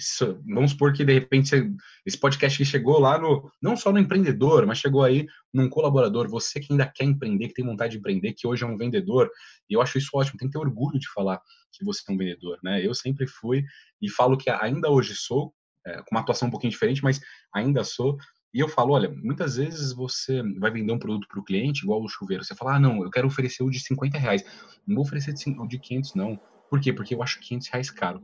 vamos 0.46 0.72
supor 0.72 0.92
que 0.92 1.06
de 1.06 1.14
repente 1.14 1.48
você, 1.48 1.70
esse 2.04 2.18
podcast 2.18 2.62
chegou 2.66 3.00
lá 3.00 3.18
no, 3.18 3.50
não 3.62 3.78
só 3.78 3.90
no 3.90 3.98
empreendedor, 3.98 4.66
mas 4.66 4.76
chegou 4.76 5.02
aí 5.02 5.26
num 5.52 5.70
colaborador, 5.70 6.28
você 6.28 6.60
que 6.60 6.70
ainda 6.70 6.86
quer 6.86 7.04
empreender, 7.04 7.48
que 7.48 7.54
tem 7.54 7.64
vontade 7.64 7.92
de 7.92 7.98
empreender, 7.98 8.34
que 8.34 8.46
hoje 8.46 8.62
é 8.62 8.66
um 8.66 8.76
vendedor, 8.76 9.30
e 9.70 9.72
eu 9.72 9.80
acho 9.80 9.96
isso 9.96 10.10
ótimo, 10.12 10.38
tem 10.38 10.48
que 10.48 10.52
ter 10.52 10.58
orgulho 10.58 10.98
de 10.98 11.10
falar 11.10 11.40
que 11.72 11.82
você 11.82 12.02
é 12.06 12.12
um 12.12 12.18
vendedor, 12.18 12.58
né? 12.62 12.84
Eu 12.84 12.94
sempre 12.94 13.26
fui 13.26 13.64
e 14.02 14.10
falo 14.10 14.36
que 14.36 14.50
ainda 14.50 14.90
hoje 14.90 15.14
sou, 15.14 15.54
é, 15.86 15.96
com 16.02 16.08
uma 16.12 16.20
atuação 16.20 16.48
um 16.48 16.50
pouquinho 16.50 16.70
diferente, 16.70 17.02
mas 17.02 17.20
ainda 17.54 17.82
sou, 17.84 18.18
E 18.52 18.60
eu 18.60 18.68
falo, 18.68 18.94
olha, 18.94 19.10
muitas 19.10 19.56
vezes 19.56 19.92
você 19.92 20.42
vai 20.58 20.70
vender 20.70 20.92
um 20.92 20.98
produto 20.98 21.26
para 21.28 21.40
o 21.40 21.44
cliente, 21.44 21.84
igual 21.84 22.02
o 22.02 22.08
chuveiro. 22.08 22.44
Você 22.44 22.54
fala, 22.54 22.76
ah, 22.76 22.80
não, 22.80 23.02
eu 23.02 23.10
quero 23.10 23.26
oferecer 23.26 23.62
o 23.62 23.70
de 23.70 23.78
50 23.78 24.18
reais. 24.18 24.42
Não 24.86 24.96
vou 24.96 25.04
oferecer 25.04 25.34
o 25.58 25.66
de 25.66 25.78
500, 25.78 26.14
não. 26.14 26.40
Por 26.68 26.80
quê? 26.80 26.92
Porque 26.92 27.14
eu 27.14 27.22
acho 27.22 27.40
500 27.40 27.68
reais 27.68 27.90
caro. 27.90 28.22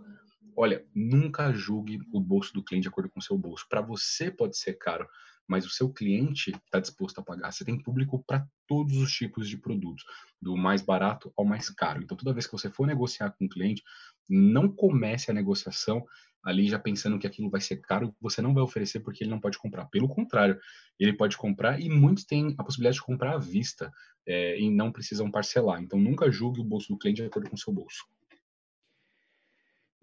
Olha, 0.57 0.85
nunca 0.95 1.53
julgue 1.53 2.01
o 2.13 2.21
bolso 2.21 2.53
do 2.53 2.63
cliente 2.63 2.83
de 2.83 2.89
acordo 2.89 3.11
com 3.11 3.19
o 3.19 3.23
seu 3.23 3.37
bolso. 3.37 3.67
Para 3.69 3.81
você 3.81 4.31
pode 4.31 4.57
ser 4.57 4.75
caro, 4.75 5.09
mas 5.47 5.67
o 5.67 5.71
seu 5.71 5.93
cliente 5.93 6.51
está 6.51 6.79
disposto 6.79 7.19
a 7.19 7.23
pagar. 7.23 7.53
Você 7.53 7.65
tem 7.65 7.79
público 7.79 8.23
para 8.25 8.47
todos 8.67 8.97
os 8.97 9.13
tipos 9.13 9.49
de 9.49 9.57
produtos, 9.57 10.05
do 10.41 10.57
mais 10.57 10.81
barato 10.81 11.33
ao 11.37 11.45
mais 11.45 11.69
caro. 11.71 12.03
Então, 12.03 12.17
toda 12.17 12.33
vez 12.33 12.47
que 12.47 12.53
você 12.53 12.71
for 12.71 12.87
negociar 12.87 13.31
com 13.31 13.47
o 13.47 13.49
cliente, 13.49 13.83
não 14.29 14.69
comece 14.69 15.31
a 15.31 15.35
negociação 15.35 16.05
ali 16.43 16.69
já 16.69 16.79
pensando 16.79 17.19
que 17.19 17.27
aquilo 17.27 17.49
vai 17.49 17.61
ser 17.61 17.79
caro, 17.79 18.15
você 18.21 18.43
não 18.43 18.53
vai 18.53 18.63
oferecer 18.63 19.01
porque 19.01 19.25
ele 19.25 19.31
não 19.31 19.41
pode 19.41 19.59
comprar. 19.59 19.87
Pelo 19.87 20.09
contrário, 20.09 20.61
ele 21.01 21.15
pode 21.15 21.39
comprar 21.39 21.81
e 21.81 21.89
muitos 21.89 22.25
têm 22.25 22.55
a 22.59 22.63
possibilidade 22.63 22.97
de 22.97 23.03
comprar 23.03 23.35
à 23.35 23.39
vista 23.39 23.91
é, 24.27 24.61
e 24.61 24.71
não 24.71 24.93
precisam 24.93 25.31
parcelar. 25.31 25.83
Então, 25.83 25.99
nunca 25.99 26.31
julgue 26.31 26.61
o 26.61 26.65
bolso 26.65 26.89
do 26.89 26.99
cliente 26.99 27.23
de 27.23 27.29
acordo 27.29 27.49
com 27.49 27.57
o 27.57 27.59
seu 27.59 27.73
bolso. 27.73 28.05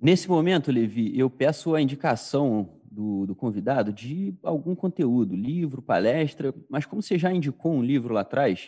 Nesse 0.02 0.28
momento, 0.28 0.72
Levi, 0.72 1.16
eu 1.16 1.30
peço 1.30 1.76
a 1.76 1.82
indicação 1.82 2.82
do, 2.84 3.28
do, 3.28 3.36
convidado 3.36 3.94
de 3.94 4.36
algum 4.42 4.74
conteúdo, 4.74 5.36
livro, 5.36 5.80
palestra, 5.80 6.52
mas 6.68 6.88
como 6.88 7.04
você 7.04 7.20
já 7.20 7.32
indicou 7.32 7.72
um 7.72 7.84
livro 7.84 8.12
lá 8.12 8.22
atrás, 8.22 8.68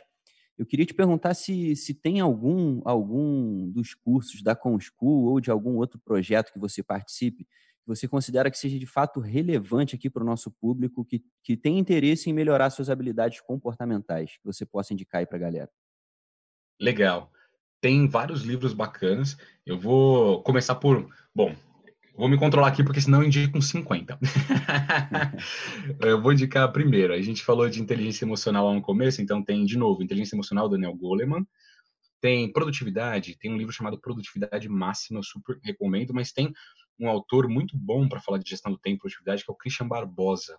eu 0.56 0.63
queria 0.63 0.86
te 0.86 0.93
perguntar 0.93 1.34
se, 1.34 1.76
se 1.76 1.96
tem 1.96 2.19
algum, 2.19 2.82
algum 2.86 3.67
dos 3.72 3.96
cursos 3.96 4.43
da 4.43 4.56
ComSchool 4.56 5.26
ou 5.26 5.39
de 5.39 5.50
algum 5.50 5.76
outro 5.78 6.00
projeto 6.06 6.54
que 6.54 6.60
você 6.60 6.84
participe, 6.84 7.46
que 7.46 7.88
você 7.88 8.08
considera 8.08 8.52
que 8.52 8.58
seja 8.58 8.78
de 8.78 8.86
fato 8.86 9.19
relevante 9.19 9.96
aqui 9.96 10.12
para 10.12 10.22
o 10.22 10.26
nosso 10.26 10.52
público, 10.52 11.04
que, 11.04 11.24
que 11.43 11.58
tem 11.58 11.80
interesse 11.80 12.30
em 12.30 12.34
melhorar 12.34 12.69
suas 12.69 12.91
habilidades 12.91 13.41
comportamentais, 13.41 14.38
que 14.38 14.46
você 14.46 14.67
possa 14.67 14.93
indicar 14.93 15.19
aí 15.19 15.26
para 15.26 15.38
a 15.38 15.41
galera. 15.41 15.72
Legal. 16.80 17.32
Tem 17.84 18.08
vários 18.08 18.43
livros 18.43 18.72
bacanas. 18.72 19.36
Eu 19.65 19.78
vou 19.78 20.41
começar 20.41 20.74
por. 20.76 21.06
Bom, 21.36 21.54
Vou 22.15 22.30
me 22.30 22.38
controlar 22.38 22.67
aqui, 22.67 22.84
porque 22.84 23.02
senão 23.02 23.22
eu 23.22 23.28
indico 23.28 23.58
uns 23.58 23.67
50. 23.72 24.17
eu 26.00 26.22
vou 26.22 26.32
indicar 26.32 26.72
primeiro. 26.72 27.12
A 27.12 27.22
gente 27.22 27.43
falou 27.43 27.67
de 27.67 27.82
inteligência 27.82 28.24
emocional 28.24 28.67
lá 28.67 28.74
no 28.74 28.82
começo, 28.82 29.22
então 29.22 29.43
tem, 29.43 29.65
de 29.65 29.76
novo, 29.76 30.02
inteligência 30.02 30.36
emocional, 30.36 30.69
Daniel 30.69 30.96
Goleman. 30.96 31.46
Tem 32.22 32.50
produtividade, 32.54 33.36
tem 33.38 33.52
um 33.52 33.58
livro 33.58 33.74
chamado 33.74 34.00
Produtividade 34.00 34.69
Máxima, 34.69 35.19
eu 35.19 35.24
super 35.24 35.60
recomendo, 35.62 36.13
mas 36.13 36.32
tem 36.32 36.54
um 36.98 37.10
autor 37.10 37.50
muito 37.50 37.76
bom 37.76 38.08
para 38.08 38.22
falar 38.22 38.38
de 38.38 38.50
gestão 38.50 38.72
do 38.72 38.78
tempo 38.78 38.96
e 38.96 39.00
produtividade, 39.00 39.43
que 39.43 39.52
é 39.52 39.54
o 39.54 39.58
Christian 39.58 39.88
Barbosa. 39.88 40.58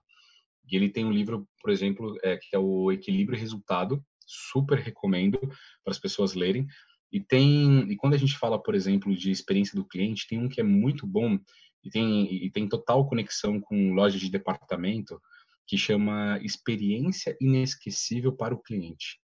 E 0.68 0.76
ele 0.76 0.90
tem 0.90 1.06
um 1.06 1.12
livro, 1.12 1.48
por 1.62 1.70
exemplo, 1.70 2.18
é, 2.22 2.36
que 2.36 2.54
é 2.54 2.58
o 2.58 2.92
Equilíbrio 2.92 3.36
e 3.38 3.40
Resultado, 3.40 4.04
super 4.26 4.78
recomendo 4.78 5.38
para 5.38 5.92
as 5.92 5.98
pessoas 5.98 6.34
lerem. 6.34 6.66
E 7.14 7.20
tem 7.20 7.92
e 7.92 7.96
quando 7.96 8.14
a 8.14 8.18
gente 8.18 8.36
fala, 8.36 8.60
por 8.60 8.74
exemplo, 8.74 9.14
de 9.14 9.30
experiência 9.30 9.76
do 9.76 9.86
cliente, 9.86 10.26
tem 10.26 10.36
um 10.36 10.48
que 10.48 10.60
é 10.60 10.64
muito 10.64 11.06
bom 11.06 11.38
e 11.84 11.88
tem 11.88 12.44
e 12.44 12.50
tem 12.50 12.68
total 12.68 13.06
conexão 13.06 13.60
com 13.60 13.94
lojas 13.94 14.20
de 14.20 14.28
departamento 14.28 15.20
que 15.64 15.78
chama 15.78 16.40
Experiência 16.42 17.36
Inesquecível 17.40 18.32
para 18.32 18.52
o 18.52 18.60
Cliente. 18.60 19.20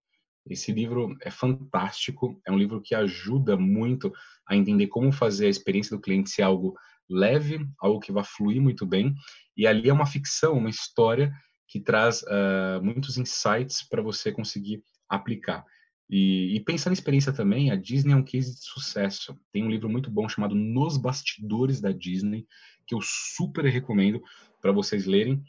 Esse 0.48 0.70
livro 0.70 1.16
é 1.20 1.32
fantástico, 1.32 2.40
é 2.46 2.52
um 2.52 2.56
livro 2.56 2.80
que 2.80 2.94
ajuda 2.94 3.56
muito 3.56 4.12
a 4.46 4.54
entender 4.54 4.86
como 4.86 5.10
fazer 5.12 5.46
a 5.46 5.50
experiência 5.50 5.96
do 5.96 6.00
cliente 6.00 6.30
ser 6.30 6.42
algo 6.42 6.74
leve, 7.08 7.66
algo 7.80 7.98
que 7.98 8.12
vai 8.12 8.24
fluir 8.24 8.62
muito 8.62 8.86
bem. 8.86 9.12
E 9.56 9.66
ali 9.66 9.88
é 9.88 9.92
uma 9.92 10.06
ficção, 10.06 10.56
uma 10.56 10.70
história 10.70 11.32
que 11.68 11.80
traz 11.80 12.22
uh, 12.22 12.82
muitos 12.82 13.18
insights 13.18 13.82
para 13.88 14.00
você 14.00 14.32
conseguir 14.32 14.82
aplicar. 15.08 15.64
E, 16.10 16.56
e, 16.56 16.60
pensando 16.60 16.92
em 16.92 16.94
experiência 16.94 17.32
também, 17.32 17.70
a 17.70 17.76
Disney 17.76 18.12
é 18.12 18.16
um 18.16 18.24
case 18.24 18.52
de 18.52 18.64
sucesso. 18.64 19.38
Tem 19.52 19.62
um 19.62 19.70
livro 19.70 19.88
muito 19.88 20.10
bom 20.10 20.28
chamado 20.28 20.56
Nos 20.56 20.96
Bastidores 20.96 21.80
da 21.80 21.92
Disney, 21.92 22.46
que 22.84 22.94
eu 22.94 23.00
super 23.00 23.64
recomendo 23.64 24.20
para 24.60 24.72
vocês 24.72 25.06
lerem. 25.06 25.40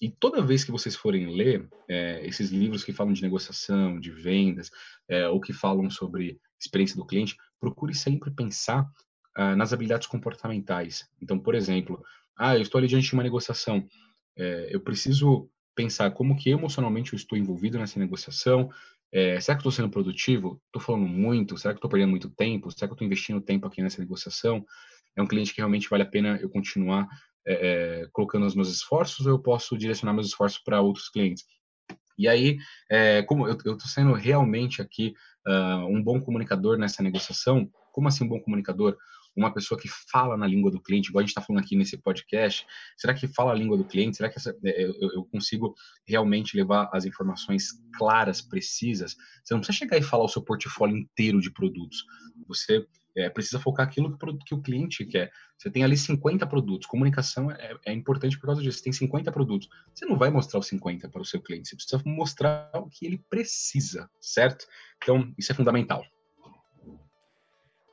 E 0.00 0.10
toda 0.10 0.40
vez 0.40 0.64
que 0.64 0.70
vocês 0.70 0.96
forem 0.96 1.36
ler 1.36 1.68
é, 1.86 2.26
esses 2.26 2.50
livros 2.50 2.82
que 2.82 2.94
falam 2.94 3.12
de 3.12 3.20
negociação, 3.20 4.00
de 4.00 4.10
vendas, 4.10 4.70
é, 5.06 5.28
ou 5.28 5.38
que 5.38 5.52
falam 5.52 5.90
sobre 5.90 6.40
experiência 6.58 6.96
do 6.96 7.06
cliente, 7.06 7.36
procure 7.60 7.94
sempre 7.94 8.30
pensar 8.30 8.90
ah, 9.34 9.54
nas 9.54 9.74
habilidades 9.74 10.06
comportamentais. 10.06 11.06
Então, 11.20 11.38
por 11.38 11.54
exemplo, 11.54 12.02
ah, 12.38 12.56
eu 12.56 12.62
estou 12.62 12.78
ali 12.78 12.88
diante 12.88 13.08
de 13.08 13.12
uma 13.12 13.22
negociação, 13.22 13.86
é, 14.34 14.68
eu 14.70 14.80
preciso 14.80 15.50
pensar 15.74 16.10
como 16.12 16.36
que 16.36 16.48
emocionalmente 16.48 17.12
eu 17.12 17.18
estou 17.18 17.36
envolvido 17.36 17.78
nessa 17.78 17.98
negociação, 17.98 18.70
é, 19.16 19.40
será 19.40 19.56
que 19.56 19.60
estou 19.60 19.72
sendo 19.72 19.88
produtivo? 19.88 20.60
Estou 20.66 20.82
falando 20.82 21.08
muito? 21.08 21.56
Será 21.56 21.72
que 21.72 21.78
estou 21.78 21.90
perdendo 21.90 22.10
muito 22.10 22.28
tempo? 22.28 22.70
Será 22.70 22.86
que 22.86 22.92
estou 22.92 23.06
investindo 23.06 23.40
tempo 23.40 23.66
aqui 23.66 23.80
nessa 23.80 23.98
negociação? 23.98 24.62
É 25.16 25.22
um 25.22 25.26
cliente 25.26 25.54
que 25.54 25.60
realmente 25.62 25.88
vale 25.88 26.02
a 26.02 26.06
pena 26.06 26.38
eu 26.42 26.50
continuar 26.50 27.08
é, 27.46 28.02
é, 28.02 28.08
colocando 28.12 28.44
os 28.44 28.54
meus 28.54 28.68
esforços 28.68 29.24
ou 29.24 29.32
eu 29.32 29.38
posso 29.38 29.78
direcionar 29.78 30.12
meus 30.12 30.26
esforços 30.26 30.58
para 30.62 30.82
outros 30.82 31.08
clientes? 31.08 31.44
E 32.18 32.28
aí, 32.28 32.58
é, 32.90 33.22
como 33.22 33.48
eu 33.48 33.54
estou 33.54 33.78
sendo 33.86 34.12
realmente 34.12 34.82
aqui 34.82 35.14
uh, 35.46 35.86
um 35.86 36.02
bom 36.02 36.20
comunicador 36.20 36.76
nessa 36.76 37.02
negociação, 37.02 37.70
como 37.92 38.08
assim 38.08 38.24
um 38.24 38.28
bom 38.28 38.40
comunicador? 38.40 38.98
Uma 39.36 39.52
pessoa 39.52 39.78
que 39.78 39.88
fala 39.88 40.36
na 40.36 40.46
língua 40.46 40.70
do 40.70 40.80
cliente, 40.80 41.10
igual 41.10 41.20
a 41.20 41.22
gente 41.22 41.30
está 41.30 41.42
falando 41.42 41.62
aqui 41.62 41.76
nesse 41.76 41.98
podcast, 41.98 42.66
será 42.96 43.12
que 43.12 43.28
fala 43.28 43.52
a 43.52 43.54
língua 43.54 43.76
do 43.76 43.84
cliente? 43.84 44.16
Será 44.16 44.30
que 44.30 44.38
essa, 44.38 44.56
é, 44.64 44.84
eu, 44.84 44.94
eu, 45.12 45.24
consigo 45.26 45.74
realmente 46.06 46.56
levar 46.56 46.88
as 46.92 47.04
informações 47.04 47.68
claras, 47.96 48.40
precisas? 48.40 49.14
Você 49.44 49.52
não 49.52 49.60
precisa 49.60 49.78
chegar 49.78 49.98
e 49.98 50.02
falar 50.02 50.24
o 50.24 50.28
seu 50.28 50.42
portfólio 50.42 50.96
inteiro 50.96 51.40
de 51.40 51.52
produtos. 51.52 52.04
Você 52.48 52.86
é, 53.16 53.30
precisa 53.30 53.58
focar 53.58 53.86
aquilo 53.86 54.16
que, 54.44 54.54
o 54.54 54.60
cliente 54.60 55.04
quer. 55.04 55.30
Você 55.56 55.70
tem 55.70 55.82
ali 55.82 55.96
50 55.96 56.46
produtos. 56.46 56.86
Comunicação 56.86 57.50
é, 57.50 57.74
é, 57.86 57.92
importante 57.92 58.38
por 58.38 58.46
causa 58.46 58.60
disso. 58.60 58.78
Você 58.78 58.84
tem 58.84 58.92
50 58.92 59.32
produtos. 59.32 59.68
Você 59.94 60.04
não 60.04 60.18
vai 60.18 60.28
mostrar 60.28 60.60
os 60.60 60.66
50 60.66 61.08
para 61.08 61.22
o 61.22 61.24
seu 61.24 61.40
cliente. 61.40 61.68
Você 61.68 61.76
precisa 61.76 62.02
mostrar 62.04 62.70
o 62.74 62.88
que 62.88 63.06
ele 63.06 63.18
precisa, 63.30 64.08
certo? 64.20 64.66
Então, 65.02 65.32
isso 65.38 65.50
é 65.50 65.54
fundamental. 65.54 66.04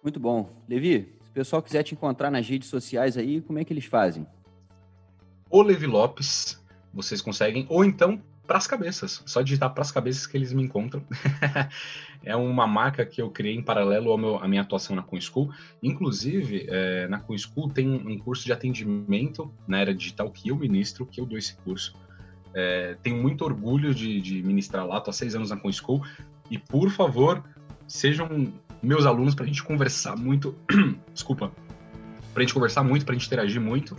Muito 0.03 0.19
bom. 0.19 0.65
Levi, 0.67 1.17
o 1.33 1.41
pessoal 1.43 1.63
quiser 1.63 1.81
te 1.81 1.95
encontrar 1.95 2.29
nas 2.29 2.47
redes 2.47 2.69
sociais 2.69 3.17
aí, 3.17 3.41
como 3.41 3.57
é 3.57 3.65
que 3.65 3.73
eles 3.73 3.85
fazem? 3.85 4.27
O 5.49 5.63
Levi 5.63 5.87
Lopes, 5.87 6.63
vocês 6.93 7.23
conseguem, 7.23 7.65
ou 7.69 7.83
então 7.83 8.21
Pras 8.45 8.67
Cabeças, 8.67 9.23
só 9.25 9.41
digitar 9.41 9.73
Pras 9.73 9.91
Cabeças 9.91 10.27
que 10.27 10.37
eles 10.37 10.53
me 10.53 10.61
encontram. 10.61 11.03
é 12.23 12.35
uma 12.35 12.67
marca 12.67 13.03
que 13.03 13.19
eu 13.19 13.31
criei 13.31 13.55
em 13.55 13.63
paralelo 13.63 14.11
ao 14.11 14.17
meu, 14.17 14.37
à 14.37 14.47
minha 14.47 14.61
atuação 14.61 14.95
na 14.95 15.01
CoinSchool. 15.01 15.51
Inclusive, 15.81 16.67
é, 16.69 17.07
na 17.07 17.19
CoinSchool 17.19 17.67
tem 17.67 17.89
um 17.89 18.15
curso 18.19 18.45
de 18.45 18.53
atendimento 18.53 19.51
na 19.67 19.79
era 19.79 19.91
digital 19.91 20.29
que 20.29 20.49
eu 20.49 20.55
ministro, 20.55 21.03
que 21.03 21.19
eu 21.19 21.25
dou 21.25 21.39
esse 21.39 21.55
curso. 21.55 21.95
É, 22.53 22.95
tenho 23.01 23.19
muito 23.19 23.43
orgulho 23.43 23.91
de, 23.91 24.21
de 24.21 24.43
ministrar 24.43 24.85
lá, 24.85 24.99
estou 24.99 25.09
há 25.09 25.13
seis 25.15 25.33
anos 25.33 25.49
na 25.49 25.57
CoinSchool. 25.57 26.05
E, 26.51 26.59
por 26.59 26.91
favor, 26.91 27.43
sejam 27.87 28.53
meus 28.83 29.05
alunos 29.05 29.33
para 29.33 29.45
a 29.45 29.47
gente 29.47 29.63
conversar 29.63 30.15
muito. 30.15 30.55
desculpa. 31.13 31.51
Para 32.33 32.41
a 32.41 32.45
gente 32.45 32.53
conversar 32.53 32.83
muito, 32.83 33.05
para 33.05 33.15
a 33.15 33.17
gente 33.17 33.27
interagir 33.27 33.61
muito. 33.61 33.95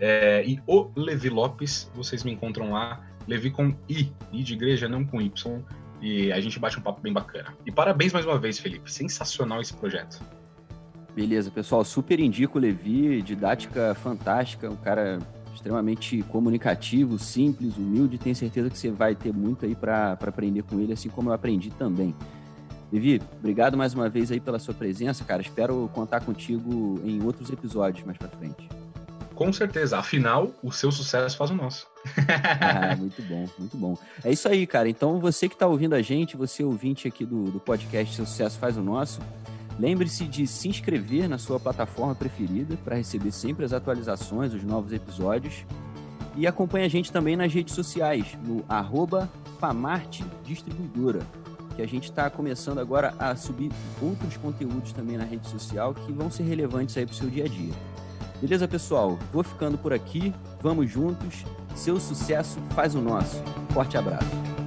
É, 0.00 0.44
e 0.44 0.60
o 0.66 0.90
Levi 0.96 1.28
Lopes, 1.30 1.90
vocês 1.94 2.24
me 2.24 2.32
encontram 2.32 2.72
lá. 2.72 3.00
Levi 3.26 3.50
com 3.50 3.74
I, 3.88 4.12
I 4.32 4.42
de 4.42 4.54
igreja, 4.54 4.88
não 4.88 5.04
com 5.04 5.20
Y. 5.20 5.62
E 6.02 6.32
a 6.32 6.40
gente 6.40 6.58
bate 6.58 6.78
um 6.78 6.82
papo 6.82 7.00
bem 7.00 7.12
bacana. 7.12 7.54
E 7.64 7.70
parabéns 7.70 8.12
mais 8.12 8.26
uma 8.26 8.38
vez, 8.38 8.58
Felipe. 8.58 8.92
Sensacional 8.92 9.60
esse 9.60 9.72
projeto. 9.72 10.20
Beleza, 11.14 11.50
pessoal. 11.50 11.84
Super 11.84 12.18
indico 12.18 12.58
o 12.58 12.60
Levi, 12.60 13.22
didática 13.22 13.94
fantástica, 13.94 14.68
um 14.68 14.76
cara 14.76 15.18
extremamente 15.54 16.22
comunicativo, 16.24 17.18
simples, 17.18 17.76
humilde. 17.76 18.18
Tenho 18.18 18.34
certeza 18.34 18.68
que 18.68 18.76
você 18.76 18.90
vai 18.90 19.14
ter 19.14 19.32
muito 19.32 19.64
aí 19.64 19.74
para 19.74 20.12
aprender 20.12 20.62
com 20.62 20.80
ele, 20.80 20.92
assim 20.92 21.08
como 21.08 21.30
eu 21.30 21.32
aprendi 21.32 21.70
também. 21.70 22.14
Vivi, 22.94 23.20
obrigado 23.40 23.76
mais 23.76 23.92
uma 23.92 24.08
vez 24.08 24.30
aí 24.30 24.38
pela 24.38 24.56
sua 24.60 24.72
presença, 24.72 25.24
cara. 25.24 25.42
Espero 25.42 25.90
contar 25.92 26.20
contigo 26.20 27.00
em 27.04 27.20
outros 27.24 27.50
episódios 27.50 28.06
mais 28.06 28.16
para 28.16 28.28
frente. 28.28 28.68
Com 29.34 29.52
certeza. 29.52 29.98
Afinal, 29.98 30.52
o 30.62 30.70
seu 30.70 30.92
sucesso 30.92 31.36
faz 31.36 31.50
o 31.50 31.56
nosso. 31.56 31.88
ah, 32.60 32.94
muito 32.94 33.20
bom, 33.22 33.48
muito 33.58 33.76
bom. 33.76 33.98
É 34.22 34.30
isso 34.30 34.48
aí, 34.48 34.64
cara. 34.64 34.88
Então, 34.88 35.18
você 35.18 35.48
que 35.48 35.56
está 35.56 35.66
ouvindo 35.66 35.94
a 35.94 36.02
gente, 36.02 36.36
você 36.36 36.62
ouvinte 36.62 37.08
aqui 37.08 37.26
do, 37.26 37.50
do 37.50 37.58
podcast 37.58 38.14
Seu 38.14 38.24
Sucesso 38.24 38.60
Faz 38.60 38.76
o 38.76 38.80
Nosso, 38.80 39.20
lembre-se 39.76 40.24
de 40.28 40.46
se 40.46 40.68
inscrever 40.68 41.28
na 41.28 41.36
sua 41.36 41.58
plataforma 41.58 42.14
preferida 42.14 42.76
para 42.84 42.94
receber 42.94 43.32
sempre 43.32 43.64
as 43.64 43.72
atualizações, 43.72 44.54
os 44.54 44.62
novos 44.62 44.92
episódios. 44.92 45.66
E 46.36 46.46
acompanhe 46.46 46.86
a 46.86 46.88
gente 46.88 47.10
também 47.10 47.34
nas 47.34 47.52
redes 47.52 47.74
sociais, 47.74 48.38
no 48.46 48.64
arroba 48.68 49.28
Famarte 49.58 50.24
Distribuidora 50.44 51.26
que 51.74 51.82
a 51.82 51.86
gente 51.86 52.04
está 52.04 52.30
começando 52.30 52.78
agora 52.78 53.14
a 53.18 53.34
subir 53.36 53.70
outros 54.00 54.36
conteúdos 54.36 54.92
também 54.92 55.16
na 55.16 55.24
rede 55.24 55.48
social 55.48 55.94
que 55.94 56.12
vão 56.12 56.30
ser 56.30 56.44
relevantes 56.44 56.96
aí 56.96 57.04
para 57.04 57.12
o 57.12 57.16
seu 57.16 57.28
dia 57.28 57.44
a 57.44 57.48
dia. 57.48 57.74
Beleza, 58.40 58.68
pessoal? 58.68 59.18
Vou 59.32 59.42
ficando 59.42 59.78
por 59.78 59.92
aqui. 59.92 60.34
Vamos 60.60 60.90
juntos. 60.90 61.44
Seu 61.74 61.98
sucesso 61.98 62.58
faz 62.74 62.94
o 62.94 63.00
nosso. 63.00 63.42
Forte 63.72 63.96
abraço. 63.96 64.63